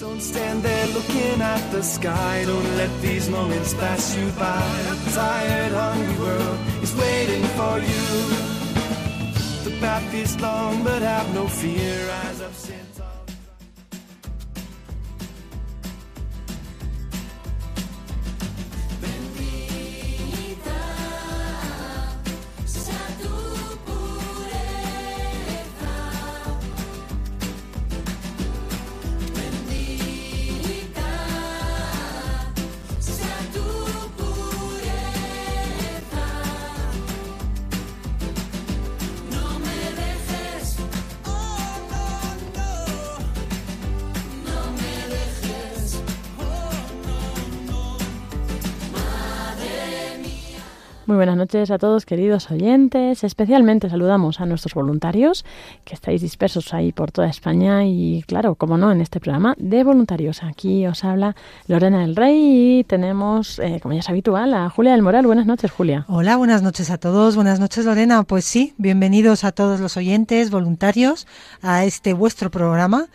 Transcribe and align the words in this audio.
Don't 0.00 0.20
stand 0.20 0.62
there 0.62 0.86
looking 0.88 1.42
at 1.42 1.72
the 1.72 1.82
sky. 1.82 2.44
Don't 2.46 2.76
let 2.76 3.02
these 3.02 3.28
moments 3.28 3.74
pass 3.74 4.16
you 4.16 4.30
by. 4.38 4.62
A 4.92 5.10
tired, 5.12 5.72
hungry 5.72 6.18
world 6.24 6.58
is 6.82 6.94
waiting 6.94 7.42
for 7.58 7.78
you. 7.80 8.04
The 9.64 9.76
path 9.80 10.14
is 10.14 10.40
long, 10.40 10.84
but 10.84 11.02
have 11.02 11.34
no 11.34 11.48
fear. 11.48 12.06
Rise 12.06 12.40
up, 12.40 12.54
sin. 12.54 12.97
Buenas 51.18 51.36
noches 51.36 51.72
a 51.72 51.78
todos, 51.78 52.06
queridos 52.06 52.48
oyentes. 52.48 53.24
Especialmente 53.24 53.90
saludamos 53.90 54.40
a 54.40 54.46
nuestros 54.46 54.72
voluntarios 54.72 55.44
que 55.84 55.94
estáis 55.94 56.22
dispersos 56.22 56.72
ahí 56.72 56.92
por 56.92 57.10
toda 57.10 57.26
España 57.26 57.84
y, 57.84 58.22
claro, 58.28 58.54
como 58.54 58.78
no, 58.78 58.92
en 58.92 59.00
este 59.00 59.18
programa 59.18 59.56
de 59.58 59.82
voluntarios. 59.82 60.44
Aquí 60.44 60.86
os 60.86 61.02
habla 61.02 61.34
Lorena 61.66 62.02
del 62.02 62.14
Rey 62.14 62.78
y 62.78 62.84
tenemos, 62.84 63.58
eh, 63.58 63.80
como 63.82 63.94
ya 63.94 64.00
es 64.00 64.08
habitual, 64.08 64.54
a 64.54 64.70
Julia 64.70 64.92
del 64.92 65.02
Moral. 65.02 65.26
Buenas 65.26 65.46
noches, 65.46 65.72
Julia. 65.72 66.04
Hola, 66.06 66.36
buenas 66.36 66.62
noches 66.62 66.88
a 66.88 66.98
todos. 66.98 67.34
Buenas 67.34 67.58
noches, 67.58 67.84
Lorena. 67.84 68.22
Pues 68.22 68.44
sí, 68.44 68.74
bienvenidos 68.78 69.42
a 69.42 69.50
todos 69.50 69.80
los 69.80 69.96
oyentes, 69.96 70.52
voluntarios, 70.52 71.26
a 71.62 71.84
este 71.84 72.12
vuestro 72.14 72.52
programa 72.52 73.08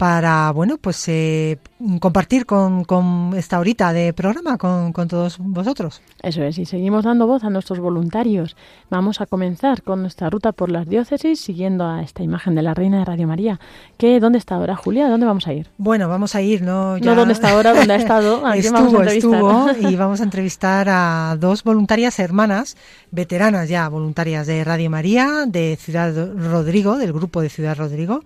para 0.00 0.50
bueno 0.52 0.78
pues 0.78 1.06
eh, 1.08 1.58
compartir 2.00 2.46
con, 2.46 2.84
con, 2.84 3.32
esta 3.36 3.60
horita 3.60 3.92
de 3.92 4.14
programa 4.14 4.56
con, 4.56 4.94
con, 4.94 5.08
todos 5.08 5.36
vosotros. 5.38 6.00
Eso 6.22 6.42
es, 6.42 6.56
y 6.56 6.64
seguimos 6.64 7.04
dando 7.04 7.26
voz 7.26 7.44
a 7.44 7.50
nuestros 7.50 7.80
voluntarios. 7.80 8.56
Vamos 8.88 9.20
a 9.20 9.26
comenzar 9.26 9.82
con 9.82 10.00
nuestra 10.00 10.30
ruta 10.30 10.52
por 10.52 10.70
las 10.70 10.88
diócesis 10.88 11.38
siguiendo 11.38 11.86
a 11.86 12.02
esta 12.02 12.22
imagen 12.22 12.54
de 12.54 12.62
la 12.62 12.72
Reina 12.72 13.00
de 13.00 13.04
Radio 13.04 13.26
María. 13.26 13.60
¿Qué, 13.98 14.20
¿Dónde 14.20 14.38
está 14.38 14.54
ahora, 14.54 14.74
Julia? 14.74 15.06
¿Dónde 15.06 15.26
vamos 15.26 15.46
a 15.46 15.52
ir? 15.52 15.68
Bueno, 15.76 16.08
vamos 16.08 16.34
a 16.34 16.40
ir, 16.40 16.62
¿no? 16.62 16.96
Ya... 16.96 17.10
No, 17.10 17.16
¿dónde 17.16 17.34
está 17.34 17.50
ahora? 17.50 17.74
¿Dónde 17.74 17.92
ha 17.92 17.96
estado? 17.96 18.46
¿A 18.46 18.56
estuvo, 18.56 19.02
estuvo, 19.02 19.66
y 19.90 19.96
vamos 19.96 20.20
a 20.20 20.24
entrevistar 20.24 20.88
a 20.88 21.36
dos 21.38 21.62
voluntarias 21.62 22.18
hermanas, 22.20 22.78
veteranas 23.10 23.68
ya, 23.68 23.86
voluntarias 23.90 24.46
de 24.46 24.64
Radio 24.64 24.88
María, 24.88 25.44
de 25.46 25.76
Ciudad 25.76 26.14
Rodrigo, 26.34 26.96
del 26.96 27.12
grupo 27.12 27.42
de 27.42 27.50
Ciudad 27.50 27.76
Rodrigo 27.76 28.22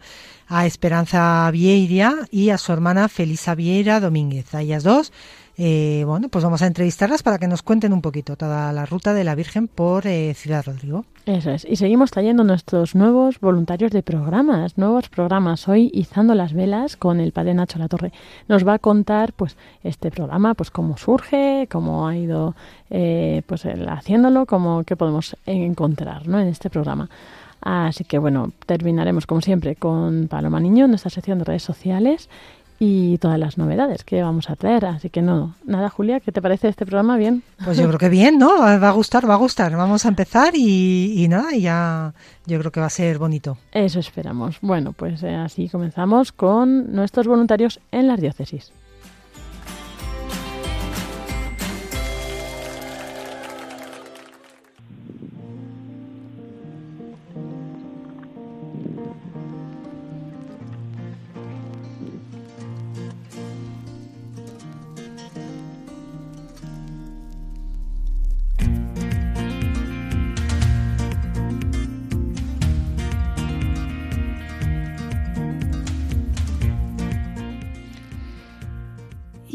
a 0.48 0.66
Esperanza 0.66 1.50
Vieira 1.50 2.14
y 2.30 2.50
a 2.50 2.58
su 2.58 2.72
hermana 2.72 3.08
Felisa 3.08 3.54
Vieira 3.54 4.00
Domínguez. 4.00 4.54
A 4.54 4.62
ellas 4.62 4.82
dos, 4.82 5.12
eh, 5.56 6.02
bueno, 6.04 6.28
pues 6.28 6.42
vamos 6.42 6.62
a 6.62 6.66
entrevistarlas 6.66 7.22
para 7.22 7.38
que 7.38 7.46
nos 7.46 7.62
cuenten 7.62 7.92
un 7.92 8.02
poquito 8.02 8.36
toda 8.36 8.72
la 8.72 8.86
ruta 8.86 9.14
de 9.14 9.22
la 9.22 9.36
Virgen 9.36 9.68
por 9.68 10.06
eh, 10.06 10.34
Ciudad 10.34 10.64
Rodrigo. 10.66 11.04
Eso 11.26 11.52
es. 11.52 11.64
Y 11.64 11.76
seguimos 11.76 12.10
trayendo 12.10 12.42
nuestros 12.42 12.94
nuevos 12.94 13.38
voluntarios 13.40 13.92
de 13.92 14.02
programas, 14.02 14.76
nuevos 14.76 15.08
programas. 15.08 15.68
Hoy 15.68 15.90
izando 15.94 16.34
las 16.34 16.52
velas 16.52 16.96
con 16.96 17.20
el 17.20 17.32
padre 17.32 17.54
Nacho 17.54 17.78
Latorre. 17.78 18.12
Nos 18.48 18.66
va 18.66 18.74
a 18.74 18.78
contar, 18.78 19.32
pues, 19.32 19.56
este 19.84 20.10
programa, 20.10 20.54
pues, 20.54 20.70
cómo 20.70 20.98
surge, 20.98 21.68
cómo 21.70 22.08
ha 22.08 22.16
ido, 22.16 22.56
eh, 22.90 23.42
pues, 23.46 23.64
haciéndolo, 23.64 24.46
cómo 24.46 24.82
qué 24.84 24.96
podemos 24.96 25.36
encontrar, 25.46 26.26
¿no? 26.26 26.40
En 26.40 26.48
este 26.48 26.68
programa. 26.68 27.08
Así 27.64 28.04
que 28.04 28.18
bueno, 28.18 28.52
terminaremos 28.66 29.26
como 29.26 29.40
siempre 29.40 29.74
con 29.74 30.28
Paloma 30.28 30.60
Niño, 30.60 30.86
nuestra 30.86 31.10
sección 31.10 31.38
de 31.38 31.44
redes 31.44 31.62
sociales 31.62 32.28
y 32.78 33.16
todas 33.18 33.38
las 33.38 33.56
novedades 33.56 34.04
que 34.04 34.22
vamos 34.22 34.50
a 34.50 34.56
traer. 34.56 34.84
Así 34.84 35.08
que 35.08 35.22
no, 35.22 35.54
nada, 35.64 35.88
Julia, 35.88 36.20
¿qué 36.20 36.30
te 36.30 36.42
parece 36.42 36.68
este 36.68 36.84
programa? 36.84 37.16
¿Bien? 37.16 37.42
Pues 37.64 37.78
yo 37.78 37.86
creo 37.86 37.98
que 37.98 38.10
bien, 38.10 38.38
¿no? 38.38 38.58
Va 38.58 38.88
a 38.88 38.92
gustar, 38.92 39.28
va 39.28 39.34
a 39.34 39.38
gustar. 39.38 39.74
Vamos 39.74 40.04
a 40.04 40.08
empezar 40.08 40.52
y, 40.54 41.26
nada, 41.30 41.54
y 41.54 41.62
ya 41.62 42.12
yo 42.44 42.58
creo 42.58 42.70
que 42.70 42.80
va 42.80 42.86
a 42.86 42.90
ser 42.90 43.18
bonito. 43.18 43.56
Eso 43.72 43.98
esperamos. 43.98 44.58
Bueno, 44.60 44.92
pues 44.92 45.22
eh, 45.22 45.34
así 45.34 45.70
comenzamos 45.70 46.32
con 46.32 46.92
nuestros 46.94 47.26
voluntarios 47.26 47.80
en 47.92 48.08
las 48.08 48.20
diócesis. 48.20 48.72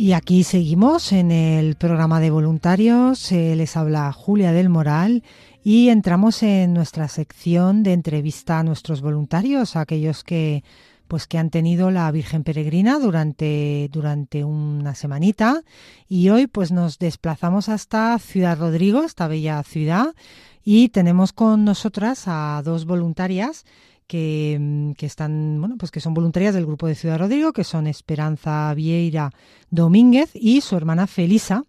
Y 0.10 0.14
aquí 0.14 0.44
seguimos 0.44 1.12
en 1.12 1.30
el 1.30 1.76
programa 1.76 2.20
de 2.20 2.32
voluntarios. 2.32 3.32
Eh, 3.32 3.56
les 3.56 3.78
habla 3.78 4.12
Julia 4.12 4.52
del 4.52 4.68
Moral 4.68 5.22
y 5.64 5.90
entramos 5.90 6.42
en 6.42 6.74
nuestra 6.74 7.08
sección 7.08 7.84
de 7.84 7.94
entrevista 7.94 8.58
a 8.58 8.64
nuestros 8.64 9.02
voluntarios, 9.02 9.76
a 9.76 9.82
aquellos 9.82 10.24
que 10.24 10.64
pues 11.08 11.28
que 11.28 11.38
han 11.38 11.52
tenido 11.52 11.92
la 11.92 12.10
Virgen 12.10 12.44
Peregrina 12.44 12.98
durante, 12.98 13.88
durante 13.92 14.44
una 14.44 14.96
semanita 14.96 15.62
y 16.08 16.30
hoy 16.30 16.48
pues 16.48 16.72
nos 16.72 16.98
desplazamos 16.98 17.70
hasta 17.70 18.18
Ciudad 18.18 18.58
Rodrigo, 18.58 19.04
esta 19.04 19.28
bella 19.28 19.62
ciudad, 19.62 20.16
y 20.64 20.90
tenemos 20.90 21.34
con 21.34 21.66
nosotras 21.66 22.24
a 22.26 22.64
dos 22.66 22.86
voluntarias 22.86 23.64
que, 24.10 24.58
mm, 24.60 24.92
que, 24.94 25.06
están, 25.06 25.58
bueno, 25.60 25.76
pues 25.78 25.92
que 25.92 26.00
son 26.02 26.16
voluntarias 26.16 26.56
del 26.56 26.66
grupo 26.66 26.88
de 26.88 26.96
Ciudad 26.96 27.20
Rodrigo, 27.20 27.54
que 27.54 27.64
son 27.64 27.86
Esperanza 27.86 28.74
Vieira 28.74 29.30
Domínguez 29.70 30.32
y 30.34 30.62
su 30.62 30.76
hermana 30.76 31.06
Felisa, 31.06 31.64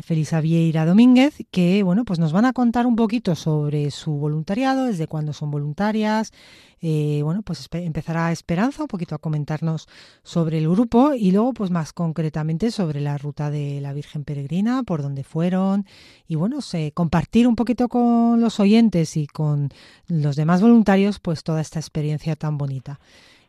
Felisa 0.00 0.40
Vieira 0.40 0.84
Domínguez, 0.84 1.38
que 1.50 1.82
bueno, 1.82 2.04
pues 2.04 2.18
nos 2.18 2.32
van 2.32 2.44
a 2.44 2.52
contar 2.52 2.86
un 2.86 2.96
poquito 2.96 3.34
sobre 3.36 3.90
su 3.90 4.12
voluntariado, 4.12 4.86
desde 4.86 5.06
cuándo 5.06 5.32
son 5.32 5.50
voluntarias. 5.50 6.32
Eh, 6.80 7.20
bueno, 7.22 7.42
pues 7.42 7.68
empezará 7.72 8.32
Esperanza 8.32 8.82
un 8.82 8.88
poquito 8.88 9.14
a 9.14 9.18
comentarnos 9.18 9.86
sobre 10.22 10.58
el 10.58 10.68
grupo 10.68 11.14
y 11.14 11.30
luego, 11.30 11.54
pues 11.54 11.70
más 11.70 11.92
concretamente 11.92 12.70
sobre 12.70 13.00
la 13.00 13.16
ruta 13.18 13.50
de 13.50 13.80
la 13.80 13.92
Virgen 13.92 14.24
Peregrina, 14.24 14.82
por 14.82 15.00
dónde 15.00 15.22
fueron 15.22 15.86
y 16.26 16.34
bueno, 16.34 16.58
compartir 16.92 17.46
un 17.46 17.56
poquito 17.56 17.88
con 17.88 18.40
los 18.40 18.58
oyentes 18.60 19.16
y 19.16 19.26
con 19.26 19.70
los 20.08 20.34
demás 20.34 20.60
voluntarios, 20.60 21.20
pues 21.20 21.44
toda 21.44 21.60
esta 21.60 21.78
experiencia 21.78 22.34
tan 22.36 22.58
bonita. 22.58 22.98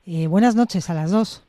Eh, 0.06 0.28
buenas 0.28 0.56
noches 0.56 0.90
a 0.92 0.94
las 0.94 1.10
dos. 1.10 1.45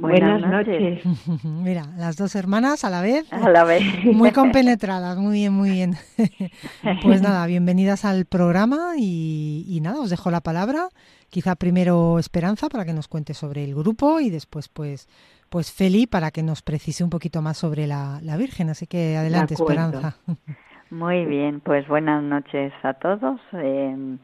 Buenas, 0.00 0.40
noches. 0.40 1.02
Mira, 1.44 1.82
las 1.96 2.16
dos 2.16 2.36
hermanas 2.36 2.84
a 2.84 2.90
la 2.90 3.02
vez. 3.02 3.30
A 3.32 3.50
la 3.50 3.64
vez. 3.64 3.82
Muy 4.04 4.30
compenetradas, 4.30 5.18
muy 5.18 5.34
bien, 5.34 5.52
muy 5.52 5.70
bien. 5.70 5.94
Pues 7.02 7.20
nada, 7.20 7.46
bienvenidas 7.46 8.04
al 8.04 8.24
programa 8.24 8.92
y, 8.96 9.78
nada, 9.82 10.00
os 10.00 10.10
dejo 10.10 10.30
la 10.30 10.40
palabra. 10.40 10.88
Quizá 11.30 11.56
primero 11.56 12.18
Esperanza 12.18 12.68
para 12.68 12.84
que 12.84 12.92
nos 12.92 13.08
cuente 13.08 13.34
sobre 13.34 13.64
el 13.64 13.74
grupo 13.74 14.20
y 14.20 14.30
después 14.30 14.68
pues 14.68 15.08
pues 15.48 15.72
Feli 15.72 16.06
para 16.06 16.30
que 16.30 16.42
nos 16.42 16.62
precise 16.62 17.02
un 17.02 17.10
poquito 17.10 17.42
más 17.42 17.58
sobre 17.58 17.86
la, 17.86 18.20
Virgen. 18.38 18.70
Así 18.70 18.86
que 18.86 19.16
adelante, 19.16 19.54
Esperanza. 19.54 20.16
Muy 20.90 21.26
bien, 21.26 21.60
pues 21.60 21.86
buenas 21.88 22.22
noches 22.22 22.72
a 22.82 22.94
todos. 22.94 23.40
Eh, 23.52 24.16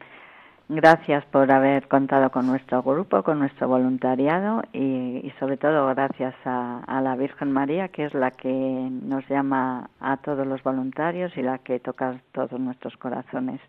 gracias 0.67 1.25
por 1.25 1.51
haber 1.51 1.87
contado 1.87 2.29
con 2.31 2.47
nuestro 2.47 2.81
grupo, 2.81 3.23
con 3.23 3.39
nuestro 3.39 3.67
voluntariado 3.67 4.63
y, 4.73 5.31
sobre 5.39 5.57
todo 5.57 5.87
gracias 5.87 6.33
a, 6.45 7.01
la 7.01 7.15
Virgen 7.15 7.51
María, 7.51 7.89
que 7.89 8.05
es 8.05 8.13
la 8.13 8.31
que 8.31 8.49
nos 8.51 9.27
llama 9.29 9.89
a 9.99 10.17
todos 10.17 10.45
los 10.45 10.63
voluntarios 10.63 11.35
y 11.37 11.41
la 11.41 11.59
que 11.59 11.79
toca 11.79 12.19
todos 12.31 12.59
nuestros 12.59 12.95
corazones. 12.97 13.59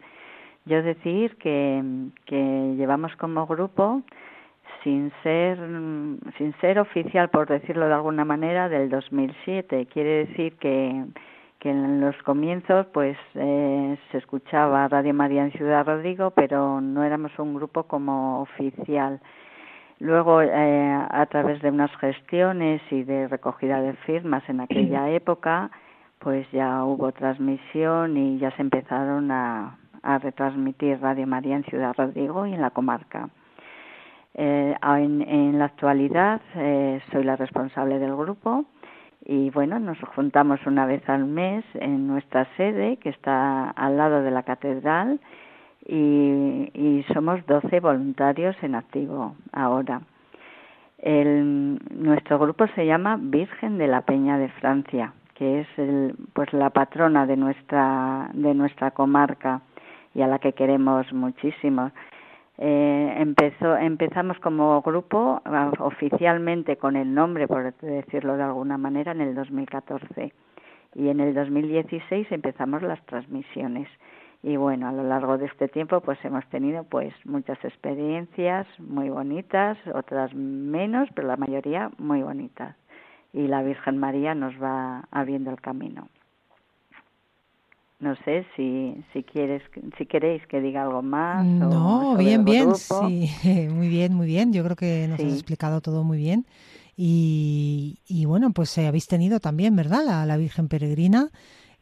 Yo 0.64 0.82
decir 0.82 1.36
que, 1.36 1.82
que 2.24 2.74
llevamos 2.76 3.14
como 3.16 3.46
grupo 3.46 4.02
sin 4.82 5.12
ser 5.22 5.58
sin 6.38 6.54
ser 6.60 6.78
oficial 6.78 7.28
por 7.28 7.48
decirlo 7.48 7.86
de 7.86 7.94
alguna 7.94 8.24
manera 8.24 8.68
del 8.68 8.90
2007 8.90 9.86
quiere 9.86 10.26
decir 10.26 10.56
que 10.56 11.04
que 11.66 11.72
en 11.72 12.00
los 12.00 12.16
comienzos 12.22 12.86
pues 12.92 13.18
eh, 13.34 13.98
se 14.12 14.18
escuchaba 14.18 14.86
Radio 14.86 15.12
María 15.12 15.42
en 15.42 15.50
Ciudad 15.50 15.84
Rodrigo, 15.84 16.30
pero 16.30 16.80
no 16.80 17.02
éramos 17.02 17.36
un 17.40 17.56
grupo 17.56 17.82
como 17.88 18.42
oficial. 18.42 19.20
Luego, 19.98 20.42
eh, 20.42 21.06
a 21.10 21.26
través 21.26 21.60
de 21.62 21.70
unas 21.70 21.90
gestiones 21.96 22.80
y 22.92 23.02
de 23.02 23.26
recogida 23.26 23.80
de 23.80 23.94
firmas 24.06 24.48
en 24.48 24.60
aquella 24.60 25.10
época, 25.20 25.72
pues 26.20 26.48
ya 26.52 26.84
hubo 26.84 27.10
transmisión 27.10 28.16
y 28.16 28.38
ya 28.38 28.52
se 28.52 28.62
empezaron 28.62 29.32
a, 29.32 29.76
a 30.04 30.18
retransmitir 30.18 31.00
Radio 31.00 31.26
María 31.26 31.56
en 31.56 31.64
Ciudad 31.64 31.94
Rodrigo 31.98 32.46
y 32.46 32.54
en 32.54 32.60
la 32.60 32.70
comarca. 32.70 33.28
Eh, 34.34 34.76
en, 34.82 35.22
en, 35.22 35.58
la 35.58 35.64
actualidad 35.64 36.40
eh, 36.54 37.00
soy 37.10 37.24
la 37.24 37.34
responsable 37.34 37.98
del 37.98 38.14
grupo 38.14 38.66
y 39.28 39.50
bueno, 39.50 39.80
nos 39.80 39.98
juntamos 40.14 40.64
una 40.66 40.86
vez 40.86 41.06
al 41.08 41.24
mes 41.24 41.64
en 41.74 42.06
nuestra 42.06 42.46
sede, 42.56 42.96
que 42.98 43.08
está 43.08 43.70
al 43.70 43.96
lado 43.96 44.22
de 44.22 44.30
la 44.30 44.44
catedral, 44.44 45.18
y, 45.84 47.04
somos 47.12 47.44
12 47.46 47.80
voluntarios 47.80 48.56
en 48.62 48.74
activo 48.74 49.34
ahora. 49.52 50.00
El, 50.98 51.78
nuestro 51.90 52.38
grupo 52.38 52.66
se 52.74 52.86
llama 52.86 53.18
Virgen 53.20 53.78
de 53.78 53.86
la 53.86 54.02
Peña 54.02 54.38
de 54.38 54.48
Francia, 54.48 55.12
que 55.34 55.60
es 55.60 55.68
el, 55.76 56.14
pues 56.32 56.52
la 56.52 56.70
patrona 56.70 57.26
de 57.26 57.36
nuestra, 57.36 58.30
de 58.32 58.54
nuestra 58.54 58.92
comarca 58.92 59.60
y 60.14 60.22
a 60.22 60.26
la 60.26 60.38
que 60.38 60.52
queremos 60.52 61.12
muchísimo. 61.12 61.90
Eh, 62.58 63.14
empezó, 63.18 63.76
empezamos 63.76 64.38
como 64.40 64.80
grupo 64.80 65.42
ah, 65.44 65.72
oficialmente 65.78 66.76
con 66.76 66.96
el 66.96 67.12
nombre, 67.12 67.46
por 67.46 67.74
decirlo 67.74 68.36
de 68.36 68.44
alguna 68.44 68.78
manera, 68.78 69.12
en 69.12 69.20
el 69.20 69.34
2014 69.34 70.32
y 70.94 71.08
en 71.08 71.20
el 71.20 71.34
2016 71.34 72.32
empezamos 72.32 72.82
las 72.82 73.04
transmisiones. 73.04 73.88
Y 74.42 74.56
bueno, 74.56 74.88
a 74.88 74.92
lo 74.92 75.02
largo 75.02 75.36
de 75.36 75.46
este 75.46 75.68
tiempo 75.68 76.00
pues 76.00 76.18
hemos 76.24 76.46
tenido 76.46 76.84
pues 76.84 77.12
muchas 77.24 77.62
experiencias 77.64 78.66
muy 78.78 79.10
bonitas, 79.10 79.76
otras 79.94 80.32
menos, 80.34 81.08
pero 81.14 81.28
la 81.28 81.36
mayoría 81.36 81.90
muy 81.98 82.22
bonitas. 82.22 82.74
Y 83.32 83.48
la 83.48 83.62
Virgen 83.62 83.98
María 83.98 84.34
nos 84.34 84.54
va 84.62 85.04
abriendo 85.10 85.50
el 85.50 85.60
camino. 85.60 86.08
No 87.98 88.14
sé 88.24 88.44
si, 88.54 88.94
si 89.12 89.22
quieres, 89.22 89.62
si 89.96 90.04
queréis 90.04 90.46
que 90.48 90.60
diga 90.60 90.82
algo 90.82 91.00
más. 91.00 91.44
No, 91.46 92.14
bien, 92.18 92.44
bien, 92.44 92.74
sí, 92.74 93.30
muy 93.72 93.88
bien, 93.88 94.12
muy 94.12 94.26
bien. 94.26 94.52
Yo 94.52 94.62
creo 94.64 94.76
que 94.76 95.06
nos 95.08 95.18
has 95.18 95.32
explicado 95.32 95.80
todo 95.80 96.04
muy 96.04 96.18
bien. 96.18 96.44
Y, 96.94 97.98
y 98.06 98.26
bueno, 98.26 98.50
pues 98.52 98.76
eh, 98.78 98.86
habéis 98.86 99.06
tenido 99.06 99.40
también, 99.40 99.76
¿verdad? 99.76 100.00
La, 100.04 100.26
la 100.26 100.36
Virgen 100.36 100.68
Peregrina. 100.68 101.28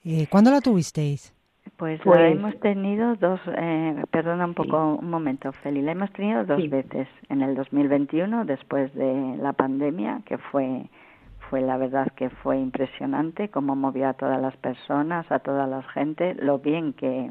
Eh, 0.05 0.27
¿Cuándo 0.31 0.51
la 0.51 0.61
tuvisteis? 0.61 1.35
Pues, 1.77 1.99
la 1.99 2.05
pues 2.05 2.33
hemos 2.33 2.61
tenido 2.61 3.17
dos, 3.17 3.41
eh, 3.57 4.05
perdona 4.11 4.45
un 4.45 4.55
poco, 4.55 4.97
un 5.01 5.11
momento, 5.11 5.51
Feli, 5.53 5.83
la 5.83 5.93
hemos 5.93 6.13
tenido 6.13 6.45
dos 6.45 6.69
veces. 6.69 7.09
En 7.29 7.43
el 7.43 7.57
2021, 7.57 8.45
después 8.45 8.95
de 8.95 9.37
la 9.39 9.53
pandemia, 9.53 10.23
que 10.27 10.39
fue 10.39 10.89
fue 11.55 11.61
la 11.61 11.77
verdad 11.77 12.09
que 12.17 12.31
fue 12.31 12.59
impresionante 12.59 13.49
cómo 13.49 13.77
movió 13.77 14.09
a 14.09 14.15
todas 14.15 14.43
las 14.43 14.57
personas, 14.57 15.31
a 15.31 15.39
toda 15.39 15.69
la 15.69 15.85
gente, 15.85 16.35
lo 16.35 16.59
bien 16.59 16.95
que, 16.95 17.31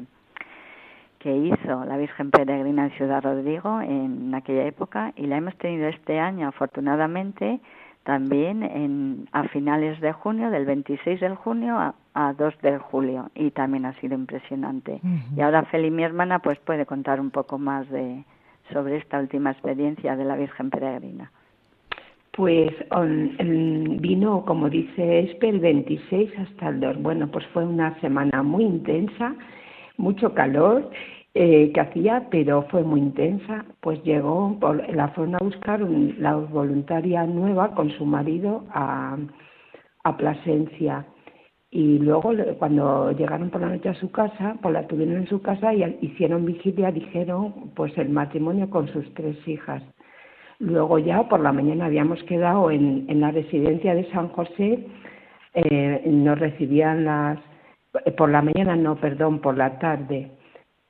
que 1.18 1.36
hizo 1.36 1.84
la 1.84 1.98
Virgen 1.98 2.30
Peregrina 2.30 2.86
en 2.86 2.90
Ciudad 2.92 3.22
Rodrigo 3.22 3.82
en 3.82 4.34
aquella 4.34 4.64
época 4.64 5.12
y 5.14 5.26
la 5.26 5.36
hemos 5.36 5.54
tenido 5.58 5.88
este 5.88 6.18
año 6.18 6.48
afortunadamente 6.48 7.60
también 8.04 8.62
en, 8.62 9.28
a 9.32 9.46
finales 9.48 10.00
de 10.00 10.14
junio, 10.14 10.48
del 10.48 10.64
26 10.64 11.20
de 11.20 11.34
junio 11.34 11.76
a, 11.78 11.94
a 12.14 12.32
2 12.32 12.62
de 12.62 12.78
julio 12.78 13.30
y 13.34 13.50
también 13.50 13.84
ha 13.84 13.92
sido 14.00 14.14
impresionante. 14.14 15.02
Y 15.36 15.42
ahora 15.42 15.64
Feli, 15.64 15.90
mi 15.90 16.02
hermana, 16.02 16.38
pues 16.38 16.58
puede 16.60 16.86
contar 16.86 17.20
un 17.20 17.30
poco 17.30 17.58
más 17.58 17.86
de 17.90 18.24
sobre 18.72 18.96
esta 18.96 19.18
última 19.18 19.50
experiencia 19.50 20.16
de 20.16 20.24
la 20.24 20.36
Virgen 20.36 20.70
Peregrina. 20.70 21.30
Pues 22.36 22.72
vino, 24.00 24.44
como 24.44 24.68
dice 24.68 25.20
Espe, 25.20 25.50
el 25.50 25.60
26 25.60 26.32
hasta 26.38 26.68
el 26.70 26.80
2. 26.80 27.00
Bueno, 27.00 27.30
pues 27.30 27.46
fue 27.52 27.64
una 27.64 27.98
semana 28.00 28.42
muy 28.42 28.64
intensa, 28.64 29.36
mucho 29.98 30.34
calor 30.34 30.90
eh, 31.34 31.70
que 31.72 31.80
hacía, 31.80 32.26
pero 32.32 32.62
fue 32.70 32.82
muy 32.82 33.00
intensa. 33.00 33.64
Pues 33.80 34.02
llegó, 34.02 34.58
la 34.92 35.08
fueron 35.08 35.36
a 35.36 35.38
buscar 35.38 35.80
la 35.80 36.34
voluntaria 36.34 37.24
nueva 37.24 37.72
con 37.76 37.90
su 37.90 38.04
marido 38.04 38.64
a, 38.70 39.16
a 40.02 40.16
Plasencia. 40.16 41.06
Y 41.70 41.98
luego, 42.00 42.32
cuando 42.58 43.12
llegaron 43.12 43.50
por 43.50 43.60
la 43.60 43.68
noche 43.68 43.90
a 43.90 43.94
su 43.94 44.10
casa, 44.10 44.56
pues 44.60 44.74
la 44.74 44.88
tuvieron 44.88 45.18
en 45.18 45.28
su 45.28 45.40
casa 45.40 45.72
y 45.72 45.84
hicieron 46.00 46.44
vigilia, 46.46 46.90
dijeron, 46.90 47.70
pues 47.76 47.96
el 47.96 48.08
matrimonio 48.08 48.68
con 48.70 48.88
sus 48.88 49.12
tres 49.14 49.36
hijas 49.46 49.84
Luego 50.58 50.98
ya 50.98 51.28
por 51.28 51.40
la 51.40 51.52
mañana 51.52 51.86
habíamos 51.86 52.22
quedado 52.24 52.70
en, 52.70 53.04
en 53.08 53.20
la 53.20 53.30
residencia 53.30 53.94
de 53.94 54.10
San 54.10 54.28
José, 54.28 54.86
eh, 55.54 56.02
nos 56.06 56.38
recibían 56.38 57.04
las, 57.04 57.38
por 58.16 58.30
la 58.30 58.42
mañana 58.42 58.74
no, 58.76 58.96
perdón, 58.96 59.40
por 59.40 59.56
la 59.56 59.78
tarde. 59.78 60.30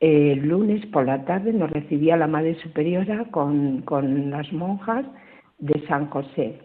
el 0.00 0.40
lunes 0.48 0.84
por 0.86 1.06
la 1.06 1.24
tarde 1.24 1.52
nos 1.52 1.70
recibía 1.70 2.16
la 2.16 2.26
Madre 2.26 2.54
Superiora 2.62 3.26
con, 3.30 3.82
con 3.82 4.30
las 4.30 4.52
monjas 4.52 5.04
de 5.58 5.86
San 5.86 6.06
José. 6.08 6.58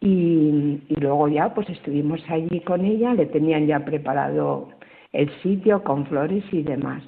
Y, 0.00 0.82
y, 0.88 0.94
luego 0.96 1.28
ya 1.28 1.52
pues 1.54 1.68
estuvimos 1.68 2.20
allí 2.28 2.60
con 2.60 2.84
ella, 2.84 3.12
le 3.14 3.26
tenían 3.26 3.66
ya 3.66 3.84
preparado 3.84 4.68
el 5.12 5.30
sitio 5.42 5.82
con 5.82 6.06
flores 6.06 6.44
y 6.52 6.62
demás. 6.62 7.02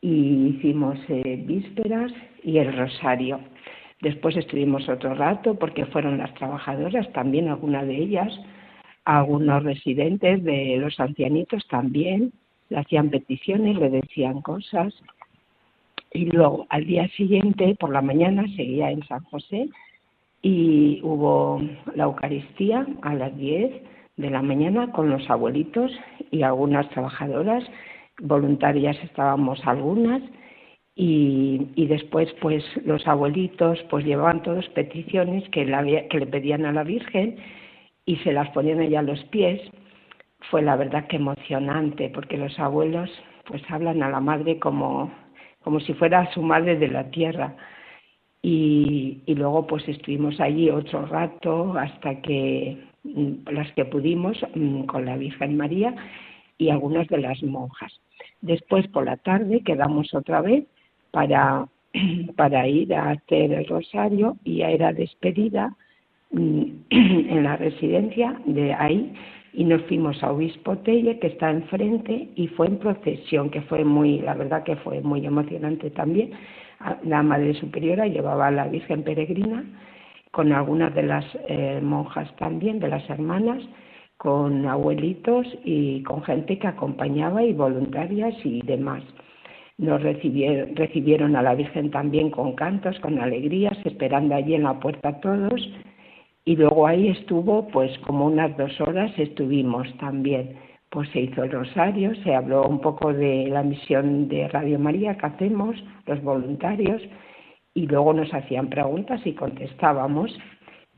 Y 0.00 0.48
hicimos 0.48 0.98
eh, 1.08 1.42
vísperas 1.46 2.12
y 2.42 2.58
el 2.58 2.76
rosario. 2.76 3.40
Después 4.04 4.36
estuvimos 4.36 4.86
otro 4.86 5.14
rato 5.14 5.54
porque 5.54 5.86
fueron 5.86 6.18
las 6.18 6.34
trabajadoras, 6.34 7.10
también 7.14 7.48
algunas 7.48 7.86
de 7.86 7.96
ellas, 7.96 8.38
algunos 9.06 9.62
residentes 9.62 10.44
de 10.44 10.76
los 10.76 11.00
ancianitos 11.00 11.66
también, 11.68 12.30
le 12.68 12.80
hacían 12.80 13.08
peticiones, 13.08 13.78
le 13.78 13.88
decían 13.88 14.42
cosas. 14.42 14.92
Y 16.12 16.26
luego 16.26 16.66
al 16.68 16.84
día 16.84 17.08
siguiente, 17.16 17.76
por 17.80 17.92
la 17.94 18.02
mañana, 18.02 18.44
seguía 18.54 18.90
en 18.90 19.02
San 19.04 19.24
José 19.24 19.70
y 20.42 21.00
hubo 21.02 21.62
la 21.94 22.04
Eucaristía 22.04 22.86
a 23.00 23.14
las 23.14 23.34
10 23.38 23.72
de 24.18 24.30
la 24.30 24.42
mañana 24.42 24.92
con 24.92 25.08
los 25.08 25.30
abuelitos 25.30 25.90
y 26.30 26.42
algunas 26.42 26.90
trabajadoras, 26.90 27.64
voluntarias 28.20 28.98
estábamos 29.02 29.66
algunas, 29.66 30.20
y, 30.96 31.68
y, 31.74 31.86
después 31.86 32.32
pues 32.40 32.64
los 32.84 33.06
abuelitos 33.08 33.82
pues 33.90 34.04
llevaban 34.04 34.42
todas 34.42 34.68
peticiones 34.70 35.48
que, 35.50 35.66
que 36.08 36.18
le 36.18 36.26
pedían 36.26 36.66
a 36.66 36.72
la 36.72 36.84
Virgen 36.84 37.36
y 38.06 38.16
se 38.18 38.32
las 38.32 38.50
ponían 38.50 38.80
ella 38.80 39.00
a 39.00 39.02
los 39.02 39.22
pies. 39.24 39.60
Fue 40.50 40.62
la 40.62 40.76
verdad 40.76 41.06
que 41.08 41.16
emocionante 41.16 42.10
porque 42.10 42.36
los 42.36 42.58
abuelos 42.60 43.10
pues 43.46 43.62
hablan 43.68 44.02
a 44.02 44.10
la 44.10 44.20
madre 44.20 44.58
como, 44.60 45.10
como 45.62 45.80
si 45.80 45.94
fuera 45.94 46.32
su 46.32 46.42
madre 46.42 46.76
de 46.76 46.88
la 46.88 47.10
tierra. 47.10 47.56
Y, 48.42 49.22
y 49.26 49.34
luego 49.34 49.66
pues 49.66 49.88
estuvimos 49.88 50.38
allí 50.38 50.70
otro 50.70 51.06
rato 51.06 51.76
hasta 51.78 52.20
que 52.20 52.78
mm, 53.02 53.50
las 53.50 53.72
que 53.72 53.86
pudimos 53.86 54.38
mm, 54.54 54.84
con 54.84 55.06
la 55.06 55.16
Virgen 55.16 55.56
María 55.56 55.94
y 56.58 56.68
algunas 56.68 57.08
de 57.08 57.18
las 57.18 57.42
monjas. 57.42 58.00
Después 58.42 58.86
por 58.88 59.06
la 59.06 59.16
tarde 59.16 59.62
quedamos 59.64 60.14
otra 60.14 60.40
vez 60.42 60.66
para, 61.14 61.66
para 62.36 62.68
ir 62.68 62.92
a 62.94 63.12
hacer 63.12 63.52
el 63.52 63.66
rosario 63.66 64.36
y 64.44 64.60
era 64.60 64.92
despedida 64.92 65.74
mm, 66.32 66.62
en 66.90 67.44
la 67.44 67.56
residencia 67.56 68.38
de 68.44 68.74
ahí 68.74 69.14
y 69.56 69.64
nos 69.64 69.82
fuimos 69.82 70.20
a 70.22 70.32
Obispo 70.32 70.76
Telle, 70.78 71.20
que 71.20 71.28
está 71.28 71.48
enfrente, 71.48 72.28
y 72.34 72.48
fue 72.48 72.66
en 72.66 72.78
procesión, 72.78 73.50
que 73.50 73.62
fue 73.62 73.84
muy, 73.84 74.18
la 74.18 74.34
verdad 74.34 74.64
que 74.64 74.74
fue 74.74 75.00
muy 75.00 75.24
emocionante 75.24 75.90
también. 75.90 76.32
La 77.04 77.22
Madre 77.22 77.54
Superiora 77.54 78.08
llevaba 78.08 78.48
a 78.48 78.50
la 78.50 78.66
Virgen 78.66 79.04
Peregrina 79.04 79.64
con 80.32 80.52
algunas 80.52 80.92
de 80.96 81.04
las 81.04 81.24
eh, 81.48 81.78
monjas 81.80 82.34
también, 82.36 82.80
de 82.80 82.88
las 82.88 83.08
hermanas, 83.08 83.62
con 84.16 84.66
abuelitos 84.66 85.46
y 85.64 86.02
con 86.02 86.24
gente 86.24 86.58
que 86.58 86.66
acompañaba 86.66 87.44
y 87.44 87.52
voluntarias 87.52 88.34
y 88.44 88.60
demás. 88.62 89.04
Nos 89.78 90.02
recibieron, 90.02 90.76
recibieron 90.76 91.36
a 91.36 91.42
la 91.42 91.54
Virgen 91.54 91.90
también 91.90 92.30
con 92.30 92.54
cantos, 92.54 92.98
con 93.00 93.18
alegrías, 93.18 93.76
esperando 93.84 94.34
allí 94.34 94.54
en 94.54 94.64
la 94.64 94.78
puerta 94.78 95.20
todos. 95.20 95.70
Y 96.44 96.56
luego 96.56 96.86
ahí 96.86 97.08
estuvo, 97.08 97.68
pues 97.68 97.96
como 98.00 98.26
unas 98.26 98.56
dos 98.56 98.80
horas 98.80 99.12
estuvimos 99.18 99.86
también. 99.98 100.56
Pues 100.90 101.08
se 101.10 101.22
hizo 101.22 101.42
el 101.42 101.50
rosario, 101.50 102.14
se 102.22 102.34
habló 102.34 102.68
un 102.68 102.80
poco 102.80 103.12
de 103.12 103.48
la 103.48 103.62
misión 103.62 104.28
de 104.28 104.46
Radio 104.48 104.78
María 104.78 105.16
que 105.16 105.26
hacemos, 105.26 105.82
los 106.06 106.22
voluntarios, 106.22 107.02
y 107.74 107.86
luego 107.86 108.12
nos 108.12 108.32
hacían 108.32 108.68
preguntas 108.68 109.20
y 109.24 109.32
contestábamos. 109.32 110.38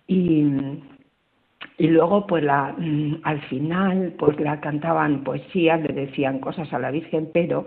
Y, 0.06 0.44
y 1.78 1.86
luego, 1.88 2.26
pues 2.26 2.44
la, 2.44 2.74
mm, 2.76 3.20
al 3.22 3.40
final, 3.42 4.14
pues 4.18 4.38
la 4.38 4.60
cantaban 4.60 5.24
poesías, 5.24 5.80
le 5.80 5.94
decían 5.94 6.40
cosas 6.40 6.70
a 6.74 6.78
la 6.78 6.90
Virgen, 6.90 7.30
pero 7.32 7.64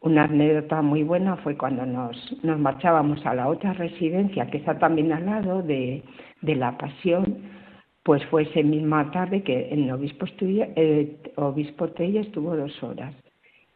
una 0.00 0.24
anécdota 0.24 0.80
muy 0.82 1.02
buena 1.02 1.36
fue 1.36 1.56
cuando 1.56 1.84
nos, 1.84 2.16
nos 2.42 2.58
marchábamos 2.58 3.24
a 3.26 3.34
la 3.34 3.48
otra 3.48 3.74
residencia, 3.74 4.46
que 4.46 4.58
está 4.58 4.78
también 4.78 5.12
al 5.12 5.26
lado 5.26 5.62
de, 5.62 6.02
de 6.40 6.54
la 6.54 6.78
Pasión, 6.78 7.38
pues 8.02 8.24
fue 8.26 8.42
esa 8.42 8.62
misma 8.62 9.10
tarde 9.10 9.42
que 9.42 9.68
en 9.70 9.90
Obispo, 9.90 10.26
eh, 10.40 11.18
Obispo 11.36 11.88
Tella 11.90 12.22
estuvo 12.22 12.56
dos 12.56 12.82
horas. 12.82 13.14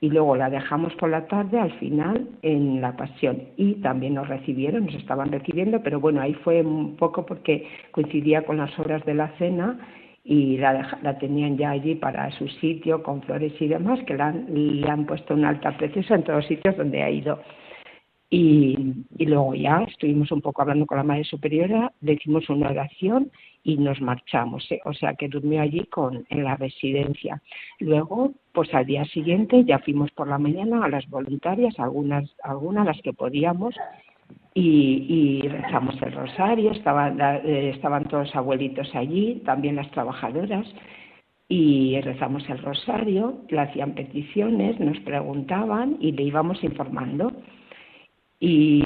Y 0.00 0.10
luego 0.10 0.36
la 0.36 0.50
dejamos 0.50 0.94
por 0.94 1.08
la 1.08 1.26
tarde 1.28 1.58
al 1.58 1.72
final 1.78 2.28
en 2.42 2.80
la 2.80 2.96
Pasión. 2.96 3.42
Y 3.56 3.74
también 3.76 4.14
nos 4.14 4.28
recibieron, 4.28 4.86
nos 4.86 4.94
estaban 4.94 5.30
recibiendo, 5.30 5.82
pero 5.82 6.00
bueno, 6.00 6.20
ahí 6.20 6.34
fue 6.34 6.62
un 6.62 6.96
poco 6.96 7.24
porque 7.24 7.66
coincidía 7.90 8.42
con 8.44 8.56
las 8.56 8.76
horas 8.78 9.04
de 9.04 9.14
la 9.14 9.28
cena 9.38 9.78
y 10.24 10.56
la, 10.56 10.98
la, 11.02 11.18
tenían 11.18 11.58
ya 11.58 11.70
allí 11.70 11.94
para 11.94 12.30
su 12.32 12.48
sitio 12.48 13.02
con 13.02 13.22
flores 13.22 13.52
y 13.60 13.68
demás, 13.68 14.00
que 14.06 14.14
le 14.14 14.90
han 14.90 15.04
puesto 15.04 15.34
un 15.34 15.44
alta 15.44 15.76
preciosa 15.76 16.14
en 16.14 16.24
todos 16.24 16.38
los 16.38 16.46
sitios 16.46 16.76
donde 16.76 17.02
ha 17.02 17.10
ido. 17.10 17.40
Y, 18.30 19.04
y, 19.18 19.26
luego 19.26 19.54
ya 19.54 19.84
estuvimos 19.86 20.32
un 20.32 20.40
poco 20.40 20.62
hablando 20.62 20.86
con 20.86 20.96
la 20.96 21.04
Madre 21.04 21.24
Superiora, 21.24 21.92
le 22.00 22.14
hicimos 22.14 22.48
una 22.48 22.70
oración 22.70 23.30
y 23.62 23.76
nos 23.76 24.00
marchamos. 24.00 24.70
¿eh? 24.72 24.80
O 24.86 24.94
sea 24.94 25.14
que 25.14 25.28
durmió 25.28 25.60
allí 25.60 25.84
con, 25.86 26.24
en 26.30 26.42
la 26.42 26.56
residencia. 26.56 27.42
Luego, 27.78 28.32
pues 28.52 28.72
al 28.74 28.86
día 28.86 29.04
siguiente 29.04 29.64
ya 29.64 29.78
fuimos 29.78 30.10
por 30.12 30.26
la 30.26 30.38
mañana 30.38 30.84
a 30.84 30.88
las 30.88 31.08
voluntarias, 31.08 31.78
algunas, 31.78 32.34
algunas 32.42 32.86
las 32.86 33.00
que 33.02 33.12
podíamos, 33.12 33.74
y, 34.54 35.42
y 35.42 35.48
rezamos 35.48 36.00
el 36.00 36.12
rosario, 36.12 36.70
estaban, 36.70 37.20
eh, 37.20 37.72
estaban 37.74 38.04
todos 38.04 38.34
abuelitos 38.36 38.94
allí, 38.94 39.42
también 39.44 39.76
las 39.76 39.90
trabajadoras, 39.90 40.66
y 41.48 42.00
rezamos 42.00 42.48
el 42.48 42.58
rosario, 42.58 43.40
le 43.48 43.60
hacían 43.60 43.94
peticiones, 43.94 44.78
nos 44.80 44.98
preguntaban 45.00 45.96
y 46.00 46.12
le 46.12 46.22
íbamos 46.22 46.62
informando. 46.64 47.32
Y 48.40 48.82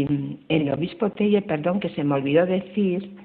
el 0.48 0.70
obispo 0.72 1.10
Telle, 1.10 1.42
perdón, 1.42 1.80
que 1.80 1.90
se 1.90 2.04
me 2.04 2.14
olvidó 2.14 2.46
decir 2.46 3.16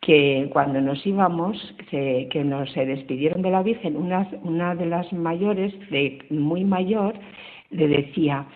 que 0.00 0.48
cuando 0.52 0.80
nos 0.80 1.06
íbamos, 1.06 1.56
que, 1.90 2.28
que 2.30 2.44
nos 2.44 2.70
se 2.72 2.84
despidieron 2.84 3.42
de 3.42 3.50
la 3.50 3.62
Virgen, 3.62 3.96
una, 3.96 4.28
una 4.42 4.74
de 4.74 4.86
las 4.86 5.12
mayores, 5.12 5.72
de 5.90 6.18
muy 6.30 6.64
mayor, 6.64 7.14
le 7.70 7.88
decía, 7.88 8.46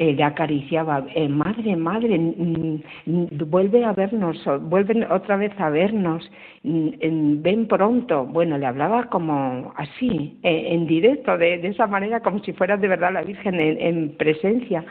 eh, 0.00 0.14
le 0.14 0.24
acariciaba, 0.24 1.04
madre, 1.28 1.76
madre, 1.76 2.18
mm, 2.18 2.80
mm, 3.04 3.26
vuelve 3.50 3.84
a 3.84 3.92
vernos, 3.92 4.42
vuelven 4.62 5.04
otra 5.04 5.36
vez 5.36 5.52
a 5.58 5.68
vernos, 5.68 6.30
mm, 6.62 7.42
ven 7.42 7.68
pronto. 7.68 8.24
Bueno, 8.24 8.56
le 8.56 8.64
hablaba 8.64 9.10
como 9.10 9.74
así, 9.76 10.38
eh, 10.42 10.68
en 10.70 10.86
directo, 10.86 11.36
de, 11.36 11.58
de, 11.58 11.68
esa 11.68 11.86
manera, 11.86 12.20
como 12.20 12.38
si 12.42 12.54
fuera 12.54 12.78
de 12.78 12.88
verdad 12.88 13.12
la 13.12 13.22
Virgen 13.22 13.60
en, 13.60 13.78
en 13.78 14.16
presencia. 14.16 14.84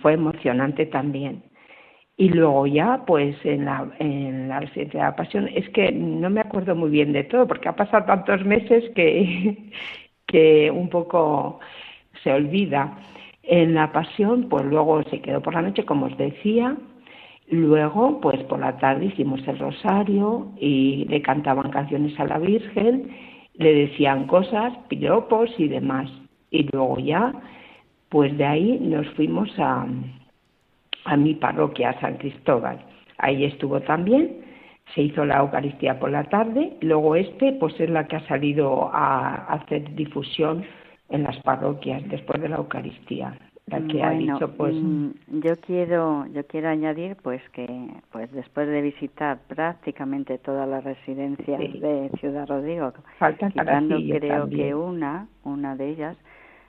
Fue 0.00 0.14
emocionante 0.14 0.86
también. 0.86 1.42
Y 2.16 2.28
luego 2.30 2.66
ya, 2.66 3.04
pues 3.06 3.36
en 3.44 3.66
la, 3.66 3.88
en 4.00 4.48
la 4.48 4.60
de 4.60 4.90
la 4.94 5.14
pasión, 5.14 5.48
es 5.54 5.68
que 5.70 5.92
no 5.92 6.28
me 6.30 6.40
acuerdo 6.40 6.74
muy 6.74 6.90
bien 6.90 7.12
de 7.12 7.24
todo, 7.24 7.46
porque 7.46 7.68
ha 7.68 7.76
pasado 7.76 8.04
tantos 8.06 8.44
meses 8.44 8.84
que, 8.96 9.70
que 10.26 10.70
un 10.72 10.88
poco 10.88 11.60
se 12.24 12.32
olvida. 12.32 12.98
En 13.42 13.74
la 13.74 13.92
pasión, 13.92 14.48
pues 14.48 14.64
luego 14.64 15.02
se 15.04 15.20
quedó 15.20 15.40
por 15.42 15.54
la 15.54 15.62
noche, 15.62 15.84
como 15.84 16.06
os 16.06 16.16
decía. 16.16 16.76
Luego, 17.48 18.20
pues 18.20 18.42
por 18.44 18.60
la 18.60 18.78
tarde 18.78 19.06
hicimos 19.06 19.46
el 19.46 19.58
rosario 19.58 20.52
y 20.58 21.04
le 21.06 21.20
cantaban 21.22 21.70
canciones 21.70 22.18
a 22.18 22.24
la 22.24 22.38
Virgen, 22.38 23.10
le 23.54 23.74
decían 23.74 24.26
cosas, 24.26 24.72
piropos 24.88 25.50
y 25.58 25.68
demás. 25.68 26.08
Y 26.50 26.68
luego 26.72 26.98
ya, 26.98 27.32
pues 28.08 28.36
de 28.38 28.44
ahí 28.44 28.78
nos 28.80 29.08
fuimos 29.10 29.50
a, 29.58 29.86
a 31.04 31.16
mi 31.16 31.34
parroquia, 31.34 31.90
a 31.90 32.00
San 32.00 32.16
Cristóbal. 32.18 32.78
Ahí 33.18 33.44
estuvo 33.44 33.80
también, 33.80 34.42
se 34.94 35.02
hizo 35.02 35.24
la 35.24 35.40
Eucaristía 35.40 35.98
por 35.98 36.10
la 36.10 36.24
tarde, 36.24 36.76
luego 36.80 37.16
este, 37.16 37.52
pues 37.52 37.78
es 37.80 37.90
la 37.90 38.06
que 38.06 38.16
ha 38.16 38.26
salido 38.28 38.90
a 38.92 39.46
hacer 39.46 39.94
difusión 39.94 40.64
en 41.12 41.24
las 41.24 41.38
parroquias 41.40 42.02
después 42.08 42.40
de 42.40 42.48
la 42.48 42.56
Eucaristía 42.56 43.38
la 43.66 43.80
que 43.86 44.02
ha 44.02 44.10
dicho 44.10 44.48
pues 44.56 44.74
mm, 44.74 45.10
yo 45.44 45.56
quiero 45.60 46.26
yo 46.26 46.46
quiero 46.46 46.68
añadir 46.68 47.16
pues 47.22 47.40
que 47.50 47.66
pues 48.10 48.30
después 48.32 48.66
de 48.68 48.82
visitar 48.82 49.38
prácticamente 49.46 50.38
todas 50.38 50.68
las 50.68 50.82
residencias 50.82 51.60
de 51.60 52.10
Ciudad 52.18 52.48
Rodrigo 52.48 52.92
faltan 53.18 53.52
creo 53.52 54.48
que 54.48 54.74
una 54.74 55.28
una 55.44 55.76
de 55.76 55.90
ellas 55.90 56.16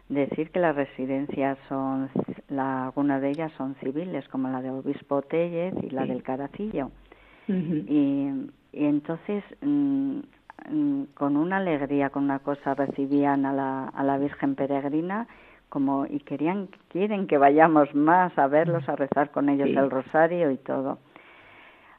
decir 0.10 0.52
que 0.52 0.60
las 0.60 0.76
residencias 0.76 1.58
son 1.68 2.10
la, 2.50 2.86
algunas 2.86 3.22
de 3.22 3.30
ellas 3.30 3.52
son 3.58 3.76
civiles 3.76 4.28
como 4.30 4.50
la 4.50 4.62
de 4.62 4.70
Obispo 4.70 5.22
Tellez 5.24 5.74
y 5.82 5.90
la 5.90 6.06
del 6.06 6.22
Caracillo. 6.22 6.92
Y, 7.48 8.30
y 8.74 8.86
entonces 8.86 9.44
Mm, 9.62 10.20
con 11.14 11.38
una 11.38 11.58
alegría, 11.58 12.10
con 12.10 12.24
una 12.24 12.40
cosa, 12.40 12.74
recibían 12.74 13.46
a 13.46 13.54
la, 13.54 13.88
a 13.88 14.04
la 14.04 14.18
Virgen 14.18 14.56
Peregrina 14.56 15.28
como 15.74 16.06
y 16.06 16.20
querían 16.20 16.70
quieren 16.90 17.26
que 17.26 17.40
vayamos 17.40 17.96
más 17.96 18.38
a 18.38 18.46
verlos, 18.46 18.88
a 18.88 18.96
rezar 18.96 19.32
con 19.32 19.50
ellos 19.50 19.70
el 19.70 19.90
rosario 19.90 20.52
y 20.52 20.58
todo. 20.58 21.00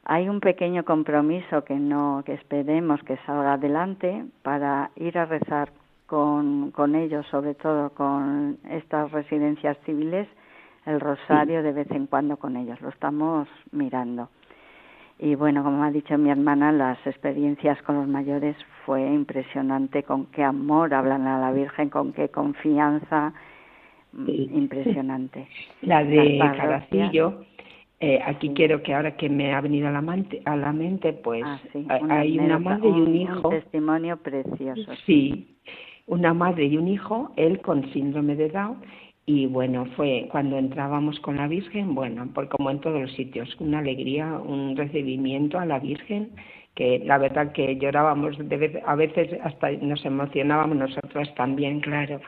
Hay 0.04 0.28
un 0.28 0.38
pequeño 0.38 0.84
compromiso 0.84 1.64
que 1.64 1.74
no 1.74 2.22
que 2.24 2.34
esperemos 2.34 3.02
que 3.02 3.16
salga 3.26 3.54
adelante 3.54 4.26
para 4.42 4.90
ir 4.94 5.18
a 5.18 5.24
rezar 5.24 5.72
con, 6.06 6.70
con 6.70 6.94
ellos, 6.94 7.26
sobre 7.32 7.54
todo 7.54 7.90
con 7.90 8.58
estas 8.70 9.10
residencias 9.10 9.76
civiles, 9.84 10.28
el 10.86 11.00
rosario 11.00 11.62
de 11.64 11.72
vez 11.72 11.90
en 11.90 12.06
cuando 12.06 12.36
con 12.36 12.56
ellos. 12.56 12.80
Lo 12.80 12.90
estamos 12.90 13.48
mirando. 13.72 14.28
Y 15.18 15.36
bueno, 15.36 15.62
como 15.62 15.84
ha 15.84 15.90
dicho 15.90 16.18
mi 16.18 16.30
hermana, 16.30 16.72
las 16.72 16.98
experiencias 17.06 17.80
con 17.82 17.96
los 17.96 18.08
mayores 18.08 18.56
fue 18.84 19.02
impresionante, 19.02 20.02
con 20.02 20.26
qué 20.26 20.42
amor 20.42 20.92
hablan 20.92 21.26
a 21.26 21.38
la 21.38 21.52
Virgen, 21.52 21.88
con 21.88 22.12
qué 22.12 22.28
confianza, 22.28 23.32
mm, 24.12 24.28
impresionante. 24.28 25.46
La 25.82 26.02
de 26.02 26.38
Caracillo, 26.38 27.44
eh, 28.00 28.20
aquí 28.26 28.52
quiero 28.54 28.82
que 28.82 28.92
ahora 28.92 29.16
que 29.16 29.28
me 29.28 29.54
ha 29.54 29.60
venido 29.60 29.88
a 29.88 29.92
la, 29.92 30.00
mente, 30.00 30.42
a 30.44 30.56
la 30.56 30.72
mente, 30.72 31.12
pues 31.12 31.44
ah, 31.44 31.60
hay 32.10 32.38
una 32.38 32.58
madre 32.58 32.88
y 32.88 33.00
un 33.00 33.14
hijo. 33.14 33.48
Un 33.48 33.54
testimonio 33.54 34.16
precioso. 34.16 34.92
Sí, 35.06 35.56
una 36.06 36.34
madre 36.34 36.66
y 36.66 36.76
un 36.76 36.88
hijo, 36.88 37.32
él 37.36 37.60
con 37.60 37.90
síndrome 37.92 38.36
de 38.36 38.50
Down, 38.50 38.78
y 39.26 39.46
bueno, 39.46 39.86
fue 39.96 40.28
cuando 40.30 40.58
entrábamos 40.58 41.18
con 41.20 41.36
la 41.36 41.48
Virgen, 41.48 41.94
bueno, 41.94 42.28
pues 42.34 42.48
como 42.50 42.70
en 42.70 42.80
todos 42.80 43.00
los 43.00 43.12
sitios, 43.12 43.56
una 43.58 43.78
alegría, 43.78 44.38
un 44.38 44.76
recibimiento 44.76 45.58
a 45.58 45.64
la 45.64 45.78
Virgen, 45.78 46.30
que 46.74 46.98
la 46.98 47.18
verdad 47.18 47.52
que 47.52 47.76
llorábamos, 47.76 48.36
a 48.84 48.94
veces 48.96 49.38
hasta 49.42 49.70
nos 49.72 50.04
emocionábamos 50.04 50.76
nosotras 50.76 51.34
también, 51.36 51.80
claro. 51.80 52.20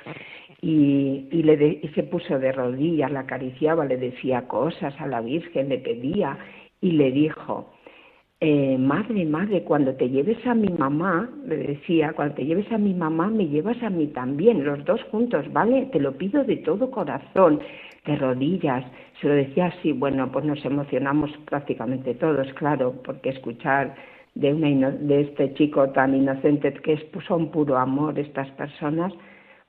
Y, 0.63 1.29
y, 1.31 1.43
le 1.43 1.81
y 1.83 1.89
se 1.95 2.05
puso 2.05 2.39
de 2.39 2.53
rodillas, 2.53 3.11
la 3.11 3.21
acariciaba, 3.21 3.85
le 3.85 3.99
decía 3.99 4.49
cosas 4.49 4.99
a 4.99 5.07
la 5.07 5.21
Virgen, 5.21 5.69
le 5.69 5.79
pedía 5.79 6.39
y 6.81 6.93
le 6.93 7.11
dijo, 7.11 7.73
eh, 8.41 8.77
madre, 8.77 9.25
madre, 9.25 9.65
cuando 9.65 9.95
te 9.95 10.11
lleves 10.11 10.47
a 10.47 10.55
mi 10.55 10.69
mamá, 10.69 11.31
le 11.47 11.57
decía, 11.57 12.13
cuando 12.13 12.35
te 12.35 12.45
lleves 12.45 12.71
a 12.71 12.77
mi 12.77 12.93
mamá, 12.93 13.29
me 13.29 13.49
llevas 13.49 13.83
a 13.83 13.89
mí 13.89 14.09
también, 14.09 14.63
los 14.63 14.85
dos 14.85 15.03
juntos, 15.05 15.51
¿vale? 15.55 15.87
Te 15.87 16.01
lo 16.01 16.13
pido 16.19 16.45
de 16.45 16.57
todo 16.59 16.91
corazón, 16.91 17.61
de 18.05 18.17
rodillas. 18.17 18.85
Se 19.21 19.29
lo 19.29 19.35
decía 19.35 19.67
así, 19.67 19.93
bueno, 19.93 20.31
pues 20.31 20.45
nos 20.45 20.63
emocionamos 20.67 21.31
prácticamente 21.47 22.15
todos, 22.15 22.53
claro, 22.55 23.01
porque 23.03 23.31
escuchar 23.31 23.95
de, 24.35 24.53
una 24.53 24.91
de 24.91 25.23
este 25.23 25.55
chico 25.55 25.89
tan 25.91 26.15
inocente 26.15 26.75
que 26.75 26.93
es, 26.93 27.05
pues, 27.05 27.25
son 27.25 27.51
puro 27.51 27.79
amor 27.79 28.19
estas 28.19 28.51
personas, 28.51 29.15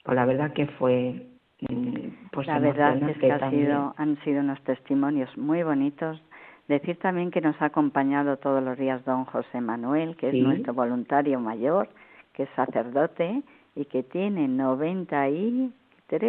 pues 0.03 0.15
la 0.15 0.25
verdad 0.25 0.51
que 0.51 0.67
fue 0.67 1.25
mm, 1.69 2.29
pues 2.33 2.47
la 2.47 2.59
verdad 2.59 3.01
es 3.09 3.17
que 3.17 3.31
ha 3.31 3.49
sido, 3.49 3.93
han 3.97 4.21
sido 4.25 4.41
unos 4.41 4.61
testimonios 4.63 5.35
muy 5.37 5.63
bonitos 5.63 6.21
Decir 6.67 6.97
también 6.99 7.31
que 7.31 7.39
nos 7.39 7.59
ha 7.61 7.65
acompañado 7.65 8.37
todos 8.37 8.61
los 8.61 8.77
días 8.77 9.03
don 9.05 9.23
José 9.25 9.61
Manuel, 9.61 10.17
que 10.17 10.29
es 10.29 10.35
nuestro 10.35 10.73
voluntario 10.73 11.39
mayor, 11.39 11.87
que 12.33 12.43
es 12.43 12.49
sacerdote 12.55 13.41
y 13.75 13.85
que 13.85 14.03
tiene 14.03 14.49
93 14.49 15.71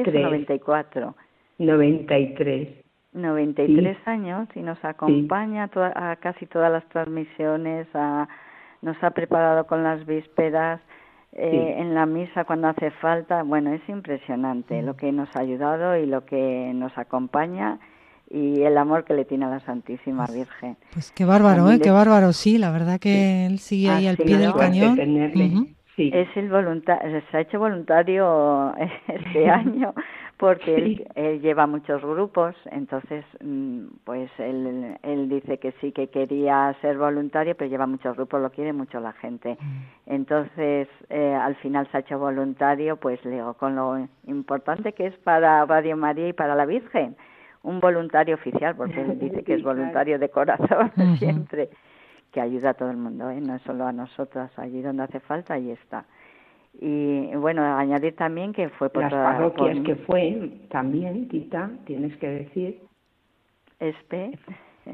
o 0.07 0.11
94. 0.12 1.14
93. 1.59 2.68
93 3.14 3.97
años 4.07 4.49
y 4.54 4.61
nos 4.61 4.83
acompaña 4.85 5.68
a 5.75 6.16
casi 6.16 6.47
todas 6.47 6.71
las 6.71 6.88
transmisiones, 6.90 7.88
nos 8.83 9.02
ha 9.02 9.11
preparado 9.11 9.66
con 9.66 9.83
las 9.83 10.07
vísperas, 10.07 10.80
eh, 11.33 11.75
en 11.78 11.95
la 11.95 12.07
misa 12.07 12.45
cuando 12.45 12.68
hace 12.68 12.90
falta. 12.92 13.42
Bueno, 13.42 13.73
es 13.73 13.87
impresionante 13.88 14.83
lo 14.83 14.97
que 14.97 15.11
nos 15.12 15.35
ha 15.37 15.40
ayudado 15.40 15.97
y 15.97 16.07
lo 16.07 16.25
que 16.25 16.73
nos 16.75 16.97
acompaña 16.97 17.78
y 18.30 18.62
el 18.62 18.76
amor 18.76 19.04
que 19.04 19.14
le 19.14 19.25
tiene 19.25 19.47
a 19.47 19.49
la 19.49 19.61
Santísima 19.61 20.26
pues, 20.26 20.38
Virgen. 20.38 20.76
Pues 20.92 21.12
qué 21.12 21.25
bárbaro, 21.25 21.70
¿eh? 21.70 21.80
Qué 21.80 21.90
bárbaro, 21.90 22.32
sí, 22.32 22.58
la 22.58 22.70
verdad 22.70 23.00
que 23.00 23.47
él 23.47 23.58
sigue 23.58 23.90
ahí 23.90 24.06
al 24.06 24.16
pie 24.16 24.37
del 24.37 24.54
cañón. 24.54 24.99
Es 25.97 26.28
el 26.37 26.49
voluntario, 26.49 27.20
se 27.30 27.37
ha 27.37 27.40
hecho 27.40 27.58
voluntario 27.58 28.73
este 29.08 29.50
año 29.50 29.94
porque 30.38 31.04
él, 31.16 31.40
lleva 31.40 31.66
muchos 31.66 32.00
grupos, 32.00 32.54
entonces 32.70 33.25
mm, 33.42 33.87
pues 34.04 34.30
él, 34.38 34.97
él 35.02 35.28
dice 35.28 35.58
que 35.58 35.73
sí 35.80 35.90
que 35.90 36.08
quería 36.08 36.75
ser 36.80 36.97
voluntario, 36.97 37.56
pero 37.56 37.68
lleva 37.68 37.88
muchos 37.88 38.14
grupos, 38.14 38.40
lo 38.40 38.50
quiere 38.50 38.73
mucho 38.73 39.00
la 39.00 39.12
gente. 39.14 39.58
Mm. 39.61 39.82
Entonces 40.06 40.88
eh, 41.11 41.35
al 41.35 41.56
final 41.56 41.88
se 41.90 41.97
ha 41.97 42.00
hecho 42.00 42.20
voluntario, 42.20 42.97
pues 42.97 43.23
le 43.25 43.32
digo, 43.32 43.54
con 43.54 43.75
lo 43.75 44.06
importante 44.28 44.92
que 44.92 45.06
es 45.06 45.16
para 45.18 45.66
Radio 45.66 45.97
María 45.97 46.28
y 46.28 46.32
para 46.32 46.54
la 46.54 46.66
Virgen, 46.66 47.16
un 47.62 47.80
voluntario 47.80 48.34
oficial, 48.34 48.76
porque 48.76 49.00
él 49.00 49.18
dice 49.18 49.42
que 49.42 49.54
es 49.54 49.62
voluntario 49.64 50.18
de 50.18 50.28
corazón 50.28 50.90
siempre, 51.18 51.70
que 52.32 52.40
ayuda 52.40 52.70
a 52.70 52.74
todo 52.74 52.90
el 52.90 52.96
mundo, 52.96 53.30
¿eh? 53.30 53.40
no 53.40 53.56
es 53.56 53.62
solo 53.62 53.86
a 53.86 53.92
nosotras, 53.92 54.50
allí 54.58 54.82
donde 54.82 55.04
hace 55.04 55.20
falta, 55.20 55.54
ahí 55.54 55.70
está. 55.70 56.04
Y 56.80 57.34
bueno, 57.34 57.64
añadir 57.76 58.14
también 58.14 58.52
que 58.52 58.68
fue 58.68 58.90
por 58.90 59.02
las 59.02 59.12
parroquias 59.12 59.78
que 59.84 59.96
fue 59.96 60.50
también, 60.70 61.28
Tita, 61.28 61.70
tienes 61.86 62.16
que 62.18 62.28
decir. 62.28 62.80
Este. 63.80 64.38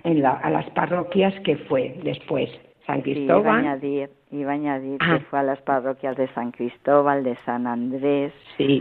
En 0.02 0.22
la, 0.22 0.30
a 0.30 0.50
las 0.50 0.68
parroquias 0.70 1.34
que 1.40 1.56
fue 1.56 2.00
después. 2.02 2.50
San 2.86 3.00
Cristóbal. 3.00 3.42
iba 3.42 3.52
a 3.52 3.58
añadir, 3.58 4.10
iba 4.30 4.50
a 4.50 4.54
añadir 4.54 4.98
que 4.98 5.06
ah. 5.06 5.20
fue 5.30 5.38
a 5.38 5.42
las 5.42 5.60
parroquias 5.62 6.16
de 6.16 6.28
San 6.34 6.50
Cristóbal, 6.50 7.24
de 7.24 7.36
San 7.46 7.66
Andrés, 7.66 8.32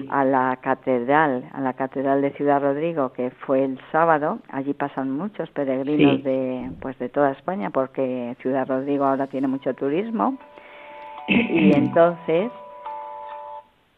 a 0.10 0.25
la 0.25 0.57
catedral, 0.62 1.50
a 1.53 1.62
la 1.62 1.74
catedral 1.74 2.22
de 2.22 2.31
Ciudad 2.31 2.62
Rodrigo, 2.62 3.13
que 3.13 3.31
fue 3.31 3.63
el 3.63 3.79
sábado. 3.91 4.39
Allí 4.50 4.74
pasan 4.74 5.12
muchos 5.12 5.50
peregrinos 5.51 6.24
de, 6.24 6.69
pues 6.81 6.98
de 7.00 7.10
toda 7.10 7.31
España, 7.31 7.69
porque 7.69 8.36
Ciudad 8.41 8.67
Rodrigo 8.67 9.05
ahora 9.05 9.27
tiene 9.27 9.48
mucho 9.48 9.74
turismo. 9.74 10.38
Y 11.27 11.72
entonces 11.75 12.51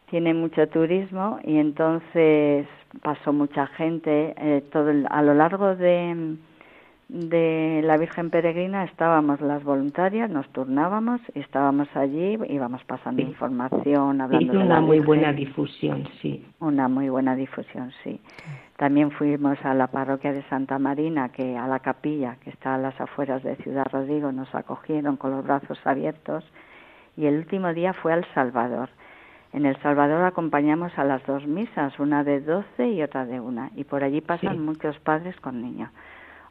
tiene 0.10 0.34
mucho 0.34 0.68
turismo 0.70 1.40
y 1.44 1.58
entonces 1.58 2.68
pasó 3.02 3.34
mucha 3.34 3.68
gente 3.68 4.36
eh, 4.38 4.64
todo 4.72 4.92
a 5.10 5.22
lo 5.22 5.34
largo 5.34 5.76
de, 5.76 6.38
de 7.08 7.82
la 7.84 7.98
Virgen 7.98 8.30
Peregrina 8.30 8.84
estábamos 8.84 9.40
las 9.42 9.64
voluntarias, 9.64 10.30
nos 10.30 10.48
turnábamos 10.50 11.22
y 11.34 11.40
estábamos 11.40 11.88
allí, 11.96 12.38
íbamos 12.50 12.84
pasando 12.84 13.22
información, 13.22 14.22
hablando 14.22 14.54
de 14.54 14.60
una 14.60 14.82
muy 14.82 15.00
buena 15.00 15.32
difusión, 15.32 16.08
sí. 16.22 16.46
Una 16.60 16.88
muy 16.88 17.10
buena 17.10 17.36
difusión, 17.36 17.92
sí. 18.04 18.20
También 18.78 19.12
fuimos 19.12 19.58
a 19.64 19.74
la 19.74 19.88
parroquia 19.88 20.34
de 20.34 20.44
Santa 20.50 20.80
Marina, 20.80 21.30
que 21.30 21.58
a 21.58 21.68
la 21.68 21.80
capilla, 21.80 22.38
que 22.44 22.50
está 22.50 22.76
a 22.76 22.78
las 22.78 23.00
afueras 23.00 23.44
de 23.44 23.56
Ciudad 23.58 23.86
Rodrigo, 23.92 24.32
nos 24.32 24.54
acogieron 24.54 25.16
con 25.16 25.32
los 25.32 25.46
brazos 25.46 25.80
abiertos. 25.86 26.44
Y 27.16 27.28
el 27.28 27.38
último 27.38 27.74
día 27.74 27.94
fue 27.94 28.12
al 28.12 28.26
Salvador 28.34 28.90
en 29.56 29.66
El 29.66 29.82
Salvador 29.82 30.22
acompañamos 30.26 30.92
a 31.00 31.06
las 31.06 31.26
dos 31.26 31.48
misas, 31.48 31.98
una 31.98 32.26
de 32.26 32.42
doce 32.42 32.90
y 32.90 33.02
otra 33.02 33.26
de 33.26 33.40
una, 33.40 33.72
y 33.78 33.86
por 33.86 34.04
allí 34.04 34.20
pasan 34.20 34.60
muchos 34.60 35.00
padres 35.00 35.34
con 35.40 35.62
niños. 35.62 35.90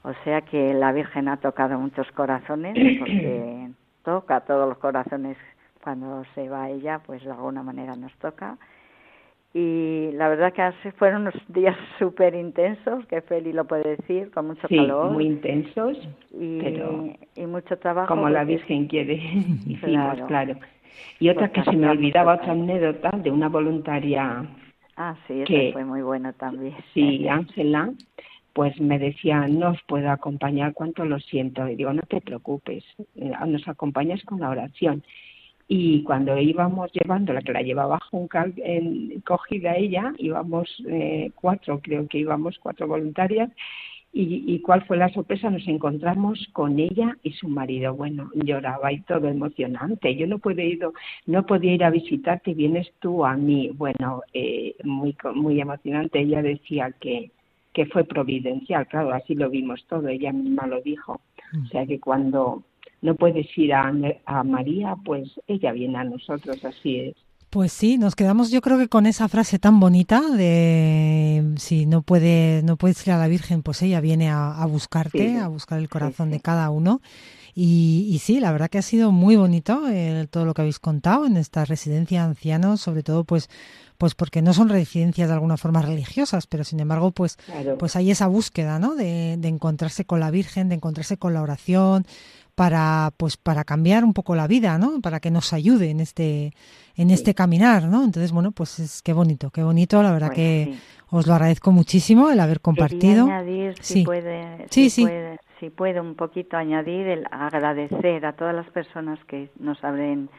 O 0.05 0.13
sea 0.23 0.43
que 0.43 0.75
la 0.75 0.93
Virgen 0.93 1.29
ha 1.29 1.39
tocado 1.39 1.79
muchos 1.79 2.11
corazones, 2.13 2.75
porque 2.99 3.71
toca 4.05 4.41
todos 4.41 4.69
los 4.69 4.79
corazones 4.79 5.37
cuando 5.83 6.25
se 6.35 6.49
va 6.49 6.71
ella, 6.71 7.01
pues 7.05 7.25
de 7.25 7.31
alguna 7.31 7.63
manera 7.63 7.97
nos 7.97 8.13
toca. 8.19 8.57
Y 9.55 10.11
la 10.15 10.29
verdad 10.29 10.53
que 10.53 10.93
fueron 10.93 11.23
unos 11.23 11.35
días 11.49 11.77
súper 11.99 12.35
intensos, 12.35 13.07
que 13.07 13.23
Feli 13.23 13.53
lo 13.53 13.65
puede 13.67 13.97
decir, 13.97 14.31
con 14.31 14.49
mucho 14.49 14.67
sí, 14.69 14.77
calor. 14.77 15.13
muy 15.13 15.27
intensos, 15.27 15.97
y, 16.33 16.61
pero 16.61 17.09
y 17.35 17.47
mucho 17.47 17.79
trabajo. 17.79 18.09
Como 18.09 18.29
la 18.29 18.45
Virgen 18.45 18.89
quiere, 18.89 19.15
hicimos, 19.67 20.21
claro. 20.27 20.57
Y 21.19 21.31
otra 21.31 21.51
que 21.51 21.63
se 21.65 21.73
me 21.73 21.89
olvidaba, 21.89 22.35
otra 22.35 22.53
anécdota 22.53 23.11
de 23.17 23.31
una 23.31 23.49
voluntaria. 23.49 24.45
Ah, 24.97 25.17
sí, 25.27 25.43
que, 25.45 25.71
fue 25.73 25.85
muy 25.85 26.03
bueno 26.03 26.33
también. 26.35 26.75
Sí, 26.93 27.27
Ángela, 27.27 27.91
pues 28.55 28.81
me 28.81 28.99
decía, 28.99 29.47
no 29.49 29.71
os 29.71 29.83
puedo 29.83 30.11
acompañar, 30.11 30.73
cuánto 30.75 31.05
lo 31.05 31.19
siento. 31.19 31.69
Y 31.69 31.77
digo, 31.77 31.93
no 31.93 32.03
te 32.03 32.21
preocupes, 32.21 32.85
eh, 33.17 33.33
nos 33.47 33.67
acompañas 33.69 34.23
con 34.25 34.41
la 34.41 34.51
oración. 34.51 35.03
Y 35.67 36.03
cuando 36.05 36.39
íbamos 36.39 36.93
llevándola, 36.93 37.41
que 37.41 37.53
la 37.53 37.63
llevaba 37.63 37.99
Juncal 38.11 38.55
en, 38.59 39.21
cogida 39.23 39.77
ella, 39.77 40.13
íbamos 40.19 40.69
eh, 40.89 41.31
cuatro, 41.35 41.81
creo 41.81 42.07
que 42.07 42.19
íbamos 42.19 42.59
cuatro 42.59 42.87
voluntarias, 42.87 43.51
y, 44.17 44.61
cuál 44.61 44.85
fue 44.87 44.97
la 44.97 45.09
sorpresa, 45.09 45.51
nos 45.51 45.67
encontramos 45.67 46.49
con 46.53 46.79
ella 46.79 47.17
y 47.25 47.33
su 47.33 47.49
marido. 47.49 47.95
Bueno, 47.95 48.31
lloraba 48.35 48.93
y 48.93 49.01
todo 49.01 49.27
emocionante. 49.27 50.15
Yo 50.15 50.29
no 50.29 50.39
puedo 50.39 50.63
ir, 50.63 50.79
no 51.27 51.45
podía 51.45 51.73
ir 51.73 51.83
a 51.83 51.91
visitarte, 51.91 52.55
vienes 52.55 52.93
tú 53.01 53.25
a 53.27 53.37
mí. 53.37 53.71
Bueno, 53.75 54.23
eh, 54.33 54.77
muy 54.85 55.17
muy 55.35 55.61
emocionante. 55.61 56.21
Ella 56.21 56.43
decía 56.43 56.93
que 57.01 57.33
que 57.75 57.87
fue 57.87 58.05
providencial, 58.05 58.87
claro, 58.87 59.13
así 59.13 59.35
lo 59.35 59.51
vimos 59.51 59.85
todo. 59.89 60.09
Ella 60.09 60.33
misma 60.33 60.67
lo 60.67 60.81
dijo. 60.81 61.21
O 61.65 61.69
sea 61.69 61.85
que 61.85 62.01
cuando 62.01 62.63
no 63.03 63.15
puedes 63.17 63.47
ir 63.59 63.75
a, 63.75 63.93
a 64.25 64.45
María, 64.45 64.97
pues 65.05 65.29
ella 65.47 65.73
viene 65.73 65.99
a 65.99 66.05
nosotros, 66.05 66.65
así 66.65 67.01
es. 67.01 67.17
Pues 67.51 67.73
sí, 67.73 67.99
nos 67.99 68.17
quedamos 68.17 68.51
yo 68.51 68.61
creo 68.61 68.79
que 68.79 68.89
con 68.89 69.07
esa 69.07 69.29
frase 69.29 69.61
tan 69.61 69.79
bonita 69.79 70.21
de 70.21 71.55
si 71.57 71.87
no 71.87 72.03
puede 72.03 72.63
no 72.65 72.77
puedes 72.77 73.07
ir 73.07 73.13
a 73.13 73.19
la 73.19 73.29
Virgen, 73.29 73.63
pues 73.63 73.81
ella 73.83 74.01
viene 74.01 74.29
a, 74.29 74.67
buscarte, 74.67 75.37
a 75.37 75.47
buscar 75.47 75.79
el 75.79 75.89
corazón 75.89 76.31
de 76.31 76.41
cada 76.41 76.71
uno. 76.71 77.01
Y, 77.57 78.09
y, 78.11 78.19
sí, 78.19 78.41
la 78.41 78.51
verdad 78.51 78.69
que 78.69 78.79
ha 78.79 78.83
sido 78.83 79.13
muy 79.13 79.37
bonito 79.37 79.89
eh, 79.89 80.27
todo 80.29 80.45
lo 80.45 80.55
que 80.55 80.63
habéis 80.63 80.81
contado 80.81 81.27
en 81.27 81.37
esta 81.37 81.65
residencia 81.65 82.23
de 82.23 82.31
ancianos, 82.31 82.81
sobre 82.81 83.05
todo 83.05 83.23
pues 83.23 83.49
pues 83.99 84.15
porque 84.15 84.43
no 84.43 84.53
son 84.53 84.69
residencias 84.69 85.29
de 85.29 85.35
alguna 85.35 85.57
forma 85.57 85.83
religiosas, 85.83 86.47
pero 86.47 86.65
sin 86.65 86.81
embargo 86.81 87.11
pues 87.11 87.39
pues 87.79 87.97
hay 87.97 88.11
esa 88.11 88.27
búsqueda, 88.27 88.79
¿no? 88.79 88.95
De, 88.95 89.37
de 89.39 89.49
encontrarse 89.49 90.05
con 90.05 90.21
la 90.21 90.31
Virgen, 90.31 90.69
de 90.69 90.77
encontrarse 90.77 91.17
con 91.17 91.35
la 91.35 91.43
oración, 91.43 92.07
para 92.55 93.13
pues 93.17 93.37
para 93.37 93.65
cambiar 93.65 94.05
un 94.05 94.13
poco 94.13 94.35
la 94.35 94.47
vida, 94.47 94.79
¿no? 94.79 95.01
Para 95.01 95.21
que 95.21 95.31
nos 95.31 95.53
ayude 95.53 95.91
en 95.91 96.01
este 96.01 96.53
en 96.97 97.11
este 97.11 97.35
caminar, 97.35 97.85
¿no? 97.85 98.05
Entonces, 98.05 98.31
bueno, 98.33 98.53
pues 98.53 98.79
es 98.79 99.03
qué 99.03 99.13
bonito, 99.13 99.51
qué 99.51 99.63
bonito, 99.63 100.03
la 100.03 100.13
verdad 100.13 100.31
que 100.31 100.75
os 101.11 101.27
lo 101.27 101.35
agradezco 101.35 101.73
muchísimo 101.73 102.31
el 102.31 102.39
haber 102.41 102.61
compartido. 102.61 103.25
añadir, 103.25 103.75
si 103.81 104.05
puede, 104.05 104.67
si 104.71 104.89
puede, 105.03 105.39
si 105.59 105.71
puede 105.71 106.01
un 106.01 106.15
poquito 106.15 106.57
añadir 106.57 107.09
el 107.09 107.27
agradecer 107.31 108.25
a 108.25 108.35
todas 108.35 108.55
las 108.55 108.69
personas 108.71 109.19
que 109.27 109.51
nos 109.59 109.83
abren 109.83 110.31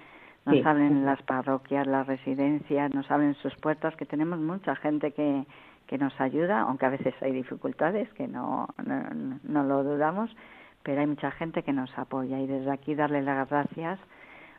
nos 0.46 0.66
abren 0.66 0.98
en 0.98 1.06
las 1.06 1.22
parroquias, 1.24 1.88
las 1.88 2.06
residencias, 2.06 2.94
nos 2.94 3.10
abren 3.10 3.34
sus 3.36 3.56
puertas, 3.56 3.96
que 3.96 4.06
tenemos 4.06 4.40
mucha 4.40 4.76
gente 4.76 5.12
que, 5.12 5.46
que 5.88 5.98
nos 5.98 6.20
ayuda, 6.22 6.62
aunque 6.62 6.86
a 6.86 6.90
veces 6.90 7.16
hay 7.22 7.32
dificultades, 7.32 8.08
que 8.14 8.28
no, 8.28 8.68
no, 8.86 9.40
no 9.44 9.64
lo 9.64 9.84
dudamos, 9.84 10.30
pero 10.84 11.02
hay 11.02 11.08
mucha 11.08 11.32
gente 11.32 11.64
que 11.64 11.74
nos 11.74 11.96
apoya. 11.98 12.40
Y 12.40 12.48
desde 12.48 12.72
aquí 12.72 12.94
darle 12.94 13.22
las 13.24 13.50
gracias 13.50 14.00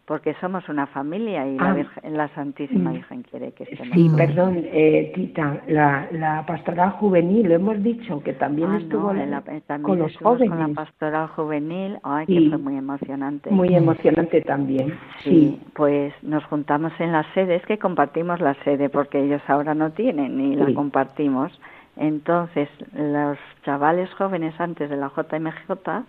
porque 0.07 0.35
somos 0.41 0.69
una 0.69 0.87
familia 0.87 1.47
y 1.47 1.59
la, 1.59 1.73
ah. 1.73 2.09
la 2.09 2.29
Santísima 2.29 2.93
Virgen 2.93 3.23
quiere 3.25 3.53
que 3.53 3.65
estemos. 3.65 3.93
Sí, 3.93 4.09
perdón, 4.17 4.63
eh, 4.65 5.11
Tita, 5.15 5.63
la, 5.67 6.07
la 6.13 6.47
pastoral 6.47 6.93
juvenil, 6.93 7.49
lo 7.49 7.55
hemos 7.55 7.83
dicho, 7.83 8.23
que 8.23 8.33
también 8.33 8.71
ah, 8.71 8.79
estuvo 8.79 9.13
con 9.83 9.99
los 9.99 10.17
jóvenes. 10.19 10.51
Con 10.51 10.61
la 10.61 10.69
pastoral 10.69 11.27
juvenil, 11.29 11.99
ay, 12.05 12.27
que 12.27 12.49
fue 12.49 12.59
muy 12.59 12.77
emocionante. 12.77 13.51
Muy 13.51 13.75
emocionante 13.75 14.43
también, 14.43 14.97
sí. 15.25 15.61
Pues 15.75 16.15
nos 16.23 16.45
juntamos 16.45 16.93
en 17.01 17.11
la 17.11 17.25
sede, 17.35 17.57
es 17.57 17.67
que 17.67 17.79
compartimos 17.79 18.41
la 18.41 18.55
sede 18.63 18.89
porque 18.89 19.21
ellos 19.21 19.43
ahora 19.49 19.75
no 19.75 19.91
tienen 19.91 20.41
y 20.41 20.55
la 20.55 20.73
compartimos. 20.73 21.53
Entonces, 21.97 22.69
los 22.93 23.39
chavales 23.65 24.13
jóvenes 24.15 24.55
antes 24.61 24.89
de 24.89 24.97
la 24.97 25.09
JMJ, 25.09 26.05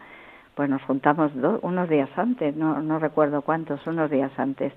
pues 0.58 0.72
nos 0.72 0.82
juntamos 0.82 1.32
unos 1.62 1.88
días 1.88 2.10
antes, 2.18 2.56
no, 2.56 2.82
no 2.82 2.98
recuerdo 2.98 3.44
cuántos, 3.44 3.86
unos 3.86 4.10
días 4.10 4.32
antes, 4.38 4.74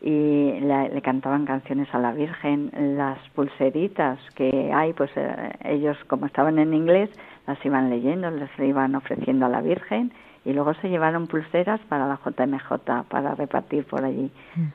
y 0.00 0.60
le, 0.60 1.02
cantaban 1.02 1.44
canciones 1.44 1.92
a 1.92 1.98
la 1.98 2.12
Virgen, 2.12 2.70
las 2.96 3.18
pulseritas 3.30 4.20
que 4.36 4.72
hay, 4.72 4.92
pues 4.92 5.10
eh, 5.16 5.50
ellos 5.64 5.96
como 6.06 6.26
estaban 6.26 6.60
en 6.60 6.72
inglés, 6.72 7.10
las 7.48 7.58
iban 7.66 7.90
leyendo, 7.90 8.30
les 8.30 8.48
iban 8.60 8.94
ofreciendo 8.94 9.46
a 9.46 9.48
la 9.48 9.60
Virgen 9.60 10.12
y 10.44 10.52
luego 10.52 10.72
se 10.80 10.88
llevaron 10.88 11.26
pulseras 11.26 11.80
para 11.88 12.06
la 12.06 12.18
JMJ 12.24 13.04
para 13.08 13.34
repartir 13.34 13.84
por 13.84 14.04
allí. 14.04 14.30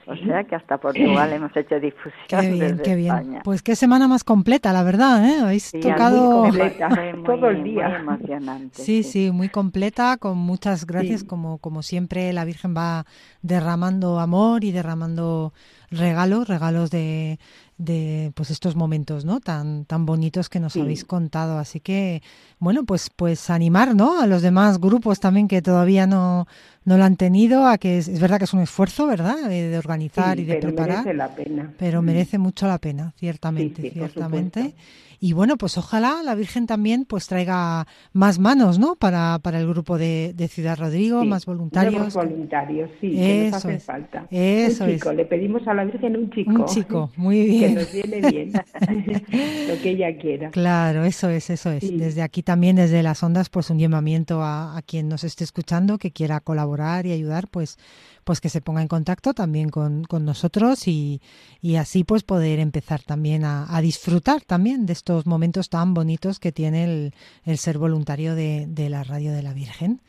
O 0.05 0.15
sea 0.15 0.43
que 0.43 0.55
hasta 0.55 0.77
Portugal 0.77 1.31
hemos 1.33 1.55
hecho 1.55 1.79
difusión. 1.79 2.13
Qué 2.27 2.41
bien, 2.41 2.59
desde 2.77 2.83
qué 2.83 2.95
bien. 2.95 3.15
España. 3.15 3.41
Pues 3.43 3.63
qué 3.63 3.75
semana 3.75 4.07
más 4.07 4.23
completa, 4.23 4.71
la 4.73 4.83
verdad, 4.83 5.25
¿eh? 5.25 5.39
Habéis 5.41 5.63
Sí, 5.63 5.79
tocado. 5.79 6.45
muy 6.45 6.51
muy- 7.15 7.23
todo 7.25 7.49
el 7.49 7.61
muy 7.61 7.69
día. 7.71 7.97
emocionante. 7.97 8.81
Sí, 8.81 9.03
sí, 9.03 9.31
muy 9.31 9.49
completa, 9.49 10.17
con 10.17 10.37
muchas 10.37 10.85
gracias, 10.85 11.21
Sí. 11.21 11.27
como, 11.27 11.57
como 11.57 11.81
siempre 11.81 12.31
la 12.33 12.45
Virgen 12.45 12.75
va 12.75 13.05
derramando 13.41 14.19
amor 14.19 14.63
y 14.63 14.71
derramando 14.71 15.53
regalos, 15.97 16.47
regalos 16.47 16.89
de, 16.91 17.39
de 17.77 18.31
pues 18.35 18.51
estos 18.51 18.75
momentos, 18.75 19.25
¿no? 19.25 19.39
Tan, 19.39 19.85
tan 19.85 20.05
bonitos 20.05 20.49
que 20.49 20.59
nos 20.59 20.73
Sí. 20.73 20.81
habéis 20.81 21.05
contado. 21.05 21.57
Así 21.59 21.79
que, 21.79 22.21
bueno, 22.59 22.83
pues, 22.85 23.09
pues 23.15 23.49
animar, 23.49 23.95
¿no? 23.95 24.19
A 24.21 24.27
los 24.27 24.41
demás 24.41 24.79
grupos 24.79 25.19
también 25.19 25.47
que 25.47 25.61
todavía 25.61 26.07
no, 26.07 26.47
no 26.85 26.97
lo 26.97 27.03
han 27.03 27.15
tenido, 27.15 27.65
a 27.67 27.77
que 27.77 27.97
es, 27.97 28.07
es 28.07 28.19
verdad 28.19 28.37
que 28.37 28.45
es 28.45 28.53
un 28.53 28.61
esfuerzo, 28.61 29.07
¿verdad? 29.07 29.47
De, 29.49 29.69
de 29.69 29.77
organizar 29.77 30.35
Sí, 30.37 30.43
y 30.43 30.45
de 30.45 30.55
pero 30.55 30.67
preparar. 30.67 30.97
merece 31.05 31.13
la 31.13 31.27
pena. 31.35 31.73
Pero 31.77 32.01
Mm. 32.01 32.05
merece 32.05 32.37
mucho 32.37 32.67
la 32.67 32.77
pena, 32.77 33.13
ciertamente, 33.17 33.81
Sí, 33.81 33.89
sí, 33.91 33.99
por 33.99 34.09
ciertamente. 34.09 34.73
Y 35.19 35.31
bueno, 35.31 35.55
pues 35.57 35.77
ojalá 35.77 36.21
la 36.21 36.35
Virgen 36.35 36.67
también 36.67 37.05
pues 37.05 37.27
traiga 37.27 37.87
más 38.11 38.39
manos, 38.39 38.77
¿no? 38.77 38.95
Para, 38.97 39.39
para 39.41 39.57
el 39.57 39.67
grupo 39.69 39.97
de, 39.97 40.33
de 40.35 40.49
Ciudad 40.49 40.77
Rodrigo, 40.77 41.23
más 41.23 41.45
voluntarios. 41.45 41.93
Nuevos 41.93 42.13
voluntarios, 42.15 42.89
sí, 42.99 43.11
que 43.11 43.37
nos 43.37 43.47
Eso 43.47 43.55
hacen 43.55 43.71
es, 43.71 43.83
falta. 43.85 44.27
eso 44.29 44.83
un 44.83 44.89
es. 44.89 44.95
chico, 44.97 45.13
le 45.13 45.23
pedimos 45.23 45.65
a 45.65 45.73
la 45.73 45.85
Virgen 45.85 46.17
un 46.17 46.29
chico. 46.29 46.51
Un 46.51 46.65
chico, 46.65 47.09
muy 47.15 47.37
Que 47.45 47.49
bien. 47.51 47.75
nos 47.75 47.93
viene 47.93 48.29
bien, 48.29 48.51
lo 49.69 49.81
que 49.81 49.89
ella 49.91 50.17
quiera. 50.17 50.49
Claro, 50.51 51.05
eso 51.05 51.29
es, 51.29 51.49
eso 51.49 51.71
es. 51.71 51.97
Desde 51.97 52.21
aquí 52.21 52.43
también, 52.43 52.75
desde 52.75 53.01
las 53.01 53.23
ondas, 53.23 53.47
pues 53.49 53.69
un 53.69 53.79
llamamiento 53.79 54.41
a, 54.43 54.75
a 54.77 54.81
quien 54.81 55.07
nos 55.07 55.23
esté 55.23 55.45
escuchando, 55.45 55.97
que 55.99 56.11
quiera 56.11 56.41
colaborar 56.41 56.72
y 57.05 57.11
ayudar, 57.11 57.47
pues, 57.49 57.77
pues 58.23 58.39
que 58.41 58.49
se 58.49 58.61
ponga 58.61 58.81
en 58.81 58.87
contacto 58.87 59.33
también 59.33 59.69
con, 59.69 60.03
con 60.05 60.25
nosotros 60.25 60.87
y, 60.87 61.21
y 61.61 61.75
así 61.75 62.03
pues 62.03 62.23
poder 62.23 62.59
empezar 62.59 63.01
también 63.01 63.43
a, 63.45 63.65
a 63.75 63.81
disfrutar 63.81 64.41
también 64.41 64.85
de 64.85 64.93
estos 64.93 65.25
momentos 65.25 65.69
tan 65.69 65.93
bonitos 65.93 66.39
que 66.39 66.51
tiene 66.51 66.83
el, 66.85 67.13
el 67.45 67.57
ser 67.57 67.77
voluntario 67.77 68.35
de, 68.35 68.65
de 68.67 68.89
la 68.89 69.03
Radio 69.03 69.31
de 69.33 69.43
la 69.43 69.53
Virgen. 69.53 70.01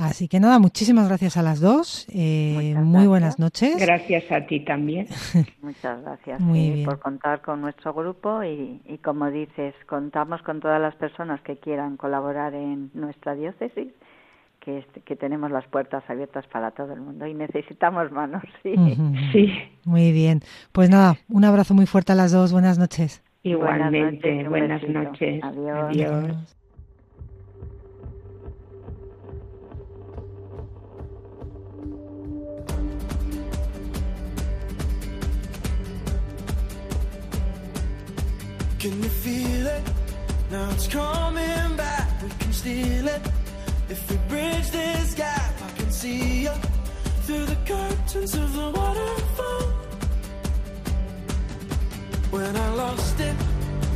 Así 0.00 0.28
que 0.28 0.38
nada, 0.38 0.60
muchísimas 0.60 1.08
gracias 1.08 1.36
a 1.36 1.42
las 1.42 1.58
dos. 1.58 2.06
eh, 2.10 2.72
muy 2.80 3.08
buenas 3.08 3.40
noches. 3.40 3.76
Gracias 3.80 4.30
a 4.30 4.46
ti 4.46 4.60
también. 4.64 5.08
Muchas 5.60 6.00
gracias 6.02 6.40
Muy 6.40 6.60
sí, 6.60 6.70
bien. 6.74 6.84
por 6.84 7.00
contar 7.00 7.42
con 7.42 7.60
nuestro 7.60 7.92
grupo 7.92 8.44
y, 8.44 8.80
y 8.86 8.98
como 8.98 9.28
dices, 9.28 9.74
contamos 9.88 10.40
con 10.42 10.60
todas 10.60 10.80
las 10.80 10.94
personas 10.94 11.40
que 11.40 11.56
quieran 11.56 11.96
colaborar 11.96 12.54
en 12.54 12.92
nuestra 12.94 13.34
diócesis, 13.34 13.88
que, 14.68 14.84
que 15.02 15.16
tenemos 15.16 15.50
las 15.50 15.66
puertas 15.66 16.04
abiertas 16.08 16.46
para 16.46 16.72
todo 16.72 16.92
el 16.92 17.00
mundo 17.00 17.26
y 17.26 17.32
necesitamos 17.32 18.12
manos, 18.12 18.42
sí. 18.62 18.74
Ujú. 18.74 19.14
Sí, 19.32 19.50
Muy 19.84 20.12
bien. 20.12 20.40
Pues 20.72 20.90
nada, 20.90 21.16
un 21.30 21.44
abrazo 21.44 21.72
muy 21.74 21.86
fuerte 21.86 22.12
a 22.12 22.14
las 22.14 22.32
dos. 22.32 22.52
Buenas 22.52 22.78
noches. 22.78 23.22
igualmente. 23.42 24.28
noches, 24.28 24.44
un 24.44 24.50
Buenas 24.50 24.82
noches. 24.82 25.42
Adiós. 25.42 25.88
Adiós. 25.88 26.54
Can 38.78 39.02
you 39.02 39.08
feel 39.08 39.66
it? 39.66 39.82
Now 40.50 40.70
it's 40.70 40.86
coming 40.88 41.76
back. 41.76 42.22
We 42.22 42.28
can 42.38 42.52
steal 42.52 43.08
it. 43.08 43.37
If 43.90 44.10
we 44.10 44.16
bridge 44.28 44.70
this 44.70 45.14
gap, 45.14 45.54
I 45.62 45.70
can 45.78 45.90
see 45.90 46.42
you 46.42 46.52
through 47.24 47.46
the 47.46 47.56
curtains 47.64 48.34
of 48.34 48.52
the 48.52 48.70
waterfall. 48.70 49.62
When 52.30 52.54
I 52.54 52.68
lost 52.74 53.18
it, 53.18 53.34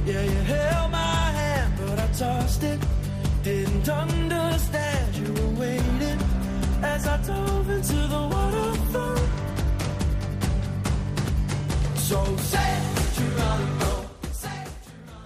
yeah, 0.06 0.22
you 0.22 0.40
held 0.54 0.90
my 0.92 1.24
hand, 1.40 1.74
but 1.78 1.98
I 1.98 2.06
tossed 2.06 2.62
it. 2.62 2.80
Didn't 3.42 3.86
understand 3.86 5.16
you 5.16 5.30
were 5.34 5.60
waiting 5.60 6.18
as 6.82 7.06
I 7.06 7.16
dove 7.26 7.68
into 7.68 8.00
the 8.14 8.22
waterfall. 8.32 9.16
So 12.08 12.36
say 12.36 12.72
what 12.94 13.18
you 13.20 13.28
wanna 13.38 13.78
know. 13.78 13.81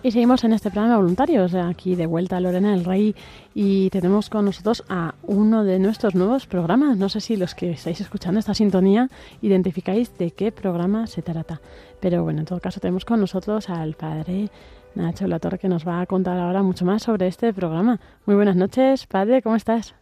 Y 0.07 0.13
seguimos 0.13 0.45
en 0.45 0.53
este 0.53 0.71
programa 0.71 0.99
voluntarios, 0.99 1.53
aquí 1.55 1.97
de 1.97 2.07
vuelta 2.07 2.39
Lorena 2.39 2.71
del 2.71 2.85
Rey 2.85 3.17
y 3.57 3.91
tenemos 3.91 4.31
con 4.31 4.45
nosotros 4.45 4.85
a 4.89 5.17
uno 5.25 5.65
de 5.65 5.81
nuestros 5.81 6.15
nuevos 6.15 6.47
programas. 6.47 6.97
No 6.97 7.09
sé 7.09 7.21
si 7.21 7.35
los 7.35 7.57
que 7.57 7.73
estáis 7.73 8.01
escuchando 8.01 8.39
esta 8.39 8.55
sintonía 8.55 9.11
identificáis 9.43 10.17
de 10.17 10.31
qué 10.31 10.53
programa 10.53 11.09
se 11.09 11.23
trata. 11.23 11.61
Pero 11.99 12.23
bueno, 12.23 12.39
en 12.39 12.47
todo 12.47 12.61
caso 12.61 12.79
tenemos 12.79 13.05
con 13.05 13.19
nosotros 13.19 13.69
al 13.69 13.95
padre 13.95 14.49
Nacho 14.95 15.27
Latorre 15.27 15.59
que 15.59 15.69
nos 15.69 15.85
va 15.85 16.01
a 16.01 16.07
contar 16.07 16.39
ahora 16.39 16.63
mucho 16.63 16.85
más 16.85 17.03
sobre 17.03 17.27
este 17.27 17.53
programa. 17.53 17.99
Muy 18.27 18.37
buenas 18.37 18.55
noches, 18.55 19.09
padre, 19.09 19.43
¿cómo 19.43 19.57
estás? 19.57 19.97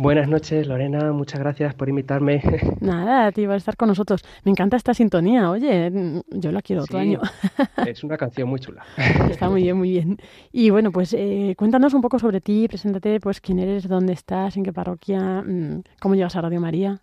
Buenas 0.00 0.28
noches, 0.28 0.68
Lorena. 0.68 1.12
Muchas 1.12 1.40
gracias 1.40 1.74
por 1.74 1.88
invitarme. 1.88 2.40
Nada, 2.80 3.26
a 3.26 3.32
ti 3.32 3.44
por 3.46 3.56
estar 3.56 3.76
con 3.76 3.88
nosotros. 3.88 4.24
Me 4.44 4.52
encanta 4.52 4.76
esta 4.76 4.94
sintonía. 4.94 5.50
Oye, 5.50 6.22
yo 6.30 6.52
la 6.52 6.62
quiero 6.62 6.82
otro 6.82 7.00
Sí, 7.00 7.04
año. 7.04 7.20
es 7.84 8.04
una 8.04 8.16
canción 8.16 8.48
muy 8.48 8.60
chula. 8.60 8.84
Está 9.28 9.50
muy 9.50 9.62
bien, 9.62 9.76
muy 9.76 9.90
bien. 9.90 10.18
Y 10.52 10.70
bueno, 10.70 10.92
pues 10.92 11.16
eh, 11.18 11.56
cuéntanos 11.58 11.94
un 11.94 12.00
poco 12.00 12.20
sobre 12.20 12.40
ti, 12.40 12.68
preséntate, 12.68 13.18
pues 13.18 13.40
quién 13.40 13.58
eres, 13.58 13.88
dónde 13.88 14.12
estás, 14.12 14.56
en 14.56 14.62
qué 14.62 14.72
parroquia, 14.72 15.42
mm, 15.44 15.82
cómo 16.00 16.14
llegas 16.14 16.36
a 16.36 16.42
Radio 16.42 16.60
María. 16.60 17.00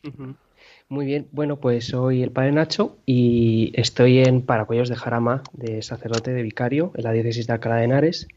Muy 0.87 1.05
bien. 1.05 1.27
Bueno, 1.33 1.57
pues 1.57 1.87
soy 1.87 2.23
el 2.23 2.31
padre 2.31 2.53
Nacho 2.53 2.99
y 3.05 3.73
estoy 3.73 4.19
en 4.19 4.41
Paracuellos 4.41 4.87
de 4.87 4.95
Jarama, 4.95 5.43
de 5.51 5.81
sacerdote, 5.81 6.31
de 6.31 6.43
vicario, 6.43 6.93
en 6.95 7.03
la 7.03 7.11
diócesis 7.11 7.45
de 7.45 7.51
Alcalá 7.51 7.75
de 7.75 7.83
Henares. 7.83 8.29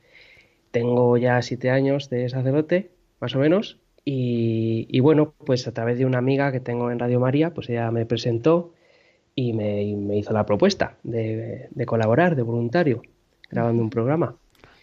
Tengo 0.72 1.16
ya 1.16 1.40
siete 1.42 1.70
años 1.70 2.10
de 2.10 2.28
sacerdote, 2.28 2.90
más 3.20 3.36
o 3.36 3.38
menos. 3.38 3.78
Y, 4.10 4.86
y 4.88 5.00
bueno, 5.00 5.34
pues 5.44 5.68
a 5.68 5.72
través 5.72 5.98
de 5.98 6.06
una 6.06 6.16
amiga 6.16 6.50
que 6.50 6.60
tengo 6.60 6.90
en 6.90 6.98
Radio 6.98 7.20
María, 7.20 7.52
pues 7.52 7.68
ella 7.68 7.90
me 7.90 8.06
presentó 8.06 8.72
y 9.34 9.52
me, 9.52 9.82
y 9.82 9.96
me 9.96 10.16
hizo 10.16 10.32
la 10.32 10.46
propuesta 10.46 10.96
de, 11.02 11.68
de 11.70 11.86
colaborar 11.86 12.34
de 12.34 12.40
voluntario, 12.40 13.02
grabando 13.50 13.82
un 13.82 13.90
programa. 13.90 14.34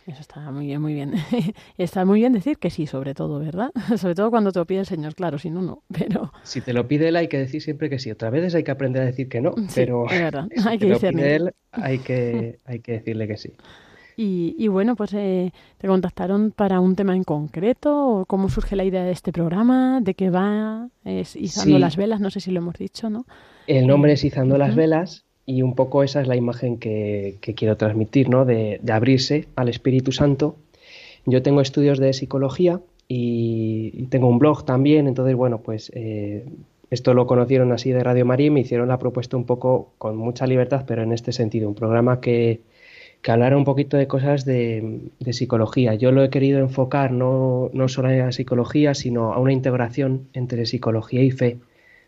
Eso 0.05 0.21
está 0.21 0.51
muy 0.51 0.67
bien, 0.67 0.79
muy 0.79 0.93
bien. 0.93 1.13
está 1.79 2.05
muy 2.05 2.19
bien 2.19 2.33
decir 2.33 2.59
que 2.59 2.69
sí, 2.69 2.85
sobre 2.85 3.15
todo, 3.15 3.39
¿verdad? 3.39 3.71
sobre 3.97 4.13
todo 4.13 4.29
cuando 4.29 4.51
te 4.51 4.59
lo 4.59 4.67
pide 4.67 4.81
el 4.81 4.85
Señor, 4.85 5.15
claro, 5.15 5.39
si 5.39 5.49
no, 5.49 5.63
no. 5.63 5.81
Pero 5.97 6.31
Si 6.43 6.61
te 6.61 6.73
lo 6.73 6.87
pide 6.87 7.07
él, 7.07 7.15
hay 7.15 7.27
que 7.27 7.39
decir 7.39 7.63
siempre 7.63 7.89
que 7.89 7.97
sí. 7.97 8.11
Otras 8.11 8.31
veces 8.31 8.53
hay 8.53 8.63
que 8.63 8.69
aprender 8.69 9.01
a 9.01 9.05
decir 9.05 9.27
que 9.27 9.41
no, 9.41 9.55
Sí, 9.57 9.73
pero 9.73 10.05
es 10.07 10.19
verdad. 10.19 10.47
si 10.55 10.77
te 10.77 10.87
lo 10.87 10.99
pide 10.99 11.35
él, 11.35 11.51
hay 11.71 11.97
que, 11.97 12.59
hay 12.65 12.79
que 12.79 12.91
decirle 12.91 13.27
que 13.27 13.37
sí. 13.37 13.53
Y, 14.17 14.55
y 14.57 14.67
bueno, 14.69 14.95
pues 14.95 15.13
eh, 15.13 15.51
te 15.77 15.87
contactaron 15.87 16.51
para 16.51 16.79
un 16.79 16.95
tema 16.95 17.15
en 17.15 17.23
concreto, 17.23 18.19
o 18.21 18.25
cómo 18.25 18.47
surge 18.49 18.75
la 18.75 18.83
idea 18.85 19.03
de 19.03 19.11
este 19.11 19.31
programa, 19.33 19.99
de 20.01 20.13
qué 20.13 20.29
va, 20.29 20.87
es 21.03 21.35
izando 21.35 21.75
Sí. 21.75 21.79
las 21.79 21.97
velas, 21.97 22.21
no 22.21 22.29
sé 22.29 22.39
si 22.39 22.51
lo 22.51 22.59
hemos 22.59 22.75
dicho, 22.75 23.09
¿no? 23.09 23.25
El 23.67 23.87
nombre 23.87 24.13
es 24.13 24.23
Izando 24.23 24.57
las 24.57 24.75
velas 24.75 25.25
y 25.45 25.61
un 25.63 25.75
poco 25.75 26.03
esa 26.03 26.21
es 26.21 26.27
la 26.27 26.35
imagen 26.35 26.77
que, 26.77 27.37
que 27.41 27.53
quiero 27.55 27.77
transmitir, 27.77 28.29
¿no? 28.29 28.45
De, 28.45 28.79
de 28.81 28.93
abrirse 28.93 29.47
al 29.55 29.69
Espíritu 29.69 30.11
Santo. 30.11 30.55
Yo 31.25 31.41
tengo 31.41 31.61
estudios 31.61 31.97
de 31.99 32.13
psicología 32.13 32.79
y, 33.07 33.91
y 33.93 34.03
tengo 34.07 34.27
un 34.29 34.39
blog 34.39 34.65
también, 34.65 35.07
entonces, 35.07 35.35
bueno, 35.35 35.59
pues 35.61 35.91
eh, 35.95 36.45
esto 36.91 37.13
lo 37.13 37.25
conocieron 37.27 37.71
así 37.71 37.91
de 37.91 38.03
Radio 38.03 38.25
María 38.25 38.47
y 38.47 38.51
me 38.51 38.59
hicieron 38.61 38.87
la 38.87 38.97
propuesta 38.99 39.35
un 39.35 39.45
poco 39.45 39.93
con 39.97 40.15
mucha 40.15 40.45
libertad, 40.47 40.85
pero 40.87 41.03
en 41.03 41.11
este 41.11 41.31
sentido, 41.31 41.67
un 41.67 41.75
programa 41.75 42.21
que, 42.21 42.61
que 43.25 43.31
hablara 43.31 43.57
un 43.57 43.63
poquito 43.63 43.97
de 43.97 44.07
cosas 44.07 44.45
de, 44.45 45.09
psicología. 45.31 45.95
Yo 45.95 46.11
lo 46.11 46.23
he 46.23 46.29
querido 46.29 46.59
enfocar 46.59 47.11
no, 47.11 47.71
no 47.73 47.87
solo 47.87 48.09
a 48.09 48.11
la 48.11 48.31
psicología, 48.31 48.93
sino 48.93 49.33
a 49.33 49.39
una 49.39 49.51
integración 49.51 50.27
entre 50.33 50.67
psicología 50.67 51.23
y 51.23 51.31
fe, 51.31 51.57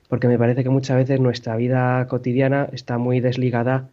porque 0.10 0.28
me 0.28 0.38
parece 0.38 0.62
que 0.62 0.70
muchas 0.70 0.96
veces 0.96 1.20
nuestra 1.20 1.56
vida 1.56 2.06
cotidiana 2.08 2.70
está 2.72 3.00
muy 3.00 3.20
desligada 3.20 3.90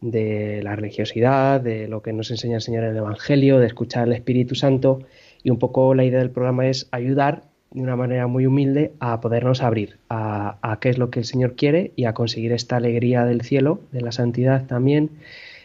de 0.00 0.62
la 0.62 0.76
religiosidad, 0.76 1.60
de 1.60 1.88
lo 1.88 2.02
que 2.02 2.12
nos 2.12 2.30
enseña 2.30 2.54
el 2.54 2.62
Señor 2.62 2.84
en 2.84 2.90
el 2.90 2.98
Evangelio, 2.98 3.58
de 3.58 3.66
escuchar 3.66 4.04
al 4.04 4.12
Espíritu 4.12 4.54
Santo, 4.54 5.00
y 5.42 5.50
un 5.50 5.58
poco 5.58 5.92
la 5.96 6.04
idea 6.04 6.20
del 6.20 6.30
programa 6.30 6.68
es 6.68 6.86
ayudar 6.92 7.42
de 7.72 7.82
una 7.82 7.96
manera 7.96 8.28
muy 8.28 8.46
humilde 8.46 8.92
a 9.00 9.20
podernos 9.20 9.60
abrir 9.60 9.98
a, 10.08 10.56
a 10.62 10.78
qué 10.78 10.90
es 10.90 10.98
lo 10.98 11.10
que 11.10 11.18
el 11.18 11.24
Señor 11.24 11.56
quiere 11.56 11.90
y 11.96 12.04
a 12.04 12.14
conseguir 12.14 12.52
esta 12.52 12.76
alegría 12.76 13.24
del 13.24 13.40
cielo, 13.40 13.80
de 13.90 14.02
la 14.02 14.12
santidad 14.12 14.66
también, 14.66 15.10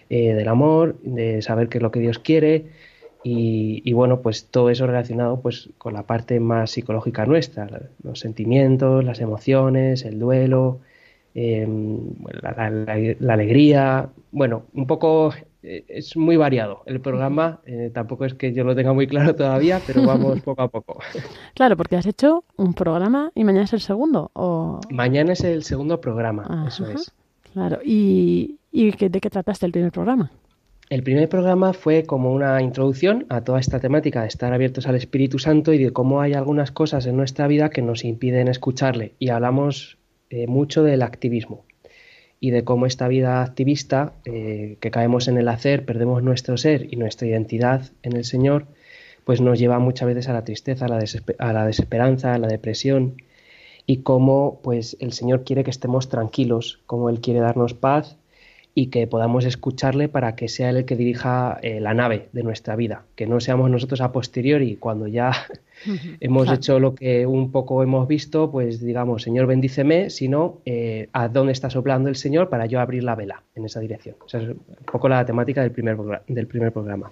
eh, 0.09 0.33
del 0.33 0.47
amor, 0.47 0.97
de 1.03 1.41
saber 1.41 1.69
qué 1.69 1.79
es 1.79 1.81
lo 1.81 1.91
que 1.91 1.99
Dios 1.99 2.19
quiere 2.19 2.65
y, 3.23 3.81
y, 3.83 3.93
bueno, 3.93 4.21
pues 4.21 4.45
todo 4.45 4.69
eso 4.69 4.85
relacionado 4.85 5.41
pues 5.41 5.69
con 5.79 5.93
la 5.93 6.03
parte 6.03 6.39
más 6.39 6.69
psicológica 6.69 7.25
nuestra, 7.25 7.67
los 8.03 8.19
sentimientos, 8.19 9.03
las 9.03 9.19
emociones, 9.19 10.05
el 10.05 10.19
duelo 10.19 10.81
em, 11.33 12.01
la, 12.41 13.33
alegría, 13.33 14.09
bueno, 14.31 14.65
un 14.75 14.85
poco 14.85 15.33
eh, 15.63 15.83
es 15.87 16.15
muy 16.15 16.37
variado 16.37 16.83
el 16.85 17.01
programa, 17.01 17.61
eh, 17.65 17.89
tampoco 17.91 18.25
es 18.25 18.35
que 18.35 18.53
yo 18.53 18.63
lo 18.63 18.75
tenga 18.75 18.93
muy 18.93 19.07
claro 19.07 19.33
todavía, 19.35 19.81
pero 19.87 20.05
vamos 20.05 20.41
poco 20.41 20.61
a 20.61 20.67
poco. 20.67 20.99
Claro, 21.55 21.75
porque 21.77 21.95
has 21.95 22.05
hecho 22.05 22.43
un 22.57 22.75
programa 22.75 23.31
y 23.33 23.43
mañana 23.43 23.65
es 23.65 23.73
el 23.73 23.81
segundo, 23.81 24.29
¿o? 24.33 24.81
Mañana 24.91 25.33
es 25.33 25.43
el 25.43 25.63
segundo 25.63 25.99
programa, 25.99 26.65
eso 26.67 26.87
es. 26.91 27.11
Claro, 27.53 27.79
¿y, 27.83 28.59
y 28.75 28.91
de 28.91 29.21
qué 29.21 29.29
trataste 29.29 29.65
el 29.65 29.71
primer 29.71 29.91
programa? 29.91 30.31
El 30.89 31.01
primer 31.01 31.29
programa 31.29 31.71
fue 31.71 32.03
como 32.03 32.33
una 32.33 32.61
introducción 32.61 33.25
a 33.29 33.41
toda 33.41 33.59
esta 33.59 33.79
temática 33.79 34.21
de 34.21 34.27
estar 34.27 34.53
abiertos 34.53 34.85
al 34.85 34.95
Espíritu 34.95 35.39
Santo 35.39 35.73
y 35.73 35.81
de 35.81 35.91
cómo 35.91 36.21
hay 36.21 36.33
algunas 36.33 36.71
cosas 36.71 37.05
en 37.05 37.15
nuestra 37.15 37.47
vida 37.47 37.69
que 37.69 37.81
nos 37.81 38.03
impiden 38.03 38.49
escucharle. 38.49 39.13
Y 39.17 39.29
hablamos 39.29 39.97
eh, 40.29 40.45
mucho 40.45 40.83
del 40.83 41.01
activismo 41.01 41.65
y 42.41 42.51
de 42.51 42.65
cómo 42.65 42.85
esta 42.85 43.07
vida 43.07 43.41
activista, 43.41 44.13
eh, 44.25 44.77
que 44.81 44.91
caemos 44.91 45.29
en 45.29 45.37
el 45.37 45.47
hacer, 45.47 45.85
perdemos 45.85 46.21
nuestro 46.21 46.57
ser 46.57 46.93
y 46.93 46.97
nuestra 46.97 47.27
identidad 47.27 47.89
en 48.03 48.17
el 48.17 48.25
Señor, 48.25 48.67
pues 49.23 49.39
nos 49.39 49.57
lleva 49.57 49.79
muchas 49.79 50.07
veces 50.07 50.27
a 50.27 50.33
la 50.33 50.43
tristeza, 50.43 50.85
a 50.85 50.89
la, 50.89 51.03
a 51.39 51.53
la 51.53 51.65
desesperanza, 51.65 52.33
a 52.33 52.37
la 52.37 52.49
depresión 52.49 53.23
y 53.87 53.97
cómo 53.97 54.59
pues 54.61 54.97
el 54.99 55.13
Señor 55.13 55.45
quiere 55.45 55.63
que 55.63 55.71
estemos 55.71 56.09
tranquilos, 56.09 56.81
cómo 56.85 57.09
Él 57.09 57.21
quiere 57.21 57.39
darnos 57.39 57.73
paz 57.73 58.17
y 58.77 58.87
que 58.87 59.07
podamos 59.07 59.45
escucharle 59.45 60.09
para 60.09 60.35
que 60.35 60.49
sea 60.49 60.69
él 60.69 60.75
el 60.77 60.85
que 60.85 60.97
dirija 60.97 61.57
eh, 61.61 61.79
la 61.79 61.93
nave 61.93 62.27
de 62.33 62.43
nuestra 62.43 62.75
vida, 62.75 63.05
que 63.15 63.25
no 63.25 63.39
seamos 63.39 63.71
nosotros 63.71 64.01
a 64.01 64.11
posteriori 64.11 64.75
cuando 64.75 65.07
ya 65.07 65.31
hemos 66.19 66.51
hecho 66.51 66.77
lo 66.81 66.93
que 66.93 67.25
un 67.25 67.51
poco 67.51 67.81
hemos 67.83 68.05
visto, 68.05 68.51
pues 68.51 68.81
digamos, 68.81 69.23
Señor 69.23 69.47
bendíceme, 69.47 70.09
sino 70.09 70.59
eh, 70.65 71.07
a 71.13 71.29
dónde 71.29 71.53
está 71.53 71.69
soplando 71.69 72.09
el 72.09 72.17
Señor 72.17 72.49
para 72.49 72.65
yo 72.65 72.81
abrir 72.81 73.05
la 73.05 73.15
vela 73.15 73.43
en 73.55 73.63
esa 73.63 73.79
dirección. 73.79 74.17
O 74.25 74.27
sea, 74.27 74.41
es 74.41 74.49
un 74.49 74.59
poco 74.91 75.07
la 75.07 75.25
temática 75.25 75.61
del 75.61 75.71
primer, 75.71 75.97
del 76.27 76.47
primer 76.47 76.73
programa. 76.73 77.09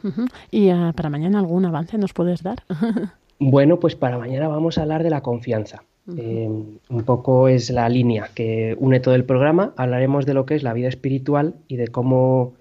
¿Y 0.51 0.69
ah, 0.69 0.91
para 0.93 1.09
mañana 1.09 1.39
algún 1.39 1.63
avance 1.65 1.97
nos 1.97 2.11
puedes 2.11 2.43
dar? 2.43 2.63
bueno, 3.39 3.79
pues 3.79 3.95
para 3.95 4.17
mañana 4.17 4.49
vamos 4.49 4.77
a 4.77 4.81
hablar 4.81 5.01
de 5.01 5.11
la 5.11 5.21
confianza. 5.21 5.85
Eh, 6.17 6.49
un 6.89 7.03
poco 7.05 7.47
es 7.47 7.69
la 7.69 7.87
línea 7.87 8.29
que 8.35 8.75
une 8.77 8.99
todo 8.99 9.15
el 9.15 9.23
programa. 9.23 9.73
Hablaremos 9.77 10.25
de 10.25 10.33
lo 10.33 10.45
que 10.45 10.55
es 10.55 10.63
la 10.63 10.73
vida 10.73 10.89
espiritual 10.89 11.55
y 11.67 11.77
de 11.77 11.87
cómo 11.87 12.53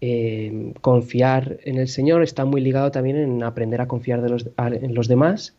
eh, 0.00 0.72
confiar 0.80 1.58
en 1.64 1.78
el 1.78 1.88
Señor. 1.88 2.22
Está 2.22 2.44
muy 2.44 2.60
ligado 2.60 2.90
también 2.90 3.16
en 3.16 3.42
aprender 3.42 3.80
a 3.80 3.88
confiar 3.88 4.20
de 4.22 4.28
los, 4.30 4.48
en 4.56 4.94
los 4.94 5.08
demás, 5.08 5.54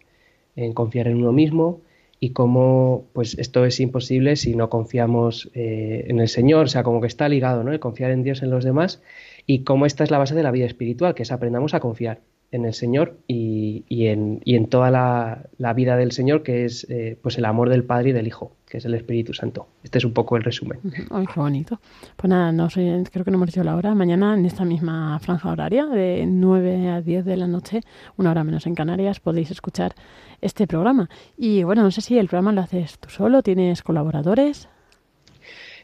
en 0.55 0.73
confiar 0.73 1.07
en 1.07 1.17
uno 1.17 1.31
mismo 1.31 1.81
y 2.19 2.31
cómo 2.31 3.05
pues 3.13 3.37
esto 3.39 3.63
es 3.63 3.79
imposible 3.79 4.35
si 4.35 4.55
no 4.55 4.69
confiamos 4.69 5.49
eh, 5.53 6.05
en 6.09 6.19
el 6.19 6.27
Señor. 6.27 6.65
O 6.65 6.67
sea, 6.67 6.83
como 6.83 6.99
que 6.99 7.07
está 7.07 7.29
ligado, 7.29 7.63
¿no? 7.63 7.71
El 7.71 7.79
confiar 7.79 8.11
en 8.11 8.23
Dios 8.23 8.43
en 8.43 8.49
los 8.49 8.65
demás 8.65 9.01
y 9.45 9.63
cómo 9.63 9.85
esta 9.85 10.03
es 10.03 10.11
la 10.11 10.17
base 10.17 10.35
de 10.35 10.43
la 10.43 10.51
vida 10.51 10.65
espiritual, 10.65 11.15
que 11.15 11.23
es 11.23 11.31
aprendamos 11.31 11.73
a 11.73 11.79
confiar 11.79 12.19
en 12.51 12.65
el 12.65 12.73
Señor 12.73 13.17
y, 13.27 13.83
y, 13.87 14.07
en, 14.07 14.41
y 14.43 14.55
en, 14.55 14.67
toda 14.67 14.89
la, 14.89 15.45
la, 15.57 15.73
vida 15.73 15.97
del 15.97 16.11
Señor, 16.11 16.41
que 16.41 16.65
es 16.65 16.87
eh, 16.89 17.17
pues 17.21 17.37
el 17.37 17.45
amor 17.45 17.69
del 17.69 17.83
Padre 17.83 18.09
y 18.09 18.11
del 18.13 18.27
Hijo, 18.27 18.55
que 18.67 18.77
es 18.77 18.85
el 18.85 18.95
Espíritu 18.95 19.33
Santo. 19.33 19.67
Este 19.83 19.99
es 19.99 20.05
un 20.05 20.13
poco 20.13 20.35
el 20.35 20.43
resumen. 20.43 20.79
Ay, 21.11 21.27
qué 21.27 21.39
bonito. 21.39 21.79
Pues 22.15 22.29
nada, 22.29 22.51
no 22.51 22.69
sé, 22.69 23.03
creo 23.11 23.23
que 23.23 23.31
no 23.31 23.37
hemos 23.37 23.49
dicho 23.49 23.63
la 23.63 23.75
hora. 23.75 23.93
Mañana 23.93 24.33
en 24.33 24.45
esta 24.45 24.65
misma 24.65 25.19
franja 25.19 25.51
horaria, 25.51 25.85
de 25.85 26.25
9 26.27 26.89
a 26.89 27.01
10 27.01 27.25
de 27.25 27.37
la 27.37 27.47
noche, 27.47 27.81
una 28.17 28.31
hora 28.31 28.43
menos 28.43 28.65
en 28.65 28.73
Canarias, 28.73 29.19
podéis 29.19 29.51
escuchar 29.51 29.93
este 30.41 30.65
programa. 30.65 31.09
Y 31.37 31.63
bueno, 31.63 31.83
no 31.83 31.91
sé 31.91 32.01
si 32.01 32.17
el 32.17 32.27
programa 32.27 32.51
lo 32.51 32.61
haces 32.61 32.97
tú 32.97 33.09
solo, 33.09 33.43
tienes 33.43 33.83
colaboradores. 33.83 34.69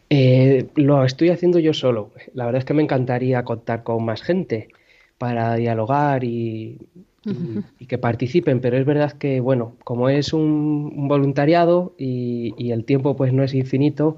Eh, 0.09 0.67
lo 0.75 1.03
estoy 1.03 1.29
haciendo 1.29 1.59
yo 1.59 1.73
solo. 1.73 2.11
La 2.33 2.45
verdad 2.45 2.59
es 2.59 2.65
que 2.65 2.73
me 2.73 2.83
encantaría 2.83 3.43
contar 3.43 3.83
con 3.83 4.03
más 4.03 4.21
gente 4.21 4.69
para 5.17 5.55
dialogar 5.55 6.23
y, 6.23 6.79
que 7.87 7.97
participen, 7.97 8.61
pero 8.61 8.77
es 8.77 8.85
verdad 8.85 9.13
que, 9.13 9.39
bueno, 9.39 9.75
como 9.83 10.09
es 10.09 10.33
un, 10.33 11.07
voluntariado 11.07 11.95
y, 11.97 12.71
el 12.71 12.85
tiempo 12.85 13.15
pues 13.15 13.33
no 13.33 13.43
es 13.43 13.53
infinito, 13.53 14.17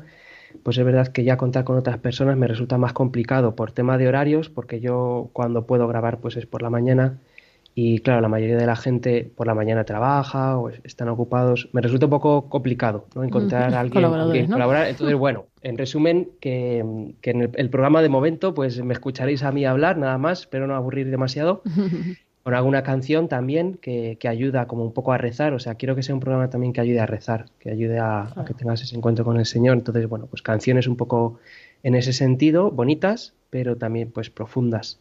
pues 0.63 0.77
es 0.77 0.85
verdad 0.85 1.07
que 1.07 1.23
ya 1.23 1.37
contar 1.37 1.63
con 1.63 1.77
otras 1.77 1.99
personas 1.99 2.37
me 2.37 2.47
resulta 2.47 2.77
más 2.77 2.93
complicado 2.93 3.55
por 3.55 3.71
tema 3.71 3.97
de 3.97 4.07
horarios, 4.07 4.49
porque 4.49 4.79
yo 4.79 5.29
cuando 5.33 5.65
puedo 5.65 5.87
grabar 5.87 6.19
pues 6.19 6.35
es 6.37 6.45
por 6.45 6.61
la 6.61 6.69
mañana 6.69 7.19
y 7.79 7.99
claro, 7.99 8.21
la 8.21 8.27
mayoría 8.27 8.57
de 8.57 8.65
la 8.65 8.75
gente 8.75 9.31
por 9.35 9.45
la 9.45 9.53
mañana 9.53 9.83
trabaja 9.83 10.57
o 10.57 10.69
están 10.69 11.09
ocupados. 11.09 11.69
Me 11.73 11.81
resulta 11.81 12.07
un 12.07 12.09
poco 12.09 12.49
complicado 12.49 13.05
¿no? 13.13 13.23
encontrar 13.23 13.71
a 13.71 13.81
alguien 13.81 14.01
con 14.01 14.31
quien 14.31 14.47
colaborar. 14.47 14.87
Entonces, 14.87 15.15
bueno, 15.15 15.45
en 15.61 15.77
resumen, 15.77 16.27
que, 16.41 16.79
en 16.79 17.51
el, 17.53 17.69
programa 17.69 18.01
de 18.01 18.09
momento, 18.09 18.55
pues 18.55 18.83
me 18.83 18.95
escucharéis 18.95 19.43
a 19.43 19.51
mí 19.51 19.63
hablar 19.63 19.99
nada 19.99 20.17
más, 20.17 20.39
espero 20.39 20.65
no 20.65 20.75
aburrir 20.75 21.11
demasiado. 21.11 21.61
Con 22.41 22.55
alguna 22.55 22.81
canción 22.81 23.27
también 23.27 23.77
que, 23.79 24.17
que, 24.19 24.27
ayuda 24.27 24.65
como 24.65 24.83
un 24.83 24.93
poco 24.93 25.11
a 25.11 25.17
rezar. 25.19 25.53
O 25.53 25.59
sea, 25.59 25.75
quiero 25.75 25.95
que 25.95 26.01
sea 26.01 26.15
un 26.15 26.21
programa 26.21 26.49
también 26.49 26.73
que 26.73 26.81
ayude 26.81 27.01
a 27.01 27.05
rezar, 27.05 27.45
que 27.59 27.69
ayude 27.69 27.99
a, 27.99 28.21
a 28.35 28.45
que 28.45 28.55
tengas 28.55 28.81
ese 28.81 28.95
encuentro 28.95 29.23
con 29.23 29.37
el 29.37 29.45
Señor. 29.45 29.77
Entonces, 29.77 30.07
bueno, 30.07 30.25
pues 30.25 30.41
canciones 30.41 30.87
un 30.87 30.95
poco 30.95 31.39
en 31.83 31.93
ese 31.93 32.13
sentido, 32.13 32.71
bonitas, 32.71 33.33
pero 33.51 33.75
también 33.75 34.09
pues 34.09 34.31
profundas. 34.31 34.97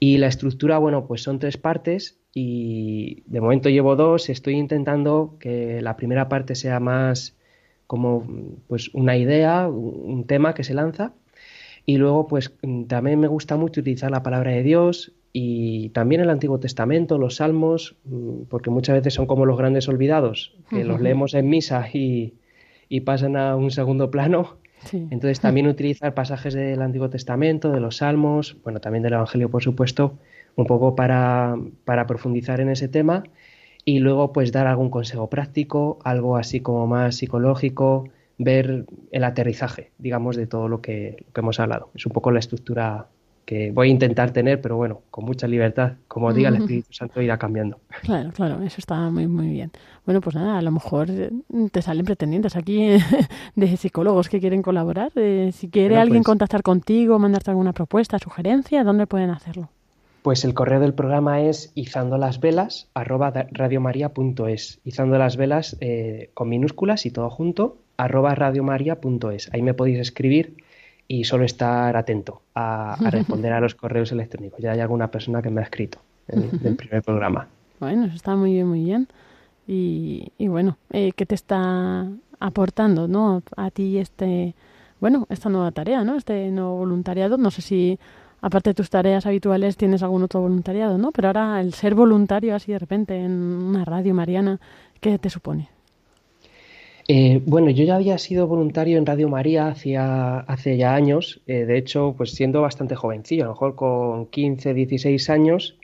Y 0.00 0.18
la 0.18 0.28
estructura, 0.28 0.78
bueno, 0.78 1.06
pues 1.06 1.22
son 1.22 1.38
tres 1.38 1.56
partes 1.56 2.20
y 2.32 3.22
de 3.26 3.40
momento 3.40 3.68
llevo 3.68 3.96
dos. 3.96 4.28
Estoy 4.28 4.54
intentando 4.54 5.36
que 5.40 5.82
la 5.82 5.96
primera 5.96 6.28
parte 6.28 6.54
sea 6.54 6.78
más 6.78 7.36
como 7.86 8.26
pues 8.68 8.94
una 8.94 9.16
idea, 9.16 9.66
un 9.68 10.24
tema 10.26 10.54
que 10.54 10.62
se 10.62 10.74
lanza. 10.74 11.14
Y 11.84 11.96
luego, 11.96 12.26
pues 12.28 12.52
también 12.86 13.18
me 13.18 13.28
gusta 13.28 13.56
mucho 13.56 13.80
utilizar 13.80 14.10
la 14.10 14.22
palabra 14.22 14.52
de 14.52 14.62
Dios 14.62 15.14
y 15.32 15.88
también 15.90 16.20
el 16.20 16.30
Antiguo 16.30 16.60
Testamento, 16.60 17.16
los 17.16 17.36
Salmos, 17.36 17.96
porque 18.50 18.70
muchas 18.70 18.96
veces 18.96 19.14
son 19.14 19.26
como 19.26 19.46
los 19.46 19.56
grandes 19.56 19.88
olvidados, 19.88 20.54
que 20.68 20.84
los 20.84 21.00
leemos 21.00 21.34
en 21.34 21.48
misa 21.48 21.88
y, 21.92 22.34
y 22.88 23.00
pasan 23.00 23.36
a 23.36 23.56
un 23.56 23.70
segundo 23.70 24.10
plano 24.10 24.58
entonces 24.92 25.40
también 25.40 25.66
utilizar 25.66 26.14
pasajes 26.14 26.54
del 26.54 26.82
Antiguo 26.82 27.10
Testamento, 27.10 27.72
de 27.72 27.80
los 27.80 27.98
Salmos, 27.98 28.56
bueno, 28.62 28.80
también 28.80 29.02
del 29.02 29.14
Evangelio, 29.14 29.50
por 29.50 29.62
supuesto, 29.62 30.18
un 30.56 30.66
poco 30.66 30.94
para, 30.94 31.56
para 31.84 32.06
profundizar 32.06 32.60
en 32.60 32.68
ese 32.70 32.88
tema 32.88 33.24
y 33.84 34.00
luego 34.00 34.32
pues 34.32 34.52
dar 34.52 34.66
algún 34.66 34.90
consejo 34.90 35.30
práctico, 35.30 35.98
algo 36.04 36.36
así 36.36 36.60
como 36.60 36.86
más 36.86 37.16
psicológico, 37.16 38.08
ver 38.38 38.86
el 39.10 39.24
aterrizaje, 39.24 39.90
digamos, 39.98 40.36
de 40.36 40.46
todo 40.46 40.68
lo 40.68 40.80
que, 40.80 41.16
lo 41.26 41.32
que 41.32 41.40
hemos 41.40 41.58
hablado. 41.60 41.90
Es 41.94 42.06
un 42.06 42.12
poco 42.12 42.30
la 42.30 42.38
estructura 42.38 43.08
que 43.48 43.70
voy 43.72 43.88
a 43.88 43.90
intentar 43.90 44.30
tener, 44.30 44.60
pero 44.60 44.76
bueno, 44.76 45.00
con 45.10 45.24
mucha 45.24 45.46
libertad, 45.46 45.92
como 46.06 46.34
diga 46.34 46.50
el 46.50 46.56
Espíritu 46.56 46.92
Santo, 46.92 47.22
irá 47.22 47.38
cambiando. 47.38 47.80
Claro, 48.02 48.30
claro, 48.30 48.62
eso 48.62 48.76
está 48.76 49.08
muy, 49.08 49.26
muy 49.26 49.48
bien. 49.48 49.72
Bueno, 50.04 50.20
pues 50.20 50.36
nada, 50.36 50.58
a 50.58 50.60
lo 50.60 50.70
mejor 50.70 51.06
eh, 51.10 51.30
te 51.72 51.80
salen 51.80 52.04
pretendientes 52.04 52.56
aquí 52.56 52.98
de 53.56 53.76
psicólogos 53.78 54.28
que 54.28 54.38
quieren 54.38 54.60
colaborar. 54.60 55.12
Eh, 55.14 55.48
si 55.54 55.70
quiere 55.70 55.96
alguien 55.96 56.18
pues 56.18 56.26
contactar 56.26 56.62
contigo, 56.62 57.18
mandarte 57.18 57.50
alguna 57.50 57.72
propuesta, 57.72 58.18
sugerencia, 58.18 58.84
¿dónde 58.84 59.06
pueden 59.06 59.30
hacerlo? 59.30 59.70
Pues 60.20 60.44
el 60.44 60.52
correo 60.52 60.80
del 60.80 60.92
programa 60.92 61.40
es 61.40 61.72
izandolasvelas 61.74 62.90
arroba 62.92 63.32
radiomaria.es. 63.50 64.80
Izando 64.84 65.16
las 65.16 65.38
velas 65.38 65.78
eh, 65.80 66.28
con 66.34 66.50
minúsculas 66.50 67.06
y 67.06 67.10
todo 67.10 67.30
junto, 67.30 67.78
arroba 67.96 68.34
radiomaria.es. 68.34 69.48
Ahí 69.54 69.62
me 69.62 69.72
podéis 69.72 70.00
escribir 70.00 70.67
y 71.08 71.24
solo 71.24 71.44
estar 71.44 71.96
atento 71.96 72.42
a, 72.54 72.96
responder 73.10 73.54
a 73.54 73.60
los 73.60 73.74
correos 73.74 74.12
electrónicos. 74.12 74.60
Ya 74.60 74.72
hay 74.72 74.80
alguna 74.80 75.10
persona 75.10 75.40
que 75.40 75.48
me 75.48 75.62
ha 75.62 75.64
escrito 75.64 75.98
en, 76.28 76.50
el 76.62 76.76
primer 76.76 77.02
programa. 77.02 77.48
Bueno, 77.80 78.04
eso 78.04 78.14
está 78.14 78.36
muy 78.36 78.52
bien, 78.52 78.68
muy 78.68 78.84
bien. 78.84 79.08
Y, 79.66 80.32
y 80.36 80.48
bueno, 80.48 80.76
eh, 80.92 81.12
¿qué 81.16 81.24
te 81.24 81.34
está 81.34 82.06
aportando 82.38 83.08
¿no? 83.08 83.42
a 83.56 83.70
ti 83.70 83.98
este, 83.98 84.54
bueno, 85.00 85.26
esta 85.30 85.48
nueva 85.48 85.70
tarea, 85.72 86.04
¿no? 86.04 86.16
este 86.16 86.50
nuevo 86.50 86.76
voluntariado? 86.76 87.38
No 87.38 87.50
sé 87.50 87.62
si, 87.62 87.98
aparte 88.42 88.70
de 88.70 88.74
tus 88.74 88.90
tareas 88.90 89.24
habituales, 89.24 89.78
tienes 89.78 90.02
algún 90.02 90.22
otro 90.22 90.40
voluntariado, 90.40 90.98
¿no? 90.98 91.10
Pero 91.12 91.28
ahora 91.28 91.60
el 91.60 91.72
ser 91.72 91.94
voluntario 91.94 92.54
así 92.54 92.72
de 92.72 92.78
repente 92.78 93.16
en 93.16 93.32
una 93.32 93.86
radio 93.86 94.14
mariana, 94.14 94.60
¿qué 95.00 95.18
te 95.18 95.30
supone? 95.30 95.70
Eh, 97.10 97.40
bueno, 97.46 97.70
yo 97.70 97.84
ya 97.84 97.96
había 97.96 98.18
sido 98.18 98.46
voluntario 98.46 98.98
en 98.98 99.06
Radio 99.06 99.30
María 99.30 99.68
hacía, 99.68 100.40
hace 100.40 100.76
ya 100.76 100.94
años, 100.94 101.40
eh, 101.46 101.64
de 101.64 101.78
hecho, 101.78 102.14
pues 102.14 102.32
siendo 102.32 102.60
bastante 102.60 102.96
jovencillo, 102.96 103.44
a 103.44 103.46
lo 103.46 103.52
mejor 103.54 103.76
con 103.76 104.26
15, 104.26 104.74
16 104.74 105.30
años, 105.30 105.78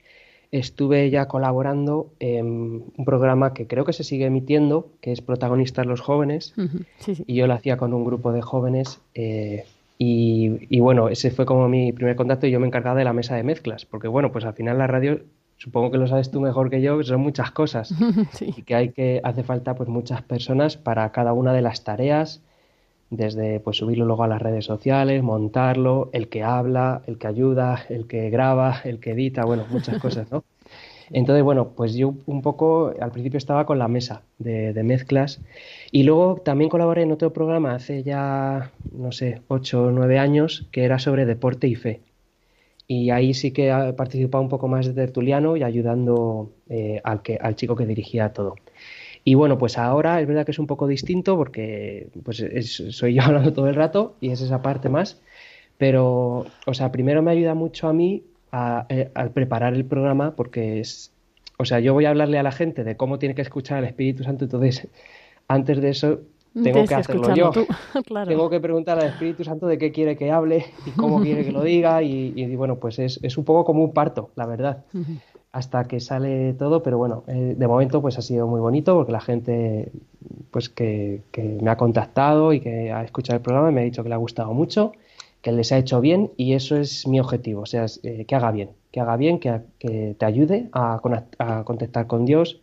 estuve 0.51 1.09
ya 1.09 1.27
colaborando 1.27 2.11
en 2.19 2.83
un 2.95 3.05
programa 3.05 3.55
que 3.55 3.65
creo 3.65 3.85
que 3.85 3.93
se 3.93 4.03
sigue 4.03 4.25
emitiendo, 4.25 4.91
que 5.01 5.11
es 5.13 5.21
Protagonistas 5.21 5.87
los 5.87 5.99
Jóvenes, 5.99 6.53
y 7.25 7.33
yo 7.33 7.47
lo 7.47 7.55
hacía 7.55 7.77
con 7.77 7.95
un 7.95 8.05
grupo 8.05 8.31
de 8.31 8.43
jóvenes. 8.43 9.01
Eh, 9.15 9.65
y, 9.97 10.67
y, 10.69 10.79
bueno, 10.79 11.09
ese 11.09 11.31
fue 11.31 11.47
como 11.47 11.67
mi 11.69 11.91
primer 11.91 12.15
contacto 12.15 12.45
y 12.45 12.51
yo 12.51 12.59
me 12.59 12.67
encargaba 12.67 12.99
de 12.99 13.05
la 13.05 13.13
mesa 13.13 13.35
de 13.35 13.43
mezclas, 13.43 13.85
porque 13.85 14.07
bueno, 14.07 14.31
pues 14.31 14.45
al 14.45 14.53
final 14.53 14.77
la 14.77 14.87
radio 14.87 15.21
supongo 15.57 15.91
que 15.91 15.97
lo 15.97 16.07
sabes 16.07 16.31
tú 16.31 16.41
mejor 16.41 16.69
que 16.69 16.81
yo, 16.81 16.97
que 16.97 17.03
son 17.03 17.21
muchas 17.21 17.51
cosas 17.51 17.93
y 18.41 18.63
que 18.63 18.75
hay 18.75 18.89
que 18.89 19.21
hace 19.23 19.43
falta 19.43 19.75
pues 19.75 19.89
muchas 19.89 20.21
personas 20.21 20.77
para 20.77 21.11
cada 21.11 21.33
una 21.33 21.53
de 21.53 21.61
las 21.61 21.83
tareas 21.83 22.41
desde 23.09 23.59
pues 23.59 23.77
subirlo 23.77 24.05
luego 24.05 24.23
a 24.23 24.27
las 24.27 24.41
redes 24.41 24.65
sociales, 24.65 25.21
montarlo, 25.23 26.09
el 26.11 26.27
que 26.27 26.43
habla, 26.43 27.03
el 27.07 27.17
que 27.17 27.27
ayuda, 27.27 27.85
el 27.89 28.07
que 28.07 28.29
graba, 28.29 28.81
el 28.83 28.99
que 28.99 29.11
edita, 29.11 29.45
bueno, 29.45 29.65
muchas 29.69 29.99
cosas, 29.99 30.31
¿no? 30.31 30.43
Entonces, 31.11 31.43
bueno, 31.43 31.69
pues 31.75 31.93
yo 31.93 32.15
un 32.25 32.41
poco 32.41 32.91
al 32.99 33.11
principio 33.11 33.37
estaba 33.37 33.67
con 33.67 33.77
la 33.77 33.87
mesa 33.87 34.23
de, 34.39 34.73
mezclas 34.83 35.39
y 35.91 36.01
luego 36.01 36.41
también 36.43 36.69
colaboré 36.69 37.03
en 37.03 37.11
otro 37.11 37.31
programa 37.31 37.75
hace 37.75 38.01
ya, 38.01 38.71
no 38.91 39.11
sé, 39.11 39.41
ocho 39.47 39.85
o 39.85 39.91
nueve 39.91 40.17
años 40.17 40.67
que 40.71 40.83
era 40.83 40.97
sobre 40.97 41.25
deporte 41.25 41.67
y 41.67 41.75
fe. 41.75 42.01
Y 42.87 43.09
ahí 43.09 43.33
sí 43.33 43.51
que 43.51 43.69
he 43.69 43.93
participado 43.93 44.43
un 44.43 44.49
poco 44.49 44.67
más 44.67 44.85
de 44.85 44.93
tertuliano 44.93 45.57
y 45.57 45.63
ayudando 45.63 46.51
eh, 46.69 47.01
al, 47.03 47.21
que, 47.21 47.37
al 47.41 47.55
chico 47.55 47.75
que 47.75 47.85
dirigía 47.85 48.31
todo. 48.31 48.55
Y 49.23 49.33
bueno, 49.33 49.57
pues 49.57 49.77
ahora 49.77 50.21
es 50.21 50.27
verdad 50.27 50.45
que 50.45 50.51
es 50.51 50.59
un 50.59 50.67
poco 50.67 50.87
distinto 50.87 51.35
porque 51.35 52.09
pues 52.23 52.43
soy 52.91 53.15
yo 53.15 53.21
hablando 53.23 53.53
todo 53.53 53.67
el 53.67 53.75
rato 53.75 54.15
y 54.21 54.29
es 54.29 54.41
esa 54.41 54.61
parte 54.61 54.89
más. 54.89 55.21
Pero, 55.77 56.45
o 56.65 56.73
sea, 56.73 56.91
primero 56.91 57.21
me 57.21 57.31
ayuda 57.31 57.53
mucho 57.55 57.87
a 57.87 57.93
mí 57.93 58.23
eh, 58.89 59.09
al 59.13 59.31
preparar 59.31 59.73
el 59.73 59.85
programa 59.85 60.35
porque 60.35 60.79
es, 60.79 61.11
o 61.57 61.65
sea, 61.65 61.79
yo 61.79 61.93
voy 61.93 62.05
a 62.05 62.09
hablarle 62.11 62.37
a 62.37 62.43
la 62.43 62.51
gente 62.51 62.83
de 62.83 62.95
cómo 62.95 63.19
tiene 63.19 63.35
que 63.35 63.41
escuchar 63.41 63.79
al 63.79 63.85
Espíritu 63.85 64.23
Santo, 64.23 64.45
entonces 64.45 64.87
antes 65.47 65.81
de 65.81 65.89
eso 65.89 66.21
tengo 66.63 66.85
que 66.85 66.95
hacerlo 66.95 67.35
yo. 67.35 67.51
Tengo 68.27 68.49
que 68.49 68.59
preguntar 68.59 68.99
al 68.99 69.07
Espíritu 69.07 69.43
Santo 69.43 69.67
de 69.67 69.77
qué 69.77 69.91
quiere 69.91 70.15
que 70.15 70.31
hable 70.31 70.65
y 70.85 70.91
cómo 70.91 71.21
quiere 71.21 71.45
que 71.45 71.51
lo 71.51 71.63
diga 71.63 72.01
y, 72.01 72.55
bueno, 72.55 72.77
pues 72.77 72.99
es, 72.99 73.19
es, 73.21 73.37
un 73.37 73.45
poco 73.45 73.65
como 73.65 73.83
un 73.83 73.93
parto, 73.93 74.29
la 74.35 74.45
verdad 74.45 74.83
hasta 75.55 75.85
que 75.85 76.01
sale 76.01 76.51
todo, 76.51 76.83
pero 76.83 76.97
bueno, 76.97 77.23
eh, 77.27 77.55
de 77.57 77.67
momento 77.67 78.01
pues 78.01 78.17
ha 78.17 78.21
sido 78.21 78.45
muy 78.45 78.59
bonito 78.59 78.93
porque 78.93 79.13
la 79.13 79.21
gente 79.21 79.89
pues 80.51 80.67
que, 80.67 81.21
me 81.61 81.69
ha 81.69 81.77
contactado 81.77 82.51
y 82.51 82.59
que 82.59 82.91
ha 82.91 83.05
escuchado 83.05 83.37
el 83.37 83.41
programa 83.41 83.71
me 83.71 83.79
ha 83.79 83.83
dicho 83.85 84.03
que 84.03 84.09
le 84.09 84.15
ha 84.15 84.17
gustado 84.17 84.53
mucho, 84.53 84.91
que 85.41 85.53
les 85.53 85.71
ha 85.71 85.77
hecho 85.77 86.01
bien 86.01 86.29
y 86.35 86.55
eso 86.55 86.75
es 86.75 87.07
mi 87.07 87.21
objetivo, 87.21 87.61
o 87.61 87.65
sea, 87.65 87.85
eh, 88.03 88.25
que 88.25 88.35
haga 88.35 88.51
bien, 88.51 88.71
que 88.91 88.99
haga 88.99 89.15
bien, 89.15 89.39
que, 89.39 89.61
te 90.17 90.25
ayude 90.25 90.67
a, 90.73 90.99
a 91.39 91.63
contactar 91.63 92.05
con 92.05 92.25
Dios, 92.25 92.59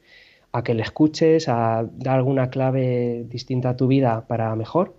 a 0.52 0.62
que 0.62 0.74
le 0.74 0.82
escuches, 0.82 1.48
a 1.48 1.84
dar 1.96 2.16
alguna 2.16 2.50
clave 2.50 3.24
distinta 3.28 3.70
a 3.70 3.76
tu 3.76 3.86
vida 3.86 4.26
para 4.26 4.54
mejor. 4.54 4.94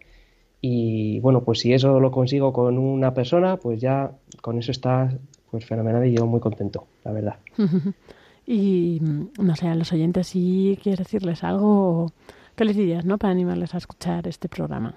Y 0.62 1.20
bueno, 1.20 1.44
pues 1.44 1.60
si 1.60 1.74
eso 1.74 2.00
lo 2.00 2.12
consigo 2.12 2.54
con 2.54 2.78
una 2.78 3.14
persona, 3.14 3.58
pues 3.58 3.80
ya 3.80 4.12
con 4.42 4.58
eso 4.58 4.72
está 4.72 5.14
pues 5.52 5.66
fenomenal 5.66 6.06
y 6.08 6.16
yo 6.16 6.26
muy 6.26 6.40
contento, 6.40 6.88
la 7.04 7.12
verdad. 7.12 7.36
y 8.48 9.00
no 9.38 9.56
sé, 9.56 9.68
a 9.68 9.76
los 9.76 9.92
oyentes, 9.94 10.28
si 10.28 10.80
quieres 10.82 11.00
decirles 11.00 11.44
algo, 11.44 12.12
¿qué 12.56 12.66
les 12.66 12.76
dirías, 12.76 13.06
no? 13.06 13.18
Para 13.18 13.32
animarles 13.32 13.76
a 13.76 13.78
escuchar 13.78 14.28
este 14.28 14.50
programa. 14.50 14.96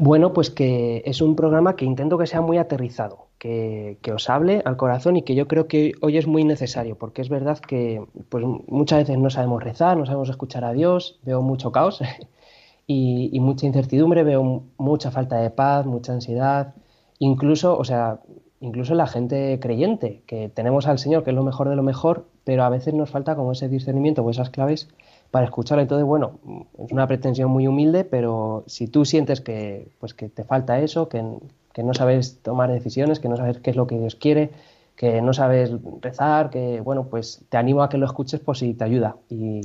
Bueno, 0.00 0.32
pues 0.32 0.50
que 0.50 1.02
es 1.06 1.20
un 1.20 1.34
programa 1.34 1.74
que 1.74 1.84
intento 1.84 2.18
que 2.18 2.28
sea 2.28 2.40
muy 2.40 2.56
aterrizado, 2.56 3.26
que, 3.38 3.98
que, 4.00 4.12
os 4.12 4.30
hable 4.30 4.62
al 4.64 4.76
corazón 4.76 5.16
y 5.16 5.22
que 5.22 5.34
yo 5.34 5.48
creo 5.48 5.66
que 5.66 5.92
hoy 6.00 6.16
es 6.18 6.28
muy 6.28 6.44
necesario, 6.44 6.96
porque 6.96 7.20
es 7.20 7.28
verdad 7.28 7.58
que 7.58 8.04
pues, 8.28 8.44
muchas 8.68 9.00
veces 9.00 9.18
no 9.18 9.28
sabemos 9.28 9.64
rezar, 9.64 9.96
no 9.96 10.06
sabemos 10.06 10.28
escuchar 10.28 10.64
a 10.64 10.72
Dios, 10.72 11.18
veo 11.24 11.42
mucho 11.42 11.72
caos 11.72 12.00
y, 12.86 13.30
y 13.32 13.40
mucha 13.40 13.66
incertidumbre, 13.66 14.22
veo 14.22 14.62
mucha 14.76 15.10
falta 15.10 15.38
de 15.38 15.50
paz, 15.50 15.84
mucha 15.84 16.12
ansiedad, 16.12 16.74
incluso, 17.18 17.76
o 17.76 17.84
sea, 17.84 18.20
incluso 18.60 18.94
la 18.94 19.08
gente 19.08 19.58
creyente, 19.60 20.22
que 20.26 20.48
tenemos 20.48 20.86
al 20.86 21.00
Señor, 21.00 21.24
que 21.24 21.30
es 21.30 21.36
lo 21.36 21.42
mejor 21.42 21.68
de 21.68 21.76
lo 21.76 21.82
mejor, 21.82 22.28
pero 22.44 22.62
a 22.62 22.68
veces 22.68 22.94
nos 22.94 23.10
falta 23.10 23.34
como 23.34 23.50
ese 23.50 23.68
discernimiento 23.68 24.22
o 24.22 24.30
esas 24.30 24.50
claves 24.50 24.88
para 25.30 25.46
escucharlo. 25.46 25.82
Entonces, 25.82 26.06
bueno, 26.06 26.38
es 26.78 26.92
una 26.92 27.06
pretensión 27.06 27.50
muy 27.50 27.66
humilde, 27.66 28.04
pero 28.04 28.64
si 28.66 28.88
tú 28.88 29.04
sientes 29.04 29.40
que, 29.40 29.88
pues, 29.98 30.14
que 30.14 30.28
te 30.28 30.44
falta 30.44 30.78
eso, 30.78 31.08
que, 31.08 31.22
no 31.22 31.94
sabes 31.94 32.40
tomar 32.42 32.72
decisiones, 32.72 33.20
que 33.20 33.28
no 33.28 33.36
sabes 33.36 33.58
qué 33.58 33.70
es 33.70 33.76
lo 33.76 33.86
que 33.86 33.98
Dios 33.98 34.16
quiere, 34.16 34.50
que 34.96 35.22
no 35.22 35.32
sabes 35.32 35.70
rezar, 36.00 36.50
que, 36.50 36.80
bueno, 36.80 37.04
pues 37.04 37.44
te 37.48 37.56
animo 37.56 37.82
a 37.82 37.88
que 37.88 37.98
lo 37.98 38.06
escuches 38.06 38.40
por 38.40 38.56
si 38.56 38.74
te 38.74 38.82
ayuda. 38.82 39.16
Y, 39.30 39.60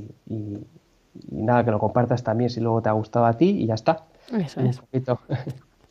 nada, 1.31 1.65
que 1.65 1.71
lo 1.71 1.79
compartas 1.79 2.23
también 2.23 2.51
si 2.51 2.59
luego 2.59 2.81
te 2.81 2.89
ha 2.89 2.91
gustado 2.91 3.25
a 3.25 3.33
ti 3.33 3.49
y 3.49 3.65
ya 3.65 3.73
está. 3.73 4.03
Eso 4.31 4.61
es. 4.61 4.81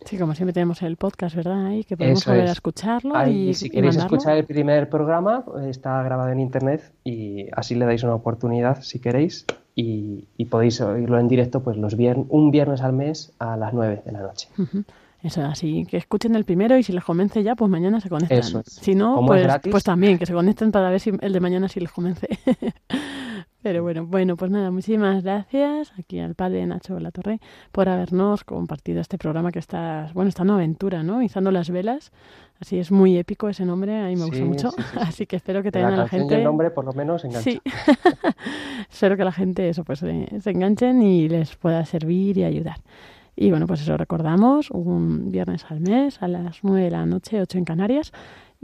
Sí, 0.04 0.18
como 0.18 0.34
siempre 0.34 0.52
tenemos 0.52 0.82
el 0.82 0.96
podcast, 0.96 1.36
¿verdad? 1.36 1.66
Ahí 1.66 1.84
que 1.84 1.96
podemos 1.96 2.26
volver 2.26 2.48
a 2.48 2.52
escucharlo. 2.52 3.26
y, 3.28 3.54
si 3.54 3.70
queréis 3.70 3.94
escuchar 3.94 4.36
el 4.36 4.44
primer 4.44 4.88
programa, 4.88 5.44
está 5.68 6.02
grabado 6.02 6.30
en 6.30 6.40
internet 6.40 6.92
y 7.04 7.46
así 7.52 7.76
le 7.76 7.84
dais 7.86 8.02
una 8.02 8.16
oportunidad 8.16 8.82
si 8.82 8.98
queréis 8.98 9.46
y, 9.74 10.44
podéis 10.50 10.80
oírlo 10.80 11.18
en 11.18 11.28
directo 11.28 11.62
pues 11.62 11.76
los 11.76 11.96
viernes, 11.96 12.26
un 12.28 12.50
viernes 12.50 12.82
al 12.82 12.92
mes 12.92 13.32
a 13.38 13.56
las 13.56 13.72
9 13.72 14.02
de 14.04 14.12
la 14.12 14.20
noche. 14.20 14.48
Eso, 15.22 15.42
así 15.42 15.86
que 15.86 15.96
escuchen 15.96 16.34
el 16.34 16.44
primero 16.44 16.76
y 16.76 16.82
si 16.82 16.92
les 16.92 17.04
convence 17.04 17.42
ya, 17.42 17.54
pues 17.54 17.70
mañana 17.70 18.00
se 18.00 18.08
conectan. 18.08 18.64
Si 18.66 18.94
no, 18.94 19.24
pues, 19.24 19.46
pues 19.70 19.84
también, 19.84 20.18
que 20.18 20.26
se 20.26 20.32
conecten 20.32 20.72
para 20.72 20.90
ver 20.90 21.00
si 21.00 21.12
el 21.20 21.32
de 21.32 21.40
mañana 21.40 21.68
sí 21.68 21.80
les 21.80 21.92
convence. 21.92 22.28
Pero 23.62 23.82
bueno, 23.82 24.06
bueno, 24.06 24.36
pues 24.36 24.50
nada, 24.50 24.70
muchísimas 24.72 25.22
gracias 25.22 25.92
aquí 25.96 26.18
al 26.18 26.34
padre 26.34 26.66
Nacho 26.66 26.98
La 26.98 27.12
Torre 27.12 27.40
por 27.70 27.88
habernos 27.88 28.42
compartido 28.42 29.00
este 29.00 29.18
programa 29.18 29.52
que 29.52 29.60
está, 29.60 30.10
bueno, 30.14 30.28
está 30.28 30.42
una 30.42 30.54
aventura, 30.54 31.04
¿no? 31.04 31.22
Izando 31.22 31.52
las 31.52 31.70
velas. 31.70 32.10
Así 32.60 32.78
es 32.78 32.90
muy 32.90 33.16
épico 33.16 33.48
ese 33.48 33.64
nombre, 33.64 34.00
a 34.00 34.06
mí 34.06 34.16
me 34.16 34.26
gusta 34.26 34.44
mucho. 34.44 34.70
Así 35.00 35.26
que 35.26 35.36
espero 35.36 35.62
que 35.62 35.70
tengan 35.70 35.94
a 35.94 35.96
la 35.96 36.08
gente. 36.08 36.36
el 36.36 36.44
nombre 36.44 36.70
por 36.70 36.84
lo 36.84 36.92
menos 36.92 37.24
engancha. 37.24 37.50
Sí. 37.50 37.60
espero 38.90 39.16
que 39.16 39.24
la 39.24 39.32
gente 39.32 39.68
eso 39.68 39.84
pues 39.84 40.00
se 40.00 40.50
enganchen 40.50 41.02
y 41.02 41.28
les 41.28 41.54
pueda 41.56 41.84
servir 41.84 42.38
y 42.38 42.44
ayudar. 42.44 42.78
Y 43.34 43.50
bueno, 43.50 43.66
pues 43.66 43.80
eso 43.80 43.96
recordamos, 43.96 44.70
un 44.70 45.30
viernes 45.30 45.64
al 45.68 45.80
mes 45.80 46.20
a 46.20 46.28
las 46.28 46.62
9 46.62 46.84
de 46.84 46.90
la 46.90 47.06
noche, 47.06 47.40
8 47.40 47.58
en 47.58 47.64
Canarias 47.64 48.12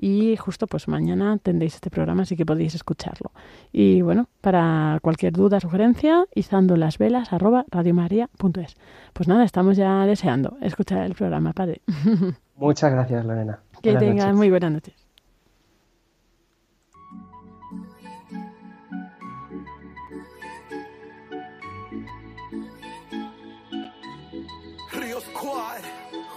y 0.00 0.37
justo 0.37 0.66
pues 0.66 0.87
mañana 0.88 1.38
tendréis 1.38 1.74
este 1.74 1.90
programa 1.90 2.22
así 2.22 2.37
que 2.37 2.46
podéis 2.46 2.74
escucharlo. 2.74 3.32
Y 3.72 4.00
bueno 4.02 4.28
para 4.40 4.98
cualquier 5.02 5.32
duda 5.32 5.61
sugerencia 5.61 6.26
izando 6.34 6.76
las 6.76 6.98
velas 6.98 7.32
arroba 7.32 7.64
radiomaria.es 7.70 8.76
pues 9.12 9.28
nada 9.28 9.44
estamos 9.44 9.76
ya 9.76 10.06
deseando 10.06 10.56
escuchar 10.61 11.04
el 11.04 11.14
programa 11.14 11.52
padre. 11.52 11.82
Muchas 12.56 12.92
gracias 12.92 13.24
Lorena. 13.24 13.61
Que 13.82 13.94
tengas 13.96 14.34
muy 14.34 14.50
buenas 14.50 14.72
noches 14.72 15.08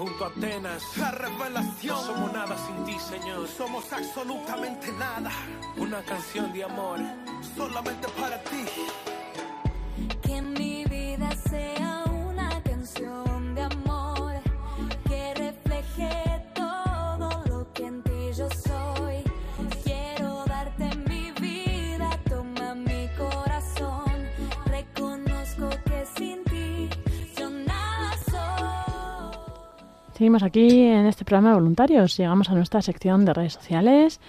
junto 0.01 0.25
a 0.25 0.27
Atenas. 0.29 0.97
La 0.97 1.11
revelación. 1.11 1.95
No 1.95 2.01
somos 2.01 2.33
nada 2.33 2.55
sin 2.65 2.85
ti, 2.85 2.97
Señor. 2.99 3.47
Somos 3.47 3.93
absolutamente 3.93 4.91
nada. 4.93 5.31
Una 5.77 6.01
canción 6.03 6.51
de 6.51 6.63
amor. 6.63 6.99
Solamente 7.55 8.07
para 8.19 8.41
ti. 8.43 8.65
Seguimos 30.21 30.43
aquí 30.43 30.83
en 30.83 31.07
este 31.07 31.25
programa 31.25 31.49
de 31.49 31.55
voluntarios. 31.55 32.15
Llegamos 32.15 32.47
a 32.47 32.53
nuestra 32.53 32.79
sección 32.83 33.25
de 33.25 33.33
redes 33.33 33.53
sociales. 33.53 34.19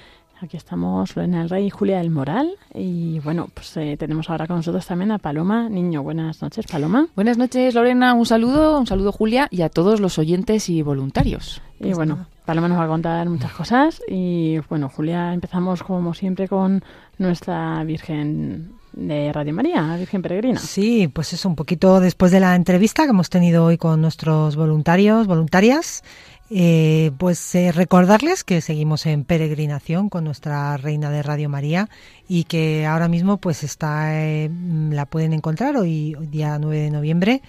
Aquí 0.40 0.57
estamos 0.57 1.14
Lorena 1.14 1.42
el 1.42 1.50
Rey 1.50 1.66
y 1.66 1.68
Julia 1.68 1.98
del 1.98 2.09
Moral. 2.09 2.50
Y 2.72 3.18
bueno, 3.18 3.50
pues 3.52 3.76
eh, 3.76 3.98
tenemos 3.98 4.31
ahora 4.31 4.46
con 4.46 4.57
nosotros 4.57 4.87
también 4.87 5.11
a 5.12 5.18
Paloma 5.18 5.68
Niño. 5.68 6.02
Buenas 6.02 6.40
noches, 6.40 6.64
Paloma. 6.66 7.09
Buenas 7.14 7.37
noches, 7.37 7.74
Lorena. 7.74 8.14
Un 8.14 8.24
saludo, 8.24 8.81
un 8.81 8.87
saludo, 8.87 9.12
Julia, 9.12 9.48
y 9.50 9.61
a 9.61 9.68
todos 9.68 10.00
los 10.00 10.18
oyentes 10.18 10.70
y 10.70 10.81
voluntarios. 10.81 11.61
Y 11.78 11.92
bueno, 11.92 12.26
Paloma 12.46 12.68
nos 12.68 12.78
va 12.78 12.85
a 12.85 12.88
contar 12.88 13.28
muchas 13.28 13.52
cosas. 13.52 14.00
Y 14.09 14.61
bueno, 14.70 14.88
Julia, 14.88 15.35
empezamos 15.35 15.83
como 15.83 16.14
siempre 16.14 16.48
con 16.48 16.83
nuestra 17.18 17.85
Virgen 17.85 18.76
de 18.92 19.33
Radio 19.33 19.55
María, 19.55 19.96
Virgen 19.96 20.22
Peregrina. 20.22 20.59
Sí, 20.59 21.09
pues 21.09 21.33
es 21.33 21.44
un 21.44 21.55
poquito 21.55 22.00
después 22.00 22.33
de 22.33 22.40
la 22.40 22.55
entrevista 22.55 23.05
que 23.05 23.11
hemos 23.11 23.31
tenido 23.31 23.64
hoy 23.64 23.78
con 23.78 24.00
nuestros 24.00 24.57
voluntarios, 24.57 25.26
voluntarias, 25.26 26.03
eh, 26.51 27.12
pues 27.18 27.55
eh, 27.55 27.72
recordarles 27.72 28.45
que 28.45 28.61
seguimos 28.61 29.07
en 29.07 29.24
peregrinación 29.24 30.09
con 30.09 30.24
nuestra 30.24 30.76
reina 30.76 31.11
de 31.11 31.22
Radio 31.22 31.49
María 31.49 31.88
y 32.28 32.45
que 32.45 32.84
ahora 32.84 33.09
mismo 33.09 33.38
pues 33.38 33.62
está, 33.64 34.22
eh, 34.22 34.51
la 34.90 35.07
pueden 35.07 35.32
encontrar 35.32 35.76
hoy, 35.76 36.14
día 36.20 36.59
9 36.59 36.78
de 36.78 36.90
noviembre 36.90 37.43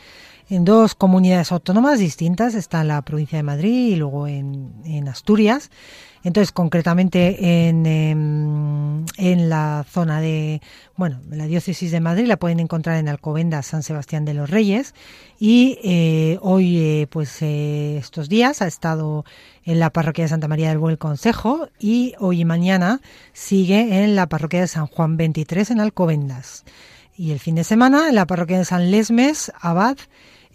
en 0.49 0.65
dos 0.65 0.95
comunidades 0.95 1.51
autónomas 1.51 1.99
distintas, 1.99 2.53
está 2.53 2.81
en 2.81 2.89
la 2.89 3.01
provincia 3.01 3.37
de 3.37 3.43
Madrid 3.43 3.93
y 3.93 3.95
luego 3.95 4.27
en, 4.27 4.73
en 4.85 5.07
Asturias. 5.07 5.71
Entonces, 6.24 6.51
concretamente 6.51 7.67
en, 7.67 7.86
em, 7.86 9.05
en 9.17 9.49
la 9.49 9.86
zona 9.89 10.21
de, 10.21 10.61
bueno, 10.95 11.19
en 11.30 11.38
la 11.38 11.47
diócesis 11.47 11.91
de 11.91 11.99
Madrid, 11.99 12.28
la 12.28 12.38
pueden 12.38 12.59
encontrar 12.59 12.97
en 12.97 13.09
Alcobendas 13.09 13.65
San 13.65 13.84
Sebastián 13.84 14.24
de 14.24 14.34
los 14.34 14.49
Reyes 14.49 14.93
y 15.38 15.80
eh, 15.84 16.38
hoy, 16.41 16.78
eh, 16.78 17.07
pues 17.09 17.41
eh, 17.41 17.97
estos 17.97 18.30
días 18.30 18.61
ha 18.61 18.67
estado 18.67 19.26
en 19.65 19.80
la 19.80 19.89
parroquia 19.89 20.24
de 20.24 20.30
Santa 20.30 20.47
María 20.47 20.69
del 20.69 20.78
Buen 20.78 20.95
Consejo 20.95 21.67
y 21.80 22.13
hoy 22.19 22.41
y 22.41 22.45
mañana 22.45 23.01
sigue 23.34 24.03
en 24.03 24.15
la 24.15 24.28
parroquia 24.28 24.61
de 24.61 24.67
San 24.67 24.88
Juan 24.88 25.17
23 25.17 25.71
en 25.71 25.80
Alcobendas. 25.82 26.63
Y 27.15 27.32
el 27.32 27.39
fin 27.39 27.55
de 27.55 27.63
semana 27.63 28.09
en 28.09 28.15
la 28.15 28.26
parroquia 28.26 28.57
de 28.57 28.65
San 28.65 28.89
Lesmes, 28.89 29.51
Abad, 29.59 29.97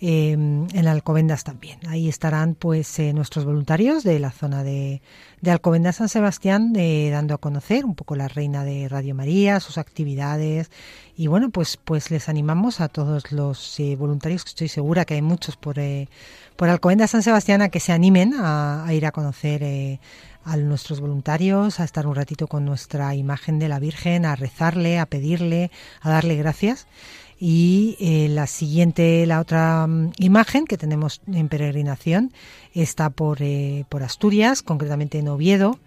eh, 0.01 0.33
en 0.33 0.89
Alcobendas 0.89 1.45
también. 1.45 1.79
Ahí 1.89 2.09
estarán 2.09 2.55
pues 2.55 2.99
eh, 2.99 3.13
nuestros 3.13 3.45
voluntarios 3.45 4.05
de 4.05 4.19
la 4.19 4.31
zona 4.31 4.63
de, 4.63 5.03
de 5.41 5.51
Alcobendas 5.51 5.97
San 5.97 6.09
Sebastián 6.09 6.73
eh, 6.77 7.11
dando 7.11 7.35
a 7.35 7.39
conocer 7.39 7.85
un 7.85 7.95
poco 7.95 8.17
la 8.17 8.29
reina 8.29 8.65
de 8.65 8.89
Radio 8.89 9.15
María, 9.15 9.61
sus 9.61 9.79
actividades 9.79 10.71
y 11.17 11.27
bueno 11.27 11.51
pues 11.51 11.77
pues 11.77 12.11
les 12.11 12.29
animamos 12.29 12.81
a 12.81 12.89
todos 12.89 13.33
los 13.33 13.79
eh, 13.81 13.97
voluntarios 13.97 14.45
que 14.45 14.51
estoy 14.51 14.69
segura 14.69 15.05
que 15.05 15.15
hay 15.15 15.23
muchos 15.23 15.57
por 15.57 15.79
eh, 15.79 16.09
por 16.57 16.69
Alcobendas 16.69 17.11
San 17.11 17.23
Sebastián 17.23 17.63
a 17.63 17.69
que 17.69 17.81
se 17.81 17.93
animen 17.93 18.35
a, 18.35 18.85
a 18.85 18.95
ir 18.95 19.07
a 19.07 19.13
conocer 19.13 19.63
eh, 19.63 20.01
a 20.45 20.57
nuestros 20.57 21.01
voluntarios, 21.01 21.79
a 21.79 21.85
estar 21.85 22.07
un 22.07 22.15
ratito 22.15 22.47
con 22.47 22.65
nuestra 22.65 23.15
imagen 23.15 23.59
de 23.59 23.69
la 23.69 23.79
Virgen, 23.79 24.25
a 24.25 24.35
rezarle, 24.35 24.99
a 24.99 25.07
pedirle, 25.07 25.71
a 26.01 26.11
darle 26.11 26.37
gracias. 26.37 26.87
Y 27.41 27.97
eh, 28.01 28.29
la 28.29 28.47
siguiente, 28.47 29.25
la 29.27 29.41
otra 29.41 29.87
mm, 29.87 30.13
imagen 30.19 30.67
que 30.67 30.77
tenemos 30.77 31.21
en 31.27 31.49
peregrinación 31.49 32.33
está 32.75 33.11
por, 33.11 33.43
eh, 33.43 33.85
por 33.89 34.03
Asturias, 34.03 34.63
concretamente 34.63 35.19
en 35.19 35.29
Oviedo. 35.29 35.79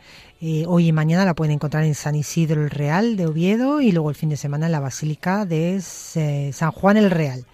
Eh, 0.43 0.65
hoy 0.67 0.87
y 0.87 0.91
mañana 0.91 1.23
la 1.23 1.35
pueden 1.35 1.53
encontrar 1.53 1.83
en 1.83 1.93
San 1.93 2.15
Isidro 2.15 2.63
el 2.63 2.71
Real 2.71 3.15
de 3.15 3.27
Oviedo 3.27 3.79
y 3.79 3.91
luego 3.91 4.09
el 4.09 4.15
fin 4.15 4.29
de 4.29 4.37
semana 4.37 4.65
en 4.65 4.71
la 4.71 4.79
Basílica 4.79 5.45
de 5.45 5.79
eh, 6.15 6.51
San 6.51 6.71
Juan 6.71 6.97
el 6.97 7.11
Real. 7.11 7.45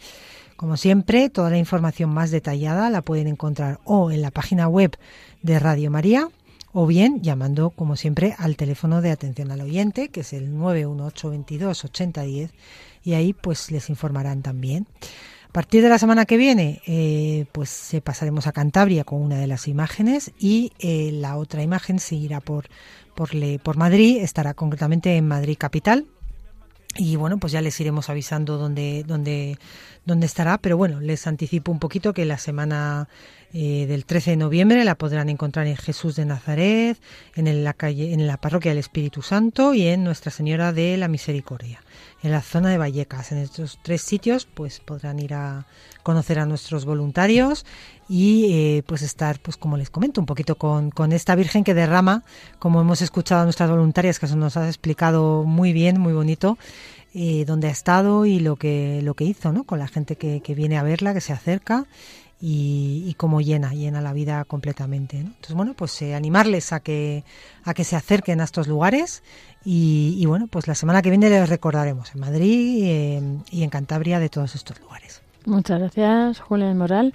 Como 0.55 0.77
siempre, 0.77 1.29
toda 1.29 1.49
la 1.49 1.57
información 1.57 2.09
más 2.09 2.31
detallada 2.31 2.89
la 2.89 3.01
pueden 3.01 3.27
encontrar 3.27 3.81
o 3.83 4.09
en 4.09 4.21
la 4.21 4.31
página 4.31 4.69
web 4.69 4.97
de 5.41 5.59
Radio 5.59 5.91
María 5.91 6.29
o 6.71 6.87
bien 6.87 7.21
llamando, 7.21 7.71
como 7.71 7.97
siempre, 7.97 8.35
al 8.37 8.55
teléfono 8.55 9.01
de 9.01 9.11
atención 9.11 9.51
al 9.51 9.61
oyente, 9.61 10.07
que 10.07 10.21
es 10.21 10.31
el 10.31 10.57
918 10.57 11.29
22 11.29 11.83
8010 11.83 12.51
y 13.07 13.13
ahí 13.13 13.31
pues 13.31 13.71
les 13.71 13.89
informarán 13.89 14.41
también. 14.41 14.85
A 15.49 15.53
partir 15.53 15.81
de 15.81 15.87
la 15.89 15.97
semana 15.97 16.25
que 16.25 16.35
viene, 16.35 16.81
eh, 16.85 17.45
pues 17.53 17.93
eh, 17.93 18.01
pasaremos 18.01 18.47
a 18.47 18.51
Cantabria 18.51 19.05
con 19.05 19.21
una 19.21 19.37
de 19.39 19.47
las 19.47 19.67
imágenes 19.69 20.31
y 20.37 20.73
eh, 20.79 21.11
la 21.13 21.37
otra 21.37 21.63
imagen 21.63 21.99
seguirá 21.99 22.41
por, 22.41 22.65
por, 23.15 23.33
le- 23.33 23.57
por 23.59 23.77
Madrid, 23.77 24.17
estará 24.21 24.53
concretamente 24.53 25.15
en 25.15 25.25
Madrid 25.27 25.55
Capital. 25.57 26.05
Y 26.99 27.15
bueno, 27.15 27.37
pues 27.37 27.53
ya 27.53 27.61
les 27.61 27.79
iremos 27.79 28.09
avisando 28.09 28.57
dónde, 28.57 29.03
dónde, 29.07 29.57
dónde 30.05 30.25
estará, 30.25 30.57
pero 30.57 30.77
bueno, 30.77 30.99
les 30.99 31.27
anticipo 31.27 31.71
un 31.71 31.77
poquito 31.79 32.11
que 32.13 32.25
la 32.25 32.39
semana 32.39 33.07
eh, 33.53 33.85
del 33.87 34.03
13 34.05 34.31
de 34.31 34.37
noviembre 34.37 34.83
la 34.83 34.95
podrán 34.95 35.29
encontrar 35.29 35.67
en 35.67 35.75
Jesús 35.77 36.15
de 36.15 36.25
Nazaret, 36.25 36.97
en 37.35 37.63
la 37.63 37.73
calle, 37.73 38.13
en 38.13 38.25
la 38.25 38.37
parroquia 38.37 38.71
del 38.71 38.79
Espíritu 38.79 39.21
Santo 39.21 39.73
y 39.75 39.83
en 39.87 40.03
Nuestra 40.03 40.31
Señora 40.31 40.73
de 40.73 40.97
la 40.97 41.07
Misericordia, 41.07 41.81
en 42.23 42.31
la 42.31 42.41
zona 42.41 42.69
de 42.69 42.77
Vallecas. 42.77 43.31
En 43.31 43.39
estos 43.39 43.79
tres 43.81 44.01
sitios, 44.01 44.45
pues 44.45 44.79
podrán 44.79 45.19
ir 45.19 45.33
a 45.33 45.65
conocer 46.03 46.39
a 46.39 46.45
nuestros 46.45 46.85
voluntarios 46.85 47.65
y 48.09 48.53
eh, 48.53 48.83
pues 48.85 49.01
estar, 49.01 49.39
pues 49.39 49.57
como 49.57 49.77
les 49.77 49.89
comento, 49.89 50.21
un 50.21 50.25
poquito 50.25 50.55
con, 50.55 50.89
con 50.89 51.11
esta 51.11 51.35
Virgen 51.35 51.63
que 51.63 51.73
derrama, 51.73 52.23
como 52.59 52.81
hemos 52.81 53.01
escuchado 53.01 53.41
a 53.41 53.43
nuestras 53.43 53.69
voluntarias, 53.69 54.19
que 54.19 54.27
nos 54.27 54.57
ha 54.57 54.67
explicado 54.67 55.43
muy 55.43 55.73
bien, 55.73 55.99
muy 55.99 56.13
bonito, 56.13 56.57
eh, 57.13 57.45
dónde 57.45 57.67
ha 57.67 57.71
estado 57.71 58.25
y 58.25 58.39
lo 58.39 58.55
que, 58.55 59.01
lo 59.03 59.13
que 59.15 59.25
hizo, 59.25 59.51
¿no? 59.51 59.63
Con 59.63 59.79
la 59.79 59.87
gente 59.87 60.15
que, 60.15 60.41
que 60.41 60.55
viene 60.55 60.77
a 60.77 60.83
verla, 60.83 61.13
que 61.13 61.21
se 61.21 61.33
acerca 61.33 61.85
y, 62.39 63.03
y 63.07 63.13
cómo 63.15 63.41
llena, 63.41 63.73
llena 63.73 64.01
la 64.01 64.13
vida 64.13 64.43
completamente. 64.45 65.17
¿no? 65.17 65.27
Entonces, 65.27 65.55
bueno, 65.55 65.73
pues 65.73 66.01
eh, 66.01 66.15
animarles 66.15 66.73
a 66.73 66.79
que, 66.79 67.23
a 67.63 67.73
que 67.73 67.83
se 67.83 67.95
acerquen 67.95 68.41
a 68.41 68.43
estos 68.43 68.67
lugares 68.67 69.23
y, 69.69 70.25
bueno, 70.25 70.47
pues 70.47 70.65
la 70.67 70.75
semana 70.75 71.01
que 71.01 71.09
viene 71.09 71.29
les 71.29 71.49
recordaremos 71.49 72.15
en 72.15 72.21
Madrid 72.21 73.41
y 73.51 73.63
en 73.63 73.69
Cantabria 73.69 74.17
de 74.17 74.29
todos 74.29 74.55
estos 74.55 74.79
lugares. 74.79 75.21
Muchas 75.45 75.79
gracias, 75.79 76.39
Julia 76.39 76.67
del 76.67 76.75
Moral, 76.75 77.13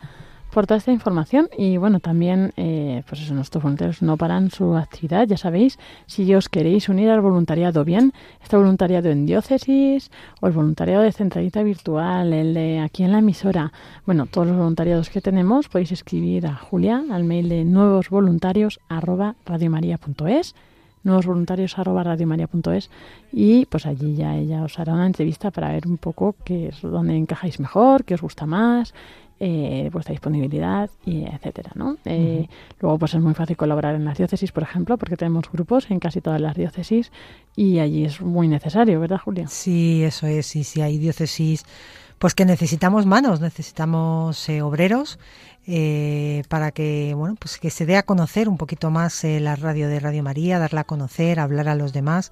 por 0.53 0.67
toda 0.67 0.79
esta 0.79 0.93
información. 0.93 1.49
Y 1.57 1.79
bueno, 1.79 1.99
también, 2.01 2.53
eh, 2.57 3.03
pues 3.09 3.23
eso, 3.23 3.35
nuestros 3.35 3.63
voluntarios 3.63 4.03
no 4.03 4.17
paran 4.17 4.51
su 4.51 4.77
actividad. 4.77 5.27
Ya 5.27 5.37
sabéis, 5.37 5.79
si 6.07 6.33
os 6.35 6.49
queréis 6.49 6.89
unir 6.89 7.11
al 7.11 7.21
voluntariado, 7.21 7.85
bien, 7.85 8.13
este 8.43 8.57
voluntariado 8.57 9.11
en 9.11 9.27
diócesis 9.27 10.11
o 10.41 10.47
el 10.47 10.53
voluntariado 10.53 11.03
de 11.03 11.13
centralita 11.13 11.63
virtual, 11.63 12.33
el 12.33 12.55
de 12.55 12.81
aquí 12.81 13.03
en 13.03 13.13
la 13.13 13.19
emisora. 13.19 13.73
Bueno, 14.07 14.27
todos 14.27 14.47
los 14.47 14.57
voluntariados 14.57 15.11
que 15.11 15.21
tenemos 15.21 15.69
podéis 15.69 15.93
escribir 15.93 16.47
a 16.47 16.55
Julia 16.55 17.03
al 17.11 17.25
mail 17.25 17.49
de 17.49 17.65
nuevosvoluntarios 17.65 18.81
arroba 18.89 19.35
radiomaria.es 19.47 20.55
nuevos 21.05 21.27
voluntarios 21.27 21.75
radiomaria.es 21.77 22.89
y 23.33 23.67
pues 23.67 23.87
allí 23.87 24.15
ya 24.15 24.37
ella 24.37 24.63
os 24.63 24.79
hará 24.79 24.95
una 24.95 25.07
entrevista 25.07 25.51
para 25.51 25.73
ver 25.73 25.87
un 25.89 25.99
poco 25.99 26.37
qué 26.45 26.69
es 26.69 26.81
donde 26.81 27.17
encajáis 27.17 27.59
mejor, 27.59 28.05
qué 28.05 28.15
os 28.15 28.23
gusta 28.23 28.47
más, 28.47 28.95
eh, 29.45 29.91
vuestra 29.93 30.13
disponibilidad 30.13 30.89
y 31.05 31.25
etcétera, 31.25 31.73
¿no? 31.75 31.97
Eh, 32.05 32.47
Luego 32.81 32.97
pues 32.99 33.15
es 33.15 33.21
muy 33.21 33.35
fácil 33.35 33.57
colaborar 33.57 33.97
en 33.97 34.05
las 34.05 34.17
diócesis, 34.17 34.53
por 34.53 34.63
ejemplo, 34.63 34.97
porque 34.99 35.17
tenemos 35.17 35.51
grupos 35.51 35.91
en 35.91 35.99
casi 35.99 36.21
todas 36.21 36.41
las 36.41 36.55
diócesis 36.55 37.11
y 37.57 37.81
allí 37.81 38.05
es 38.05 38.21
muy 38.21 38.47
necesario, 38.47 39.01
¿verdad, 39.01 39.19
Julia? 39.19 39.49
Sí, 39.49 40.05
eso 40.05 40.29
es. 40.29 40.55
Y 40.55 40.63
si 40.63 40.81
hay 40.81 40.99
diócesis, 40.99 41.65
pues 42.21 42.35
que 42.35 42.45
necesitamos 42.45 43.05
manos, 43.05 43.41
necesitamos 43.41 44.49
eh, 44.49 44.63
obreros 44.63 45.19
eh, 45.67 46.43
para 46.49 46.71
que, 46.71 47.13
bueno, 47.17 47.35
pues 47.39 47.59
que 47.59 47.71
se 47.71 47.85
dé 47.85 47.97
a 47.97 48.05
conocer 48.05 48.49
un 48.49 48.59
poquito 48.59 48.91
más 48.93 49.25
eh, 49.25 49.41
la 49.41 49.57
radio 49.57 49.89
de 49.89 49.99
Radio 49.99 50.23
María, 50.23 50.59
darla 50.61 50.83
a 50.83 50.85
conocer, 50.85 51.41
hablar 51.41 51.69
a 51.69 51.75
los 51.75 51.93
demás. 51.93 52.31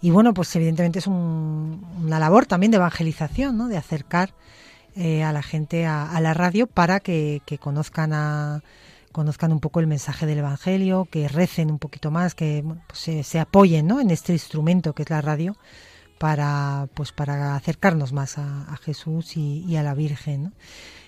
Y 0.00 0.10
bueno, 0.10 0.34
pues 0.34 0.54
evidentemente 0.56 0.98
es 0.98 1.06
un- 1.06 1.84
una 2.04 2.18
labor 2.18 2.46
también 2.46 2.72
de 2.72 2.78
evangelización, 2.78 3.56
¿no? 3.56 3.68
De 3.68 3.76
acercar 3.76 4.30
eh, 4.98 5.22
a 5.22 5.32
la 5.32 5.42
gente 5.42 5.86
a, 5.86 6.18
la 6.20 6.34
radio 6.34 6.66
para 6.66 6.98
que, 6.98 7.40
que 7.46 7.56
conozcan 7.58 8.12
a 8.12 8.62
conozcan 9.12 9.52
un 9.52 9.60
poco 9.60 9.80
el 9.80 9.86
mensaje 9.86 10.26
del 10.26 10.38
Evangelio, 10.38 11.06
que 11.10 11.28
recen 11.28 11.70
un 11.70 11.78
poquito 11.78 12.10
más, 12.10 12.34
que 12.34 12.64
pues 12.86 13.26
se, 13.26 13.40
apoyen 13.40 13.86
¿no? 13.86 14.00
en 14.00 14.10
este 14.10 14.32
instrumento 14.32 14.92
que 14.92 15.02
es 15.02 15.10
la 15.10 15.20
radio 15.20 15.56
para 16.18 16.88
pues 16.94 17.12
para 17.12 17.54
acercarnos 17.54 18.12
más 18.12 18.38
a, 18.38 18.64
a 18.72 18.76
Jesús 18.76 19.36
y, 19.36 19.76
a 19.76 19.82
la 19.82 19.94
Virgen. 19.94 20.52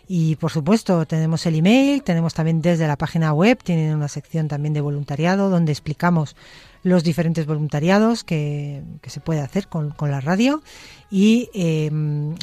Y 0.07 0.36
por 0.36 0.51
supuesto 0.51 1.07
tenemos 1.07 1.47
el 1.47 1.57
email, 1.57 2.03
tenemos 2.03 2.34
también 2.34 2.62
desde 2.62 2.86
la 2.86 2.97
página 2.97 3.32
web, 3.32 3.59
tienen 3.62 3.95
una 3.95 4.09
sección 4.09 4.49
también 4.49 4.72
de 4.74 4.80
voluntariado 4.80 5.51
donde 5.51 5.72
explicamos 5.72 6.36
los 6.83 7.05
diferentes 7.05 7.47
voluntariados 7.47 8.24
que, 8.24 8.83
que 9.03 9.11
se 9.11 9.20
puede 9.20 9.41
hacer 9.41 9.68
con, 9.68 9.91
con 9.91 10.11
la 10.11 10.20
radio 10.20 10.62
y 11.11 11.51
eh, 11.55 11.91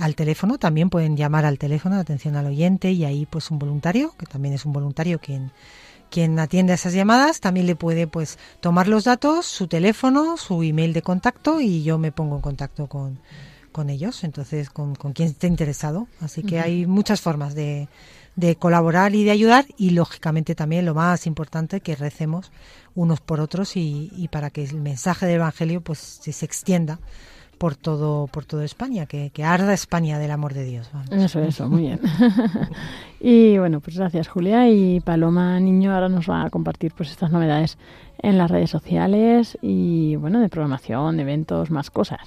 al 0.02 0.16
teléfono 0.16 0.58
también 0.58 0.90
pueden 0.90 1.18
llamar 1.18 1.46
al 1.46 1.58
teléfono 1.58 1.96
de 1.96 2.02
atención 2.02 2.36
al 2.36 2.48
oyente 2.48 2.92
y 2.92 3.06
ahí 3.06 3.26
pues 3.26 3.50
un 3.50 3.60
voluntario, 3.60 4.14
que 4.18 4.26
también 4.26 4.54
es 4.54 4.66
un 4.66 4.74
voluntario 4.74 5.20
quien, 5.20 5.52
quien 6.10 6.38
atiende 6.40 6.74
a 6.74 6.76
esas 6.76 6.94
llamadas, 6.94 7.40
también 7.40 7.66
le 7.66 7.76
puede 7.76 8.08
pues 8.08 8.38
tomar 8.60 8.88
los 8.88 9.06
datos, 9.06 9.46
su 9.46 9.68
teléfono, 9.68 10.38
su 10.38 10.62
email 10.64 10.94
de 10.94 11.02
contacto 11.02 11.60
y 11.62 11.84
yo 11.84 11.98
me 11.98 12.12
pongo 12.12 12.36
en 12.36 12.42
contacto 12.42 12.88
con, 12.88 13.20
con 13.72 13.90
ellos, 13.90 14.24
entonces 14.24 14.70
con, 14.70 14.96
con 14.96 15.14
quien 15.14 15.30
esté 15.30 15.48
interesado. 15.48 16.08
Así 16.22 16.44
que 16.44 16.60
hay 16.60 16.86
muchas 16.86 17.22
formas 17.22 17.56
de, 17.56 17.88
de 18.38 18.56
colaborar 18.56 19.16
y 19.16 19.24
de 19.24 19.32
ayudar 19.32 19.66
y 19.78 19.90
lógicamente 19.90 20.56
también 20.56 20.86
lo 20.86 20.94
más 20.94 21.26
importante 21.26 21.82
que 21.82 21.96
recemos 21.96 22.52
unos 22.98 23.22
por 23.22 23.40
otros 23.40 23.78
y, 23.78 24.12
y 24.18 24.28
para 24.28 24.50
que 24.50 24.64
el 24.64 24.82
mensaje 24.82 25.28
del 25.28 25.36
Evangelio 25.36 25.82
pues 25.82 26.00
se, 26.00 26.34
se 26.34 26.46
extienda 26.46 27.00
por 27.60 27.76
todo 27.76 28.28
por 28.28 28.46
toda 28.46 28.66
España, 28.66 29.06
que, 29.06 29.30
que 29.32 29.44
arda 29.44 29.74
España 29.74 30.20
del 30.20 30.32
amor 30.32 30.54
de 30.54 30.64
Dios. 30.64 30.90
vamos. 30.92 31.12
Eso, 31.12 31.40
eso, 31.42 31.70
muy 31.70 31.82
bien. 31.84 32.00
y 33.20 33.58
bueno, 33.58 33.80
pues 33.80 33.98
gracias 33.98 34.28
Julia 34.28 34.70
y 34.70 35.00
Paloma 35.00 35.60
Niño 35.60 35.94
ahora 35.94 36.10
nos 36.10 36.30
va 36.30 36.44
a 36.44 36.50
compartir 36.50 36.94
pues 36.96 37.10
estas 37.10 37.32
novedades 37.32 37.78
en 38.22 38.38
las 38.38 38.50
redes 38.50 38.70
sociales 38.70 39.58
y 39.62 40.16
bueno, 40.16 40.40
de 40.40 40.50
programación, 40.50 41.20
eventos, 41.20 41.70
más 41.70 41.92
cosas. 41.92 42.20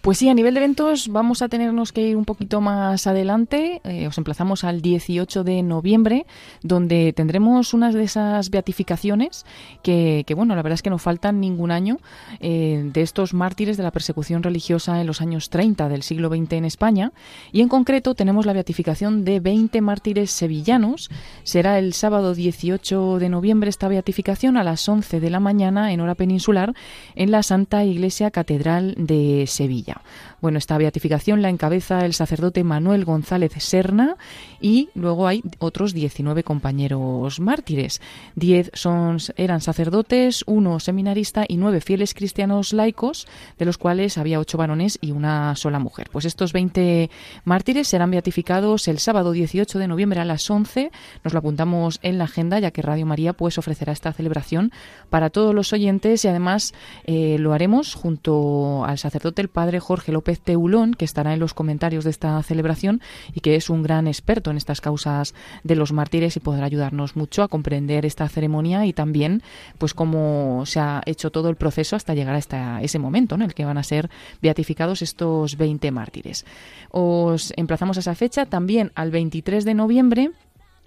Pues 0.00 0.18
sí, 0.18 0.28
a 0.28 0.34
nivel 0.34 0.54
de 0.54 0.60
eventos 0.60 1.08
vamos 1.08 1.42
a 1.42 1.48
tenernos 1.48 1.92
que 1.92 2.08
ir 2.08 2.16
un 2.16 2.24
poquito 2.24 2.60
más 2.60 3.06
adelante. 3.06 3.80
Eh, 3.84 4.06
os 4.06 4.18
emplazamos 4.18 4.64
al 4.64 4.80
18 4.80 5.44
de 5.44 5.62
noviembre, 5.62 6.26
donde 6.62 7.12
tendremos 7.12 7.74
unas 7.74 7.94
de 7.94 8.04
esas 8.04 8.50
beatificaciones 8.50 9.44
que, 9.82 10.24
que, 10.26 10.34
bueno, 10.34 10.54
la 10.54 10.62
verdad 10.62 10.74
es 10.74 10.82
que 10.82 10.90
no 10.90 10.98
faltan 10.98 11.40
ningún 11.40 11.70
año 11.70 11.98
eh, 12.40 12.88
de 12.92 13.02
estos 13.02 13.34
mártires 13.34 13.76
de 13.76 13.82
la 13.82 13.90
persecución 13.90 14.42
religiosa 14.42 15.00
en 15.00 15.06
los 15.06 15.20
años 15.20 15.50
30 15.50 15.88
del 15.88 16.02
siglo 16.02 16.28
XX 16.28 16.52
en 16.52 16.64
España. 16.64 17.12
Y 17.52 17.60
en 17.60 17.68
concreto 17.68 18.14
tenemos 18.14 18.46
la 18.46 18.52
beatificación 18.52 19.24
de 19.24 19.40
20 19.40 19.80
mártires 19.80 20.35
sevillanos. 20.36 21.10
Será 21.42 21.78
el 21.78 21.92
sábado 21.92 22.34
18 22.34 23.18
de 23.18 23.28
noviembre 23.28 23.70
esta 23.70 23.88
beatificación 23.88 24.56
a 24.56 24.64
las 24.64 24.88
11 24.88 25.20
de 25.20 25.30
la 25.30 25.40
mañana 25.40 25.92
en 25.92 26.00
hora 26.00 26.14
peninsular 26.14 26.74
en 27.14 27.30
la 27.30 27.42
Santa 27.42 27.84
Iglesia 27.84 28.30
Catedral 28.30 28.94
de 28.96 29.44
Sevilla. 29.46 30.02
Bueno, 30.40 30.58
esta 30.58 30.76
beatificación 30.76 31.40
la 31.40 31.48
encabeza 31.48 32.04
el 32.04 32.12
sacerdote 32.12 32.62
Manuel 32.62 33.04
González 33.04 33.52
Serna 33.58 34.16
y 34.60 34.90
luego 34.94 35.26
hay 35.26 35.42
otros 35.58 35.94
19 35.94 36.42
compañeros 36.42 37.40
mártires. 37.40 38.02
Diez 38.34 38.70
son, 38.74 39.18
eran 39.36 39.60
sacerdotes, 39.60 40.44
uno 40.46 40.78
seminarista 40.78 41.44
y 41.48 41.56
nueve 41.56 41.80
fieles 41.80 42.12
cristianos 42.12 42.72
laicos, 42.72 43.26
de 43.58 43.64
los 43.64 43.78
cuales 43.78 44.18
había 44.18 44.38
ocho 44.38 44.58
varones 44.58 44.98
y 45.00 45.12
una 45.12 45.56
sola 45.56 45.78
mujer. 45.78 46.08
Pues 46.12 46.26
estos 46.26 46.52
20 46.52 47.10
mártires 47.44 47.88
serán 47.88 48.10
beatificados 48.10 48.88
el 48.88 48.98
sábado 48.98 49.32
18 49.32 49.78
de 49.78 49.88
noviembre 49.88 50.20
a 50.20 50.24
las 50.24 50.48
11. 50.50 50.90
Nos 51.24 51.32
lo 51.32 51.38
apuntamos 51.38 51.98
en 52.02 52.18
la 52.18 52.24
agenda, 52.24 52.58
ya 52.58 52.72
que 52.72 52.82
Radio 52.82 53.06
María 53.06 53.32
pues 53.32 53.56
ofrecerá 53.58 53.92
esta 53.92 54.12
celebración 54.12 54.70
para 55.08 55.30
todos 55.30 55.54
los 55.54 55.72
oyentes 55.72 56.24
y 56.24 56.28
además 56.28 56.74
eh, 57.04 57.36
lo 57.38 57.52
haremos 57.52 57.94
junto 57.94 58.84
al 58.84 58.98
sacerdote 58.98 59.40
el 59.40 59.48
padre 59.48 59.80
Jorge 59.80 60.12
López 60.12 60.25
Teulón, 60.34 60.94
que 60.94 61.04
estará 61.04 61.32
en 61.32 61.40
los 61.40 61.54
comentarios 61.54 62.04
de 62.04 62.10
esta 62.10 62.42
celebración 62.42 63.00
y 63.34 63.40
que 63.40 63.54
es 63.54 63.70
un 63.70 63.82
gran 63.82 64.08
experto 64.08 64.50
en 64.50 64.56
estas 64.56 64.80
causas 64.80 65.34
de 65.62 65.76
los 65.76 65.92
mártires 65.92 66.36
y 66.36 66.40
podrá 66.40 66.66
ayudarnos 66.66 67.16
mucho 67.16 67.42
a 67.42 67.48
comprender 67.48 68.04
esta 68.04 68.28
ceremonia 68.28 68.86
y 68.86 68.92
también 68.92 69.42
pues 69.78 69.94
cómo 69.94 70.64
se 70.66 70.80
ha 70.80 71.02
hecho 71.06 71.30
todo 71.30 71.48
el 71.48 71.56
proceso 71.56 71.96
hasta 71.96 72.14
llegar 72.14 72.34
hasta 72.34 72.82
ese 72.82 72.98
momento 72.98 73.36
en 73.36 73.42
el 73.42 73.54
que 73.54 73.64
van 73.64 73.78
a 73.78 73.82
ser 73.82 74.10
beatificados 74.42 75.02
estos 75.02 75.56
20 75.56 75.90
mártires. 75.90 76.44
Os 76.90 77.52
emplazamos 77.56 77.96
a 77.96 78.00
esa 78.00 78.14
fecha 78.14 78.46
también 78.46 78.92
al 78.94 79.10
23 79.10 79.64
de 79.64 79.74
noviembre 79.74 80.30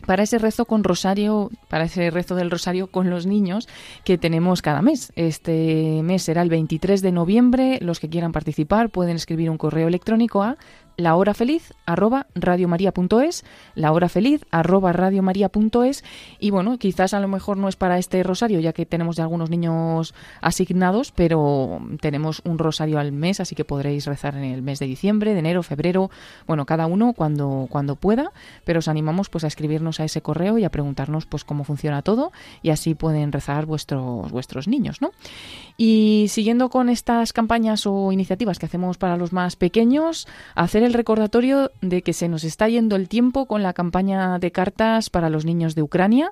para 0.05 0.23
ese 0.23 0.39
rezo 0.39 0.65
con 0.65 0.83
rosario, 0.83 1.49
para 1.67 1.85
ese 1.85 2.09
rezo 2.09 2.35
del 2.35 2.51
rosario 2.51 2.87
con 2.87 3.09
los 3.09 3.25
niños 3.25 3.67
que 4.03 4.17
tenemos 4.17 4.61
cada 4.61 4.81
mes. 4.81 5.11
Este 5.15 6.01
mes 6.03 6.23
será 6.23 6.41
el 6.41 6.49
23 6.49 7.01
de 7.01 7.11
noviembre. 7.11 7.79
Los 7.81 7.99
que 7.99 8.09
quieran 8.09 8.31
participar 8.31 8.89
pueden 8.89 9.15
escribir 9.15 9.49
un 9.49 9.57
correo 9.57 9.87
electrónico 9.87 10.43
a 10.43 10.57
la 10.99 11.15
hora 11.15 11.33
feliz 11.33 11.73
arroba 11.85 12.27
radiomaria.es, 12.35 13.45
la 13.75 13.91
hora 13.93 14.09
feliz 14.09 14.45
arroba 14.51 14.91
radiomaria.es 14.91 16.03
y 16.39 16.51
bueno, 16.51 16.77
quizás 16.77 17.13
a 17.13 17.19
lo 17.21 17.27
mejor 17.29 17.57
no 17.57 17.69
es 17.69 17.77
para 17.77 17.97
este 17.97 18.21
rosario 18.21 18.59
ya 18.59 18.73
que 18.73 18.85
tenemos 18.85 19.15
ya 19.15 19.23
algunos 19.23 19.49
niños 19.49 20.13
asignados, 20.41 21.11
pero 21.11 21.79
tenemos 22.01 22.41
un 22.43 22.57
rosario 22.59 22.99
al 22.99 23.13
mes, 23.13 23.39
así 23.39 23.55
que 23.55 23.63
podréis 23.63 24.05
rezar 24.07 24.35
en 24.35 24.43
el 24.43 24.61
mes 24.61 24.79
de 24.79 24.87
diciembre, 24.87 25.33
de 25.33 25.39
enero, 25.39 25.63
febrero, 25.63 26.11
bueno, 26.45 26.65
cada 26.65 26.85
uno 26.85 27.13
cuando, 27.13 27.67
cuando 27.69 27.95
pueda, 27.95 28.31
pero 28.65 28.79
os 28.79 28.89
animamos 28.89 29.29
pues 29.29 29.45
a 29.45 29.47
escribirnos 29.47 30.01
a 30.01 30.03
ese 30.03 30.21
correo 30.21 30.57
y 30.57 30.65
a 30.65 30.69
preguntarnos 30.69 31.25
pues 31.25 31.45
cómo 31.45 31.63
funciona 31.63 32.01
todo 32.01 32.33
y 32.61 32.71
así 32.71 32.93
pueden 32.93 33.31
rezar 33.31 33.65
vuestros, 33.65 34.31
vuestros 34.31 34.67
niños, 34.67 35.01
¿no? 35.01 35.11
Y 35.77 36.25
siguiendo 36.27 36.69
con 36.69 36.89
estas 36.89 37.31
campañas 37.31 37.87
o 37.87 38.11
iniciativas 38.11 38.59
que 38.59 38.65
hacemos 38.65 38.97
para 38.97 39.15
los 39.15 39.31
más 39.31 39.55
pequeños, 39.55 40.27
hacer 40.55 40.83
el 40.83 40.88
recordatorio 40.93 41.71
de 41.81 42.01
que 42.01 42.13
se 42.13 42.27
nos 42.27 42.43
está 42.43 42.67
yendo 42.67 42.95
el 42.95 43.07
tiempo 43.07 43.45
con 43.45 43.63
la 43.63 43.73
campaña 43.73 44.39
de 44.39 44.51
cartas 44.51 45.09
para 45.09 45.29
los 45.29 45.45
niños 45.45 45.75
de 45.75 45.81
Ucrania, 45.81 46.31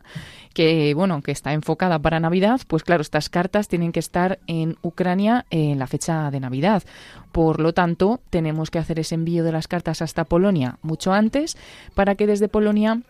que 0.54 0.94
bueno, 0.94 1.22
que 1.22 1.32
está 1.32 1.54
enfocada 1.54 2.00
para 2.00 2.20
Navidad, 2.20 2.62
pues 2.68 2.84
claro, 2.84 3.02
estas 3.02 3.30
cartas 3.30 3.68
tienen 3.68 3.92
que 3.92 4.00
estar 4.00 4.40
en 4.48 4.78
Ucrania 4.82 5.46
en 5.50 5.80
la 5.80 5.88
fecha 5.88 6.32
de 6.32 6.40
Navidad. 6.40 6.84
Por 7.32 7.60
lo 7.60 7.74
tanto, 7.74 8.20
tenemos 8.30 8.72
que 8.72 8.80
hacer 8.80 9.00
ese 9.00 9.16
envío 9.16 9.44
de 9.44 9.52
las 9.52 9.68
cartas 9.68 10.02
hasta 10.02 10.24
Polonia 10.24 10.78
mucho 10.82 11.14
antes 11.14 11.58
para 11.94 12.16
que 12.16 12.28
desde 12.28 12.48
Polonia 12.48 13.02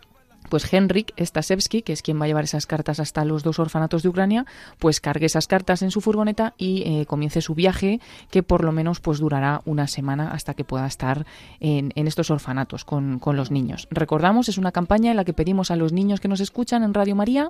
pues 0.49 0.71
Henrik 0.71 1.13
Stasevski, 1.19 1.81
que 1.81 1.93
es 1.93 2.01
quien 2.01 2.19
va 2.19 2.25
a 2.25 2.27
llevar 2.27 2.43
esas 2.43 2.65
cartas 2.65 2.99
hasta 2.99 3.25
los 3.25 3.43
dos 3.43 3.59
orfanatos 3.59 4.03
de 4.03 4.09
Ucrania, 4.09 4.45
pues 4.79 4.99
cargue 4.99 5.25
esas 5.25 5.47
cartas 5.47 5.81
en 5.81 5.91
su 5.91 6.01
furgoneta 6.01 6.53
y 6.57 6.83
eh, 6.85 7.05
comience 7.05 7.41
su 7.41 7.55
viaje, 7.55 7.99
que 8.31 8.43
por 8.43 8.63
lo 8.63 8.71
menos 8.71 8.99
pues 8.99 9.19
durará 9.19 9.61
una 9.65 9.87
semana 9.87 10.31
hasta 10.31 10.53
que 10.53 10.63
pueda 10.63 10.87
estar 10.87 11.25
en, 11.59 11.91
en 11.95 12.07
estos 12.07 12.31
orfanatos 12.31 12.85
con, 12.85 13.19
con, 13.19 13.37
los 13.37 13.51
niños. 13.51 13.87
Recordamos, 13.91 14.49
es 14.49 14.57
una 14.57 14.71
campaña 14.71 15.11
en 15.11 15.17
la 15.17 15.25
que 15.25 15.33
pedimos 15.33 15.69
a 15.69 15.75
los 15.75 15.93
niños 15.93 16.19
que 16.19 16.27
nos 16.27 16.39
escuchan 16.39 16.83
en 16.83 16.93
Radio 16.93 17.15
María 17.15 17.49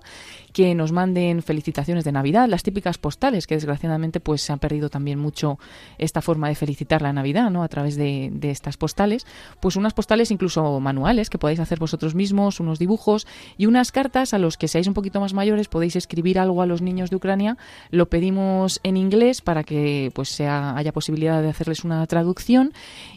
que 0.54 0.76
nos 0.76 0.92
manden 0.92 1.42
felicitaciones 1.42 2.04
de 2.04 2.12
Navidad, 2.12 2.48
las 2.50 2.64
típicas 2.64 2.98
postales, 2.98 3.48
que 3.48 3.56
desgraciadamente 3.56 4.20
pues 4.20 4.42
se 4.42 4.54
han 4.54 4.60
perdido 4.60 4.90
también 4.90 5.20
mucho 5.20 5.60
esta 5.98 6.22
forma 6.22 6.50
de 6.50 6.56
felicitar 6.56 7.02
la 7.02 7.14
Navidad, 7.14 7.50
¿no? 7.50 7.64
A 7.64 7.68
través 7.68 7.96
de, 7.96 8.30
de 8.34 8.52
estas 8.52 8.78
postales, 8.78 9.26
pues 9.60 9.76
unas 9.76 9.94
postales 9.94 10.32
incluso 10.32 10.80
manuales 10.80 11.30
que 11.30 11.38
podáis 11.38 11.60
hacer 11.60 11.80
vosotros 11.80 12.16
mismos, 12.16 12.60
unos 12.60 12.80
dibujos 12.88 13.28
y 13.58 13.66
unas 13.66 13.92
cartas 13.92 14.34
a 14.34 14.38
los 14.40 14.56
que 14.56 14.70
seáis 14.70 14.88
un 14.88 14.94
poquito 14.94 15.20
más 15.20 15.34
mayores 15.34 15.68
podéis 15.68 15.98
escribir 15.98 16.40
algo 16.40 16.62
a 16.62 16.66
los 16.66 16.82
niños 16.82 17.10
de 17.10 17.18
Ucrania. 17.18 17.58
Lo 17.92 18.08
pedimos 18.08 18.80
en 18.84 18.96
inglés 18.96 19.42
para 19.42 19.64
que 19.64 20.10
pues 20.16 20.30
sea, 20.30 20.78
haya 20.78 20.94
posibilidad 20.94 21.42
de 21.42 21.50
hacerles 21.50 21.84
una 21.84 22.06
traducción 22.08 22.72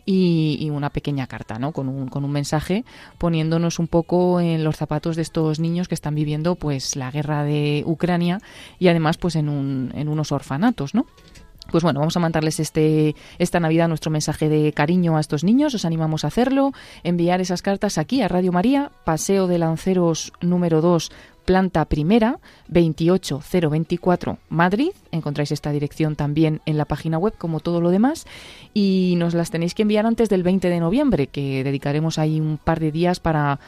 y, 0.05 0.59
y 0.61 0.71
una 0.71 0.91
pequeña 0.91 1.29
carta, 1.29 1.61
¿no? 1.61 1.71
Con 1.71 1.89
un, 1.89 2.09
con 2.09 2.25
un 2.25 2.33
mensaje 2.33 2.85
poniéndonos 3.19 3.79
un 3.79 3.87
poco 3.87 4.41
en 4.41 4.65
los 4.65 4.77
zapatos 4.77 5.15
de 5.15 5.23
estos 5.23 5.61
niños 5.61 5.87
que 5.87 5.95
están 5.95 6.17
viviendo 6.17 6.57
pues 6.57 6.97
la 6.97 7.13
guerra 7.13 7.45
de 7.45 7.85
Ucrania 7.87 8.41
y 8.81 8.89
además 8.89 9.19
pues 9.19 9.37
en, 9.37 9.49
un, 9.49 9.93
en 9.95 10.09
unos 10.09 10.33
orfanatos, 10.33 10.95
¿no? 10.95 11.07
Pues 11.71 11.85
bueno, 11.85 12.01
vamos 12.01 12.17
a 12.17 12.21
mandarles 12.21 12.59
este, 12.59 13.15
esta 13.39 13.61
Navidad 13.61 13.89
nuestro 13.89 14.11
mensaje 14.11 14.49
de 14.49 14.73
cariño 14.73 15.17
a 15.17 15.21
estos 15.21 15.45
niños. 15.45 15.75
Os 15.75 15.85
animamos 15.85 16.25
a 16.25 16.29
hacerlo, 16.29 16.73
enviar 17.05 17.41
esas 17.41 17.63
cartas 17.63 17.97
aquí 17.97 18.23
a 18.23 18.29
Radio 18.29 18.51
María, 18.53 18.91
Paseo 19.05 19.47
de 19.47 19.59
Lanceros 19.59 20.33
número 20.41 20.81
2, 20.81 21.13
planta 21.45 21.85
primera, 21.85 22.41
28024 22.69 24.39
Madrid. 24.49 24.91
Encontráis 25.13 25.53
esta 25.53 25.71
dirección 25.71 26.17
también 26.17 26.61
en 26.67 26.77
la 26.77 26.85
página 26.85 27.19
web, 27.19 27.35
como 27.39 27.61
todo 27.61 27.81
lo 27.81 27.91
demás. 27.91 28.27
Y 28.75 29.15
nos 29.19 29.35
las 29.35 29.51
tenéis 29.51 29.75
que 29.75 29.83
enviar 29.83 30.07
antes 30.07 30.29
del 30.29 30.43
20 30.43 30.69
de 30.69 30.81
noviembre, 30.81 31.29
que 31.29 31.63
dedicaremos 31.63 32.19
ahí 32.19 32.41
un 32.41 32.59
par 32.59 32.81
de 32.81 32.93
días 32.93 33.21
para 33.21 33.61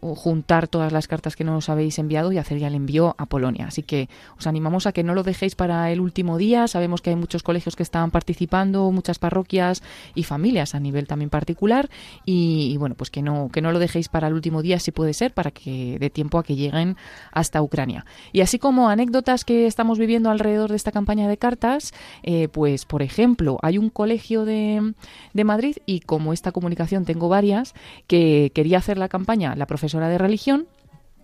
juntar 0.00 0.68
todas 0.68 0.92
las 0.92 1.08
cartas 1.08 1.36
que 1.36 1.44
nos 1.44 1.68
habéis 1.68 1.98
enviado 1.98 2.32
y 2.32 2.38
hacer 2.38 2.58
ya 2.58 2.68
el 2.68 2.74
envío 2.74 3.14
a 3.18 3.26
Polonia. 3.26 3.66
Así 3.66 3.82
que 3.82 4.08
os 4.38 4.46
animamos 4.46 4.86
a 4.86 4.92
que 4.92 5.02
no 5.02 5.14
lo 5.14 5.22
dejéis 5.22 5.54
para 5.54 5.90
el 5.90 6.00
último 6.00 6.38
día. 6.38 6.68
Sabemos 6.68 7.02
que 7.02 7.10
hay 7.10 7.16
muchos 7.16 7.42
colegios 7.42 7.76
que 7.76 7.82
están 7.82 8.10
participando, 8.10 8.90
muchas 8.92 9.18
parroquias 9.18 9.82
y 10.14 10.22
familias 10.22 10.74
a 10.74 10.80
nivel 10.80 11.06
también 11.06 11.30
particular. 11.30 11.90
Y, 12.24 12.76
bueno, 12.78 12.94
pues 12.94 13.10
que 13.10 13.22
no, 13.22 13.50
que 13.52 13.60
no 13.60 13.72
lo 13.72 13.78
dejéis 13.78 14.08
para 14.08 14.28
el 14.28 14.34
último 14.34 14.62
día 14.62 14.78
si 14.78 14.92
puede 14.92 15.14
ser, 15.14 15.32
para 15.34 15.50
que 15.50 15.98
dé 15.98 16.10
tiempo 16.10 16.38
a 16.38 16.44
que 16.44 16.56
lleguen 16.56 16.96
hasta 17.32 17.60
Ucrania. 17.60 18.04
Y 18.32 18.40
así 18.40 18.58
como 18.58 18.88
anécdotas 18.88 19.44
que 19.44 19.66
estamos 19.66 19.98
viviendo 19.98 20.30
alrededor 20.30 20.70
de 20.70 20.76
esta 20.76 20.92
campaña 20.92 21.28
de 21.28 21.36
cartas, 21.36 21.92
eh, 22.22 22.48
pues 22.48 22.84
por 22.84 23.02
ejemplo, 23.02 23.58
hay 23.62 23.78
un 23.78 23.90
colegio 23.90 24.44
de, 24.44 24.94
de 25.32 25.44
Madrid 25.44 25.76
y 25.86 26.00
como 26.00 26.32
esta 26.32 26.52
comunicación 26.52 27.04
tengo 27.04 27.28
varias, 27.28 27.74
que 28.06 28.52
quería 28.54 28.78
hacer 28.78 28.98
la 28.98 29.08
campaña, 29.08 29.54
la 29.56 29.66
profesora 29.66 29.87
profesora 29.88 30.10
de 30.10 30.18
religión, 30.18 30.66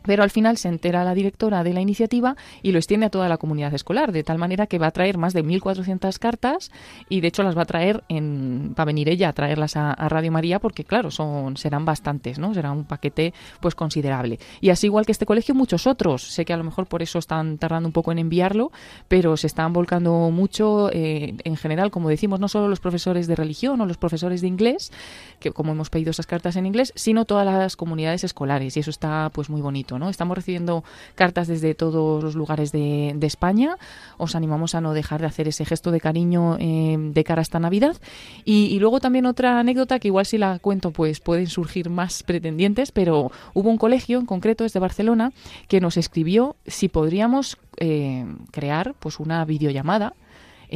pero 0.07 0.23
al 0.23 0.31
final 0.31 0.57
se 0.57 0.69
entera 0.69 1.05
la 1.05 1.15
directora 1.15 1.65
de 1.65 1.73
la 1.73 1.81
iniciativa 1.81 2.37
y 2.63 2.73
lo 2.73 2.79
extiende 2.79 3.07
a 3.07 3.11
toda 3.11 3.29
la 3.29 3.39
comunidad 3.39 3.75
escolar, 3.75 4.13
de 4.13 4.23
tal 4.23 4.39
manera 4.39 4.67
que 4.67 4.79
va 4.79 4.89
a 4.89 4.91
traer 4.91 5.19
más 5.19 5.33
de 5.33 5.45
1.400 5.45 6.19
cartas 6.19 6.71
y 7.09 7.21
de 7.21 7.29
hecho 7.29 7.43
las 7.43 7.57
va 7.57 7.63
a 7.63 7.67
traer, 7.67 8.05
en, 8.09 8.75
va 8.79 8.83
a 8.83 8.87
venir 8.87 9.09
ella 9.09 9.29
a 9.29 9.33
traerlas 9.33 9.77
a, 9.77 9.95
Radio 10.09 10.31
María 10.31 10.59
porque 10.59 10.85
claro, 10.85 11.11
son 11.11 11.57
serán 11.57 11.85
bastantes, 11.85 12.39
¿no? 12.39 12.53
Será 12.55 12.73
un 12.73 12.85
paquete 12.85 13.33
pues 13.61 13.75
considerable. 13.75 14.39
Y 14.61 14.71
así 14.71 14.87
igual 14.87 15.07
que 15.07 15.13
este 15.13 15.27
colegio, 15.27 15.55
muchos 15.55 15.87
otros. 15.87 16.23
Sé 16.23 16.45
que 16.45 16.53
a 16.53 16.57
lo 16.57 16.65
mejor 16.65 16.87
por 16.87 17.03
eso 17.03 17.19
están 17.19 17.59
tardando 17.59 17.89
un 17.89 17.93
poco 17.93 18.13
en 18.13 18.19
enviarlo, 18.19 18.71
pero 19.09 19.37
se 19.37 19.47
están 19.47 19.73
volcando 19.73 20.31
mucho 20.31 20.91
eh, 20.93 21.35
en 21.43 21.57
general, 21.57 21.91
como 21.91 22.09
decimos, 22.09 22.41
no 22.41 22.49
solo 22.49 22.69
los 22.69 22.81
profesores 22.81 23.27
de 23.27 23.35
religión 23.35 23.81
o 23.81 23.87
los 23.87 23.97
profesores 23.97 24.41
de 24.41 24.49
inglés, 24.49 24.93
que 25.41 25.53
como 25.53 25.73
hemos 25.73 25.91
pedido 25.91 26.11
esas 26.11 26.27
cartas 26.27 26.57
en 26.57 26.67
inglés, 26.67 26.93
sino 26.95 27.25
todas 27.25 27.47
las 27.47 27.77
comunidades 27.77 28.25
escolares 28.25 28.77
y 28.77 28.81
eso 28.81 28.91
está 28.91 29.31
pues 29.33 29.49
muy 29.51 29.63
bonito. 29.63 29.94
¿No? 29.99 30.09
Estamos 30.09 30.37
recibiendo 30.37 30.85
cartas 31.15 31.49
desde 31.49 31.75
todos 31.75 32.23
los 32.23 32.35
lugares 32.35 32.73
de, 32.73 33.13
de, 33.17 33.27
España. 33.27 33.77
Os 34.19 34.35
animamos 34.35 34.75
a 34.75 34.81
no 34.81 34.93
dejar 34.93 35.21
de 35.21 35.27
hacer 35.27 35.49
ese 35.49 35.65
gesto 35.65 35.91
de 35.91 36.01
cariño 36.01 36.57
eh, 36.59 36.97
de 36.99 37.25
cara 37.25 37.41
a 37.41 37.43
esta 37.43 37.59
Navidad. 37.59 37.97
Y, 38.45 38.79
luego 38.79 39.01
también 39.01 39.27
otra 39.27 39.59
anécdota 39.59 39.99
que 39.99 40.09
igual 40.09 40.27
si 40.27 40.39
la 40.39 40.59
cuento 40.59 40.91
pues 40.91 41.21
pueden 41.21 41.47
surgir 41.47 41.89
más 41.91 42.23
pretendientes, 42.23 42.93
pero 42.93 43.31
hubo 43.55 43.71
un 43.71 43.79
colegio 43.79 44.19
en 44.19 44.27
concreto 44.27 44.65
desde 44.65 44.81
Barcelona 44.81 45.33
que 45.69 45.81
nos 45.81 45.97
escribió 45.97 46.57
si 46.67 46.89
podríamos 46.89 47.59
eh, 47.79 48.27
crear 48.51 48.95
pues 48.99 49.21
una 49.21 49.45
videollamada 49.45 50.15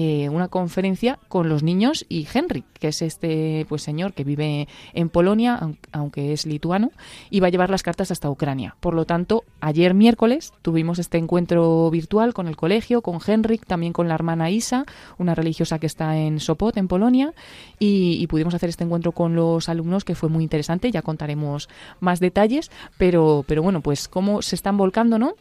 eh, 0.00 0.28
una 0.28 0.46
conferencia 0.46 1.18
con 1.26 1.48
los 1.48 1.64
niños 1.64 2.06
y 2.08 2.24
Henry, 2.32 2.62
que 2.78 2.86
es 2.88 3.02
este 3.02 3.66
pues 3.68 3.82
señor 3.82 4.12
que 4.12 4.22
vive 4.22 4.68
en 4.94 5.08
Polonia, 5.08 5.58
aun- 5.60 5.76
aunque 5.90 6.32
es 6.32 6.46
lituano, 6.46 6.92
y 7.30 7.40
va 7.40 7.48
a 7.48 7.50
llevar 7.50 7.68
las 7.68 7.82
cartas 7.82 8.12
hasta 8.12 8.30
Ucrania. 8.30 8.76
Por 8.78 8.94
lo 8.94 9.06
tanto, 9.06 9.42
ayer 9.60 9.94
miércoles 9.94 10.52
tuvimos 10.62 11.00
este 11.00 11.18
encuentro 11.18 11.90
virtual 11.90 12.32
con 12.32 12.46
el 12.46 12.54
colegio, 12.54 13.02
con 13.02 13.18
Henrik, 13.26 13.66
también 13.66 13.92
con 13.92 14.06
la 14.06 14.14
hermana 14.14 14.50
Isa, 14.50 14.84
una 15.18 15.34
religiosa 15.34 15.80
que 15.80 15.86
está 15.86 16.16
en 16.16 16.38
Sopot, 16.38 16.76
en 16.76 16.86
Polonia, 16.86 17.34
y, 17.80 18.18
y 18.20 18.26
pudimos 18.28 18.54
hacer 18.54 18.68
este 18.68 18.84
encuentro 18.84 19.10
con 19.10 19.34
los 19.34 19.68
alumnos 19.68 20.04
que 20.04 20.14
fue 20.14 20.28
muy 20.28 20.44
interesante. 20.44 20.92
Ya 20.92 21.02
contaremos 21.02 21.68
más 21.98 22.20
detalles, 22.20 22.70
pero, 22.98 23.44
pero 23.48 23.64
bueno, 23.64 23.80
pues 23.80 24.06
cómo 24.06 24.42
se 24.42 24.54
están 24.54 24.76
volcando, 24.76 25.18
¿no? 25.18 25.34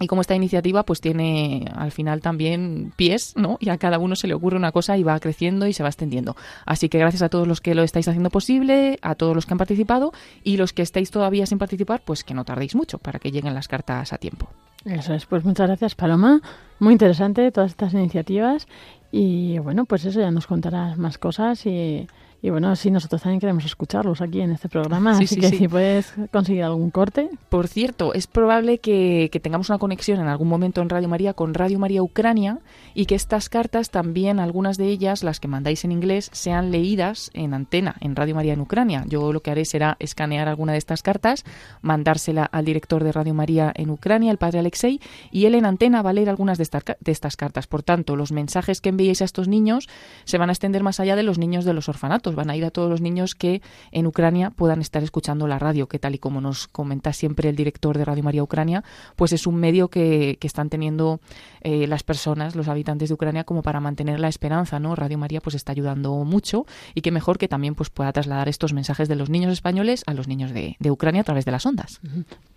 Y 0.00 0.06
cómo 0.06 0.22
esta 0.22 0.34
iniciativa 0.34 0.84
pues 0.84 1.00
tiene 1.00 1.66
al 1.74 1.92
final 1.92 2.22
también 2.22 2.92
pies, 2.96 3.34
¿no? 3.36 3.58
Y 3.60 3.68
a 3.68 3.76
cada 3.76 3.98
uno 3.98 4.16
se 4.16 4.26
le 4.26 4.34
ocurre 4.34 4.56
una 4.56 4.72
cosa 4.72 4.96
y 4.96 5.02
va 5.02 5.20
creciendo 5.20 5.66
y 5.66 5.74
se 5.74 5.82
va 5.82 5.90
extendiendo. 5.90 6.36
Así 6.64 6.88
que 6.88 6.98
gracias 6.98 7.20
a 7.22 7.28
todos 7.28 7.46
los 7.46 7.60
que 7.60 7.74
lo 7.74 7.82
estáis 7.82 8.08
haciendo 8.08 8.30
posible, 8.30 8.98
a 9.02 9.14
todos 9.14 9.34
los 9.34 9.44
que 9.44 9.52
han 9.54 9.58
participado 9.58 10.12
y 10.42 10.56
los 10.56 10.72
que 10.72 10.82
estáis 10.82 11.10
todavía 11.10 11.44
sin 11.44 11.58
participar, 11.58 12.00
pues 12.04 12.24
que 12.24 12.32
no 12.32 12.44
tardéis 12.44 12.74
mucho 12.74 12.98
para 12.98 13.18
que 13.18 13.30
lleguen 13.30 13.54
las 13.54 13.68
cartas 13.68 14.12
a 14.12 14.18
tiempo. 14.18 14.48
Eso 14.86 15.12
es, 15.12 15.26
pues 15.26 15.44
muchas 15.44 15.66
gracias 15.66 15.94
Paloma, 15.94 16.40
muy 16.78 16.94
interesante 16.94 17.52
todas 17.52 17.72
estas 17.72 17.92
iniciativas 17.92 18.66
y 19.12 19.58
bueno, 19.58 19.84
pues 19.84 20.06
eso 20.06 20.20
ya 20.20 20.30
nos 20.30 20.46
contarás 20.46 20.96
más 20.96 21.18
cosas 21.18 21.66
y, 21.66 22.06
y 22.42 22.50
bueno, 22.50 22.74
sí, 22.76 22.90
nosotros 22.90 23.22
también 23.22 23.40
queremos 23.40 23.64
escucharlos 23.64 24.20
aquí 24.20 24.40
en 24.40 24.52
este 24.52 24.68
programa, 24.68 25.14
Sí, 25.16 25.24
así 25.24 25.34
sí, 25.34 25.40
que 25.40 25.48
sí. 25.48 25.56
si 25.58 25.68
puedes 25.68 26.14
conseguir 26.32 26.64
algún 26.64 26.90
corte, 26.90 27.28
Por 27.48 27.68
cierto, 27.68 28.14
es 28.14 28.26
probable 28.26 28.78
que, 28.78 29.28
que 29.32 29.40
tengamos 29.40 29.68
una 29.68 29.78
conexión 29.78 30.20
en 30.20 30.26
algún 30.26 30.48
momento 30.48 30.80
en 30.80 30.88
Radio 30.88 31.08
María 31.08 31.34
con 31.34 31.54
Radio 31.54 31.78
María 31.78 32.02
Ucrania 32.02 32.58
y 32.94 33.06
que 33.06 33.14
estas 33.14 33.48
cartas 33.48 33.90
también, 33.90 34.40
algunas 34.40 34.76
de 34.76 34.86
ellas, 34.88 35.22
las 35.22 35.40
que 35.40 35.48
mandáis 35.48 35.84
en 35.84 35.92
inglés, 35.92 36.30
sean 36.32 36.70
leídas 36.70 37.30
en 37.34 37.54
antena 37.54 37.96
en 38.00 38.16
Radio 38.16 38.34
María 38.34 38.54
en 38.54 38.60
Ucrania. 38.60 39.04
Yo 39.06 39.32
lo 39.32 39.40
que 39.40 39.50
haré 39.50 39.64
será 39.64 39.96
escanear 40.00 40.48
alguna 40.48 40.72
de 40.72 40.78
estas 40.78 41.02
cartas, 41.02 41.44
mandársela 41.82 42.44
al 42.44 42.64
director 42.64 43.04
de 43.04 43.12
Radio 43.12 43.34
María 43.34 43.72
en 43.74 43.90
Ucrania, 43.90 44.30
el 44.30 44.38
padre 44.38 44.60
Alexei, 44.60 45.00
y 45.30 45.44
él 45.46 45.54
en 45.54 45.66
antena 45.66 46.02
va 46.02 46.10
a 46.10 46.12
leer 46.12 46.30
algunas 46.30 46.58
de 46.58 46.70
de 47.00 47.12
estas 47.12 47.36
cartas. 47.36 47.66
Por 47.66 47.82
tanto, 47.82 48.16
los 48.16 48.32
mensajes 48.32 48.80
que 48.80 48.90
enviéis 48.90 49.22
a 49.22 49.24
estos 49.24 49.48
niños 49.48 49.88
se 50.24 50.38
van 50.38 50.48
a 50.50 50.52
extender 50.52 50.82
más 50.82 51.00
allá 51.00 51.16
de 51.16 51.22
los 51.24 51.38
niños 51.38 51.64
de 51.64 51.74
los 51.74 51.88
orfanatos, 51.88 52.29
van 52.34 52.50
a 52.50 52.56
ir 52.56 52.64
a 52.64 52.70
todos 52.70 52.90
los 52.90 53.00
niños 53.00 53.34
que 53.34 53.62
en 53.92 54.06
Ucrania 54.06 54.50
puedan 54.50 54.80
estar 54.80 55.02
escuchando 55.02 55.46
la 55.46 55.58
radio, 55.58 55.88
que 55.88 55.98
tal 55.98 56.14
y 56.14 56.18
como 56.18 56.40
nos 56.40 56.68
comenta 56.68 57.12
siempre 57.12 57.48
el 57.48 57.56
director 57.56 57.96
de 57.96 58.04
Radio 58.04 58.22
María 58.22 58.42
Ucrania, 58.42 58.84
pues 59.16 59.32
es 59.32 59.46
un 59.46 59.56
medio 59.56 59.88
que, 59.88 60.36
que 60.40 60.46
están 60.46 60.68
teniendo 60.68 61.20
eh, 61.62 61.86
las 61.86 62.02
personas, 62.02 62.56
los 62.56 62.68
habitantes 62.68 63.08
de 63.08 63.14
Ucrania, 63.14 63.44
como 63.44 63.62
para 63.62 63.80
mantener 63.80 64.20
la 64.20 64.28
esperanza, 64.28 64.78
¿no? 64.78 64.96
Radio 64.96 65.18
María 65.18 65.40
pues 65.40 65.54
está 65.54 65.72
ayudando 65.72 66.12
mucho 66.24 66.66
y 66.94 67.02
que 67.02 67.10
mejor 67.10 67.38
que 67.38 67.48
también 67.48 67.74
pues 67.74 67.90
pueda 67.90 68.12
trasladar 68.12 68.48
estos 68.48 68.72
mensajes 68.72 69.08
de 69.08 69.16
los 69.16 69.30
niños 69.30 69.52
españoles 69.52 70.02
a 70.06 70.14
los 70.14 70.28
niños 70.28 70.52
de, 70.52 70.76
de 70.78 70.90
Ucrania 70.90 71.22
a 71.22 71.24
través 71.24 71.44
de 71.44 71.52
las 71.52 71.66
ondas. 71.66 72.00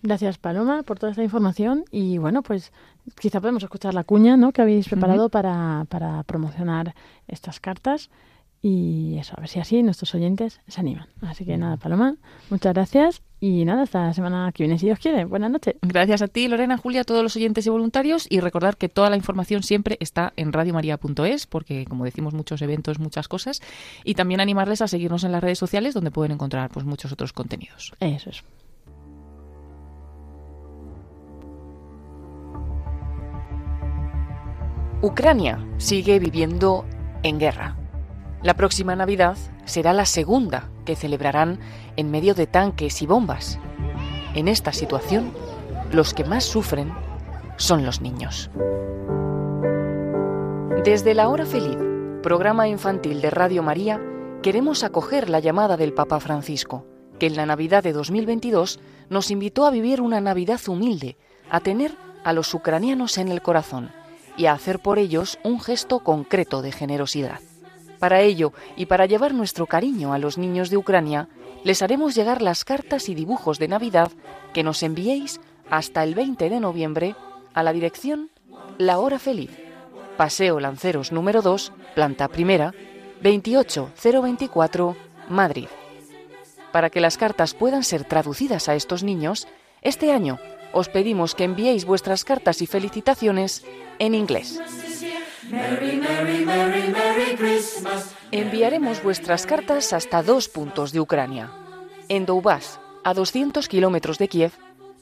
Gracias 0.02 0.38
Paloma 0.38 0.84
por 0.84 1.00
toda 1.00 1.12
esta 1.12 1.24
información 1.24 1.86
y 1.92 2.18
bueno, 2.18 2.44
pues 2.44 2.72
quizá 3.20 3.42
podemos 3.42 3.64
escuchar 3.64 3.94
la 3.94 4.04
cuña 4.04 4.38
¿no? 4.38 4.52
que 4.52 4.62
habéis 4.62 4.88
preparado 4.88 5.30
para 5.30 5.86
promocionar 6.26 6.96
estas 7.28 7.60
cartas 7.60 8.10
y 8.66 9.18
eso, 9.20 9.34
a 9.38 9.42
ver 9.42 9.50
si 9.50 9.60
así 9.60 9.84
nuestros 9.84 10.16
oyentes 10.16 10.62
se 10.70 10.80
animan. 10.80 11.08
Así 11.22 11.44
que 11.44 11.58
nada, 11.58 11.76
Paloma, 11.76 12.16
muchas 12.50 12.74
gracias 12.74 13.22
y 13.42 13.66
nada, 13.66 13.82
hasta 13.82 14.06
la 14.06 14.14
semana 14.14 14.50
que 14.54 14.64
viene 14.64 14.80
si 14.80 14.86
Dios 14.86 15.00
quiere. 15.00 15.26
Buenas 15.26 15.52
noches. 15.52 15.76
Gracias 15.82 16.22
a 16.22 16.30
ti, 16.30 16.48
Lorena, 16.48 16.78
Julia, 16.78 17.02
a 17.02 17.04
todos 17.04 17.22
los 17.24 17.36
oyentes 17.36 17.68
y 17.68 17.70
voluntarios 17.70 18.26
y 18.30 18.40
recordar 18.40 18.78
que 18.78 18.88
toda 18.88 19.10
la 19.10 19.18
información 19.18 19.64
siempre 19.64 19.98
está 20.00 20.32
en 20.38 20.54
radiomaria.es 20.54 21.46
porque, 21.46 21.84
como 21.84 22.06
decimos, 22.06 22.34
muchos 22.34 22.62
eventos, 22.62 23.00
muchas 23.00 23.28
cosas 23.28 23.62
y 24.06 24.14
también 24.14 24.40
animarles 24.40 24.82
a 24.82 24.88
seguirnos 24.88 25.26
en 25.26 25.34
las 25.34 25.44
redes 25.44 25.60
sociales 25.60 25.94
donde 25.94 26.12
pueden 26.12 26.32
encontrar 26.32 26.70
pues 26.70 26.86
muchos 26.86 27.12
otros 27.12 27.34
contenidos. 27.34 27.92
Eso 28.00 28.30
es. 28.30 28.46
Ucrania 35.02 35.60
sigue 35.76 36.18
viviendo 36.18 36.86
en 37.24 37.40
guerra. 37.40 37.83
La 38.44 38.56
próxima 38.56 38.94
Navidad 38.98 39.38
será 39.64 39.94
la 39.94 40.06
segunda 40.06 40.70
que 40.84 40.98
celebrarán 40.98 41.60
en 41.96 42.12
medio 42.12 42.36
de 42.36 42.46
tanques 42.46 43.02
y 43.02 43.06
bombas. 43.06 43.58
En 44.36 44.50
esta 44.50 44.74
situación, 44.74 45.32
los 45.94 46.14
que 46.14 46.26
más 46.26 46.44
sufren 46.44 46.94
son 47.56 47.86
los 47.86 48.02
niños. 48.02 48.52
Desde 50.84 51.14
la 51.14 51.30
Hora 51.30 51.46
Feliz, 51.46 51.78
programa 52.22 52.68
infantil 52.68 53.22
de 53.22 53.30
Radio 53.30 53.64
María, 53.64 54.02
queremos 54.42 54.84
acoger 54.84 55.30
la 55.30 55.40
llamada 55.40 55.78
del 55.78 55.94
Papa 55.94 56.20
Francisco, 56.20 56.86
que 57.20 57.28
en 57.28 57.38
la 57.38 57.46
Navidad 57.46 57.82
de 57.82 57.94
2022 57.94 58.82
nos 59.10 59.32
invitó 59.32 59.66
a 59.66 59.72
vivir 59.72 60.02
una 60.02 60.20
Navidad 60.20 60.60
humilde, 60.68 61.16
a 61.50 61.62
tener 61.62 61.96
a 62.26 62.34
los 62.34 62.54
ucranianos 62.54 63.18
en 63.18 63.30
el 63.30 63.42
corazón 63.42 63.92
y 64.36 64.48
a 64.48 64.52
hacer 64.52 64.80
por 64.80 65.00
ellos 65.00 65.40
un 65.46 65.62
gesto 65.62 66.00
concreto 66.00 66.62
de 66.62 66.74
generosidad. 66.74 67.40
Para 68.04 68.20
ello, 68.20 68.52
y 68.76 68.88
para 68.88 69.06
llevar 69.06 69.34
nuestro 69.34 69.66
cariño 69.66 70.12
a 70.12 70.18
los 70.18 70.38
niños 70.38 70.70
de 70.70 70.76
Ucrania, 70.76 71.30
les 71.64 71.82
haremos 71.82 72.16
llegar 72.16 72.42
las 72.42 72.66
cartas 72.66 73.08
y 73.08 73.16
dibujos 73.16 73.60
de 73.60 73.70
Navidad 73.70 74.12
que 74.54 74.62
nos 74.62 74.84
enviéis 74.84 75.40
hasta 75.70 76.04
el 76.04 76.14
20 76.14 76.50
de 76.50 76.60
noviembre 76.60 77.16
a 77.54 77.64
la 77.64 77.72
dirección 77.72 78.30
La 78.78 79.00
Hora 79.00 79.20
Feliz, 79.20 79.52
Paseo 80.18 80.60
Lanceros 80.60 81.14
número 81.14 81.42
2, 81.42 81.72
planta 81.96 82.28
primera, 82.28 82.74
28024, 83.22 84.98
Madrid. 85.30 85.70
Para 86.74 86.90
que 86.90 87.00
las 87.00 87.18
cartas 87.18 87.54
puedan 87.54 87.86
ser 87.86 88.04
traducidas 88.04 88.68
a 88.68 88.76
estos 88.76 89.04
niños, 89.04 89.48
este 89.82 90.12
año 90.12 90.40
os 90.74 90.90
pedimos 90.90 91.36
que 91.36 91.46
enviéis 91.46 91.86
vuestras 91.86 92.26
cartas 92.26 92.62
y 92.62 92.68
felicitaciones 92.68 93.64
en 93.98 94.14
inglés. 94.14 94.60
Enviaremos 98.32 99.04
vuestras 99.04 99.46
cartas 99.46 99.94
hasta 99.94 100.24
dos 100.24 100.50
puntos 100.50 100.92
de 100.92 101.00
Ucrania. 101.00 101.52
En 102.10 102.26
Donbass, 102.26 102.80
a 103.04 103.14
200 103.14 103.68
kilómetros 103.68 104.18
de 104.18 104.28
Kiev, 104.28 104.52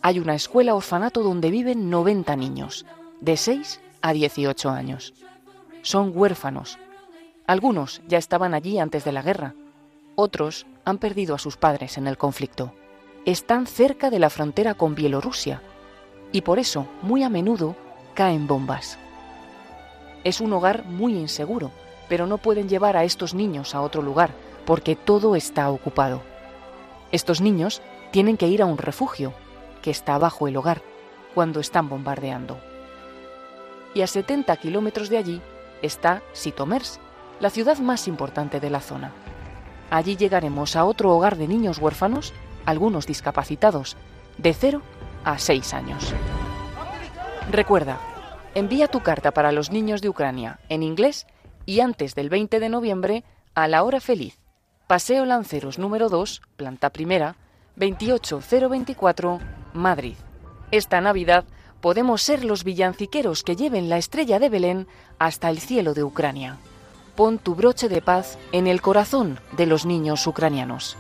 hay 0.02 0.20
una 0.20 0.36
escuela 0.36 0.76
orfanato 0.76 1.24
donde 1.24 1.52
viven 1.52 1.90
90 1.90 2.36
niños, 2.36 2.86
de 3.22 3.38
6 3.38 3.80
a 4.02 4.14
18 4.14 4.70
años. 4.70 5.14
Son 5.84 6.12
huérfanos. 6.14 6.78
Algunos 7.48 8.02
ya 8.08 8.18
estaban 8.18 8.54
allí 8.54 8.80
antes 8.80 9.06
de 9.06 9.12
la 9.12 9.22
guerra. 9.22 9.56
Otros 10.16 10.66
han 10.84 10.98
perdido 10.98 11.36
a 11.36 11.40
sus 11.40 11.56
padres 11.56 11.98
en 11.98 12.08
el 12.08 12.18
conflicto. 12.18 12.74
Están 13.26 13.68
cerca 13.68 14.10
de 14.10 14.20
la 14.20 14.30
frontera 14.30 14.74
con 14.74 14.96
Bielorrusia 14.96 15.62
y 16.32 16.42
por 16.42 16.60
eso, 16.60 16.88
muy 17.02 17.24
a 17.24 17.30
menudo, 17.30 17.76
caen 18.16 18.48
bombas. 18.48 18.98
Es 20.24 20.42
un 20.42 20.54
hogar 20.54 20.86
muy 20.86 21.16
inseguro, 21.16 21.72
pero 22.08 22.28
no 22.28 22.38
pueden 22.38 22.70
llevar 22.70 22.98
a 22.98 23.04
estos 23.04 23.34
niños 23.34 23.74
a 23.74 23.82
otro 23.82 24.02
lugar 24.02 24.32
porque 24.66 24.96
todo 24.96 25.36
está 25.36 25.70
ocupado. 25.70 26.22
Estos 27.12 27.42
niños 27.42 27.82
tienen 28.12 28.38
que 28.38 28.48
ir 28.48 28.62
a 28.62 28.66
un 28.66 28.78
refugio 28.78 29.34
que 29.82 29.92
está 29.92 30.18
bajo 30.18 30.48
el 30.48 30.58
hogar 30.58 30.82
cuando 31.34 31.60
están 31.60 31.90
bombardeando. 31.90 32.60
Y 33.94 34.02
a 34.02 34.08
70 34.08 34.56
kilómetros 34.58 35.10
de 35.10 35.18
allí 35.18 35.42
está 35.82 36.22
Sitomers, 36.34 37.00
la 37.40 37.50
ciudad 37.50 37.80
más 37.80 38.08
importante 38.08 38.60
de 38.60 38.70
la 38.70 38.82
zona. 38.82 39.12
Allí 39.90 40.16
llegaremos 40.16 40.76
a 40.76 40.86
otro 40.86 41.12
hogar 41.12 41.38
de 41.38 41.48
niños 41.48 41.80
huérfanos, 41.80 42.34
algunos 42.66 43.08
discapacitados, 43.08 43.98
de 44.38 44.54
0 44.54 44.82
a 45.26 45.38
6 45.38 45.74
años. 45.74 46.14
Recuerda, 47.50 48.00
envía 48.56 48.88
tu 48.88 49.02
carta 49.02 49.32
para 49.32 49.52
los 49.52 49.72
niños 49.72 50.02
de 50.02 50.10
Ucrania 50.10 50.60
en 50.70 50.84
inglés 50.84 51.28
y 51.66 51.80
antes 51.80 52.16
del 52.16 52.30
20 52.30 52.60
de 52.60 52.70
noviembre 52.70 53.24
a 53.54 53.68
la 53.68 53.84
hora 53.84 54.00
feliz. 54.00 54.40
Paseo 54.88 55.26
Lanceros 55.26 55.80
número 55.80 56.10
2, 56.10 56.42
planta 56.58 56.90
primera, 56.90 57.36
28024, 57.78 59.40
Madrid. 59.74 60.16
Esta 60.72 61.02
Navidad 61.02 61.46
podemos 61.80 62.22
ser 62.22 62.44
los 62.44 62.64
villanciqueros 62.64 63.44
que 63.44 63.56
lleven 63.56 63.90
la 63.90 63.98
estrella 63.98 64.40
de 64.40 64.50
Belén 64.50 64.88
hasta 65.18 65.50
el 65.50 65.60
cielo 65.60 65.94
de 65.94 66.04
Ucrania. 66.04 66.58
Pon 67.16 67.40
tu 67.40 67.56
broche 67.56 67.90
de 67.90 68.02
paz 68.02 68.38
en 68.52 68.68
el 68.68 68.82
corazón 68.82 69.40
de 69.58 69.66
los 69.66 69.86
niños 69.86 70.26
ucranianos. 70.28 70.98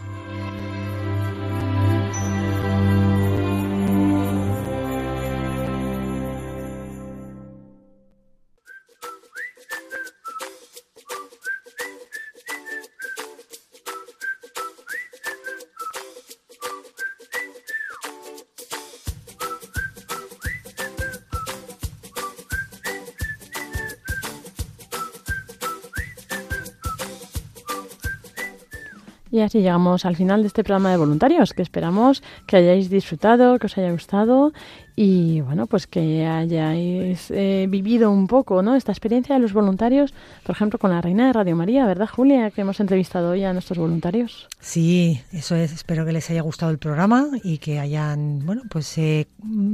Así 29.51 29.59
llegamos 29.59 30.05
al 30.05 30.15
final 30.15 30.43
de 30.43 30.47
este 30.47 30.63
programa 30.63 30.91
de 30.91 30.97
voluntarios, 30.97 31.53
que 31.53 31.61
esperamos 31.61 32.23
que 32.47 32.55
hayáis 32.55 32.89
disfrutado, 32.89 33.59
que 33.59 33.65
os 33.65 33.77
haya 33.77 33.91
gustado 33.91 34.53
y 34.95 35.41
bueno, 35.41 35.67
pues 35.67 35.87
que 35.87 36.25
hayáis 36.25 37.29
eh, 37.31 37.65
vivido 37.67 38.11
un 38.11 38.27
poco, 38.27 38.61
¿no? 38.61 38.75
Esta 38.75 38.93
experiencia 38.93 39.35
de 39.35 39.41
los 39.41 39.51
voluntarios, 39.51 40.13
por 40.43 40.55
ejemplo, 40.55 40.79
con 40.79 40.91
la 40.91 41.01
reina 41.01 41.27
de 41.27 41.33
Radio 41.33 41.57
María, 41.57 41.85
¿verdad, 41.85 42.07
Julia? 42.07 42.49
Que 42.51 42.61
hemos 42.61 42.79
entrevistado 42.79 43.31
hoy 43.31 43.43
a 43.43 43.51
nuestros 43.51 43.77
voluntarios. 43.77 44.47
Sí, 44.61 45.19
eso 45.33 45.57
es. 45.57 45.73
Espero 45.73 46.05
que 46.05 46.13
les 46.13 46.29
haya 46.29 46.43
gustado 46.43 46.71
el 46.71 46.77
programa 46.77 47.27
y 47.43 47.57
que 47.57 47.79
hayan, 47.79 48.45
bueno, 48.45 48.61
pues 48.69 48.97
eh, 48.97 49.27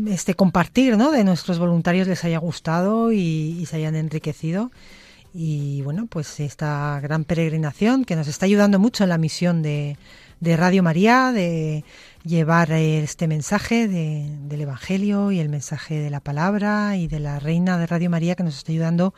este 0.07 0.33
compartir, 0.33 0.97
¿no? 0.97 1.11
De 1.11 1.23
nuestros 1.23 1.59
voluntarios 1.59 2.07
les 2.07 2.23
haya 2.23 2.39
gustado 2.39 3.11
y, 3.11 3.59
y 3.61 3.65
se 3.67 3.75
hayan 3.75 3.95
enriquecido 3.95 4.71
y 5.39 5.83
bueno, 5.83 6.07
pues 6.07 6.39
esta 6.39 6.99
gran 6.99 7.23
peregrinación 7.23 8.05
que 8.05 8.15
nos 8.15 8.27
está 8.27 8.47
ayudando 8.47 8.79
mucho 8.79 9.03
en 9.03 9.09
la 9.09 9.19
misión 9.19 9.61
de, 9.61 9.95
de 10.39 10.57
Radio 10.57 10.81
María, 10.81 11.31
de 11.31 11.85
llevar 12.23 12.71
este 12.71 13.27
mensaje 13.27 13.87
de, 13.87 14.27
del 14.47 14.61
Evangelio 14.61 15.31
y 15.31 15.39
el 15.39 15.49
mensaje 15.49 15.99
de 15.99 16.09
la 16.09 16.21
palabra 16.21 16.97
y 16.97 17.07
de 17.07 17.19
la 17.19 17.37
Reina 17.37 17.77
de 17.77 17.85
Radio 17.85 18.09
María 18.09 18.33
que 18.33 18.41
nos 18.41 18.57
está 18.57 18.71
ayudando 18.71 19.13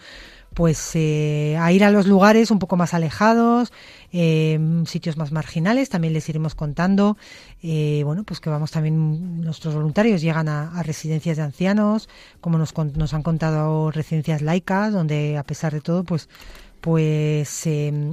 pues 0.54 0.92
eh, 0.96 1.58
a 1.60 1.72
ir 1.72 1.84
a 1.84 1.92
los 1.92 2.08
lugares 2.08 2.52
un 2.52 2.60
poco 2.60 2.76
más 2.76 2.94
alejados, 2.94 3.72
eh, 4.12 4.60
sitios 4.86 5.18
más 5.18 5.32
marginales, 5.32 5.90
también 5.90 6.14
les 6.14 6.28
iremos 6.30 6.56
contando, 6.56 7.18
eh, 7.62 8.02
bueno, 8.06 8.24
pues 8.24 8.40
que 8.40 8.50
vamos 8.50 8.72
también, 8.72 9.42
nuestros 9.42 9.76
voluntarios 9.76 10.22
llegan 10.22 10.50
a, 10.50 10.82
residencias 10.84 11.38
de 11.38 11.44
ancianos, 11.44 12.10
como 12.42 12.58
nos, 12.58 12.74
nos, 12.78 13.14
han 13.14 13.24
contado 13.24 13.92
residencias 13.92 14.42
laicas, 14.42 14.92
donde 14.92 15.38
a 15.38 15.44
pesar 15.44 15.74
de 15.74 15.82
todo, 15.82 16.04
pues, 16.04 16.30
pues 16.82 17.68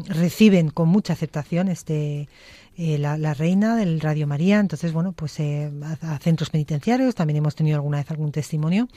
reciben 0.09 0.71
con 0.71 0.89
mucha 0.89 1.13
aceptación 1.13 1.69
este 1.69 2.29
la, 2.77 3.17
la, 3.17 3.33
reina 3.33 3.75
del 3.77 4.01
Radio 4.01 4.27
María, 4.27 4.59
entonces, 4.59 4.93
bueno, 4.93 5.13
pues 5.13 5.41
a, 5.41 6.15
a 6.15 6.19
centros 6.19 6.51
penitenciarios, 6.51 7.15
también 7.15 7.39
hemos 7.39 7.55
tenido 7.55 7.77
alguna 7.77 7.99
vez 7.99 8.11
algún 8.11 8.33
testimonio 8.33 8.89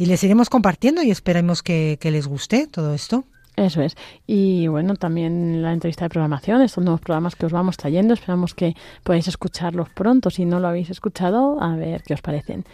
y 0.00 0.06
les 0.06 0.24
iremos 0.24 0.48
compartiendo 0.48 1.02
y 1.02 1.10
esperemos 1.10 1.62
que, 1.62 1.98
que, 2.00 2.10
les 2.10 2.26
guste 2.26 2.66
todo 2.66 2.94
esto. 2.94 3.24
Eso 3.54 3.82
es. 3.82 3.98
Y 4.26 4.66
bueno, 4.66 4.96
también 4.96 5.60
la 5.60 5.74
entrevista 5.74 6.06
de 6.06 6.08
programación, 6.08 6.62
estos 6.62 6.82
nuevos 6.82 7.02
programas 7.02 7.36
que 7.36 7.44
os 7.44 7.52
vamos 7.52 7.76
trayendo, 7.76 8.14
esperamos 8.14 8.54
que 8.54 8.74
podáis 9.04 9.28
escucharlos 9.28 9.90
pronto. 9.90 10.30
Si 10.30 10.46
no 10.46 10.58
lo 10.58 10.68
habéis 10.68 10.88
escuchado, 10.88 11.62
a 11.62 11.76
ver 11.76 12.02
qué 12.02 12.14
os 12.14 12.22
parecen. 12.22 12.64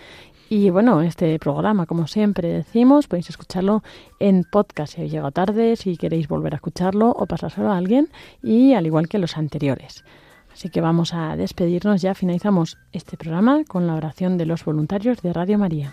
Y 0.48 0.70
bueno, 0.70 1.02
este 1.02 1.36
programa, 1.40 1.86
como 1.86 2.06
siempre 2.06 2.46
decimos, 2.46 3.08
podéis 3.08 3.28
escucharlo 3.28 3.82
en 4.20 4.44
podcast 4.44 4.92
si 4.92 5.00
habéis 5.00 5.14
llegado 5.14 5.32
tarde, 5.32 5.74
si 5.74 5.96
queréis 5.96 6.28
volver 6.28 6.52
a 6.52 6.56
escucharlo 6.56 7.10
o 7.10 7.26
pasárselo 7.26 7.72
a 7.72 7.76
alguien, 7.76 8.08
y 8.40 8.74
al 8.74 8.86
igual 8.86 9.08
que 9.08 9.18
los 9.18 9.36
anteriores. 9.36 10.04
Así 10.52 10.68
que 10.68 10.80
vamos 10.80 11.12
a 11.12 11.34
despedirnos, 11.34 12.02
ya 12.02 12.14
finalizamos 12.14 12.78
este 12.92 13.16
programa 13.16 13.64
con 13.64 13.88
la 13.88 13.96
oración 13.96 14.38
de 14.38 14.46
los 14.46 14.64
voluntarios 14.64 15.20
de 15.22 15.32
Radio 15.32 15.58
María. 15.58 15.92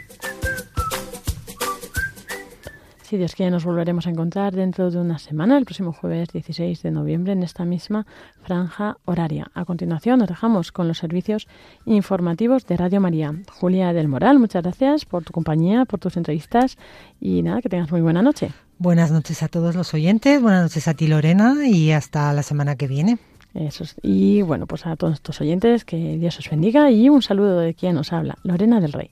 Si 3.11 3.17
Dios 3.17 3.35
quiere, 3.35 3.51
nos 3.51 3.65
volveremos 3.65 4.07
a 4.07 4.09
encontrar 4.09 4.55
dentro 4.55 4.89
de 4.89 4.97
una 4.97 5.19
semana, 5.19 5.57
el 5.57 5.65
próximo 5.65 5.91
jueves 5.91 6.29
16 6.31 6.81
de 6.81 6.91
noviembre, 6.91 7.33
en 7.33 7.43
esta 7.43 7.65
misma 7.65 8.07
franja 8.41 8.99
horaria. 9.03 9.51
A 9.53 9.65
continuación, 9.65 10.19
nos 10.19 10.29
dejamos 10.29 10.71
con 10.71 10.87
los 10.87 10.99
servicios 10.99 11.49
informativos 11.83 12.65
de 12.67 12.77
Radio 12.77 13.01
María. 13.01 13.35
Julia 13.51 13.91
del 13.91 14.07
Moral, 14.07 14.39
muchas 14.39 14.63
gracias 14.63 15.03
por 15.03 15.25
tu 15.25 15.33
compañía, 15.33 15.83
por 15.83 15.99
tus 15.99 16.15
entrevistas 16.15 16.77
y 17.19 17.41
nada, 17.41 17.61
que 17.61 17.67
tengas 17.67 17.91
muy 17.91 17.99
buena 17.99 18.21
noche. 18.21 18.53
Buenas 18.77 19.11
noches 19.11 19.43
a 19.43 19.49
todos 19.49 19.75
los 19.75 19.93
oyentes, 19.93 20.41
buenas 20.41 20.63
noches 20.63 20.87
a 20.87 20.93
ti, 20.93 21.07
Lorena, 21.07 21.67
y 21.67 21.91
hasta 21.91 22.31
la 22.31 22.43
semana 22.43 22.77
que 22.77 22.87
viene. 22.87 23.17
Eso 23.53 23.83
es. 23.83 23.97
Y 24.01 24.41
bueno, 24.41 24.67
pues 24.67 24.85
a 24.85 24.95
todos 24.95 25.15
estos 25.15 25.41
oyentes, 25.41 25.83
que 25.83 26.17
Dios 26.17 26.39
os 26.39 26.49
bendiga 26.49 26.89
y 26.89 27.09
un 27.09 27.21
saludo 27.21 27.59
de 27.59 27.73
quien 27.73 27.95
nos 27.95 28.13
habla, 28.13 28.37
Lorena 28.43 28.79
del 28.79 28.93
Rey. 28.93 29.11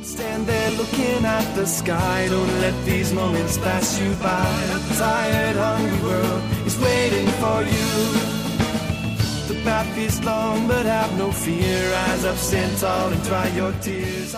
Don't 0.00 0.06
stand 0.06 0.46
there 0.46 0.70
looking 0.78 1.26
at 1.26 1.54
the 1.54 1.66
sky. 1.66 2.26
Don't 2.30 2.60
let 2.62 2.86
these 2.86 3.12
moments 3.12 3.58
pass 3.58 4.00
you 4.00 4.10
by. 4.14 4.48
A 4.76 4.94
tired, 4.96 5.56
hungry 5.56 6.00
world 6.02 6.42
is 6.64 6.78
waiting 6.80 7.28
for 7.42 7.60
you. 7.74 7.90
The 9.48 9.60
path 9.62 9.98
is 9.98 10.24
long, 10.24 10.66
but 10.66 10.86
have 10.86 11.18
no 11.18 11.30
fear. 11.30 11.92
Rise 11.92 12.24
up, 12.24 12.38
stand 12.38 12.78
tall, 12.78 13.12
and 13.12 13.22
dry 13.24 13.48
your 13.48 13.72
tears. 13.82 14.34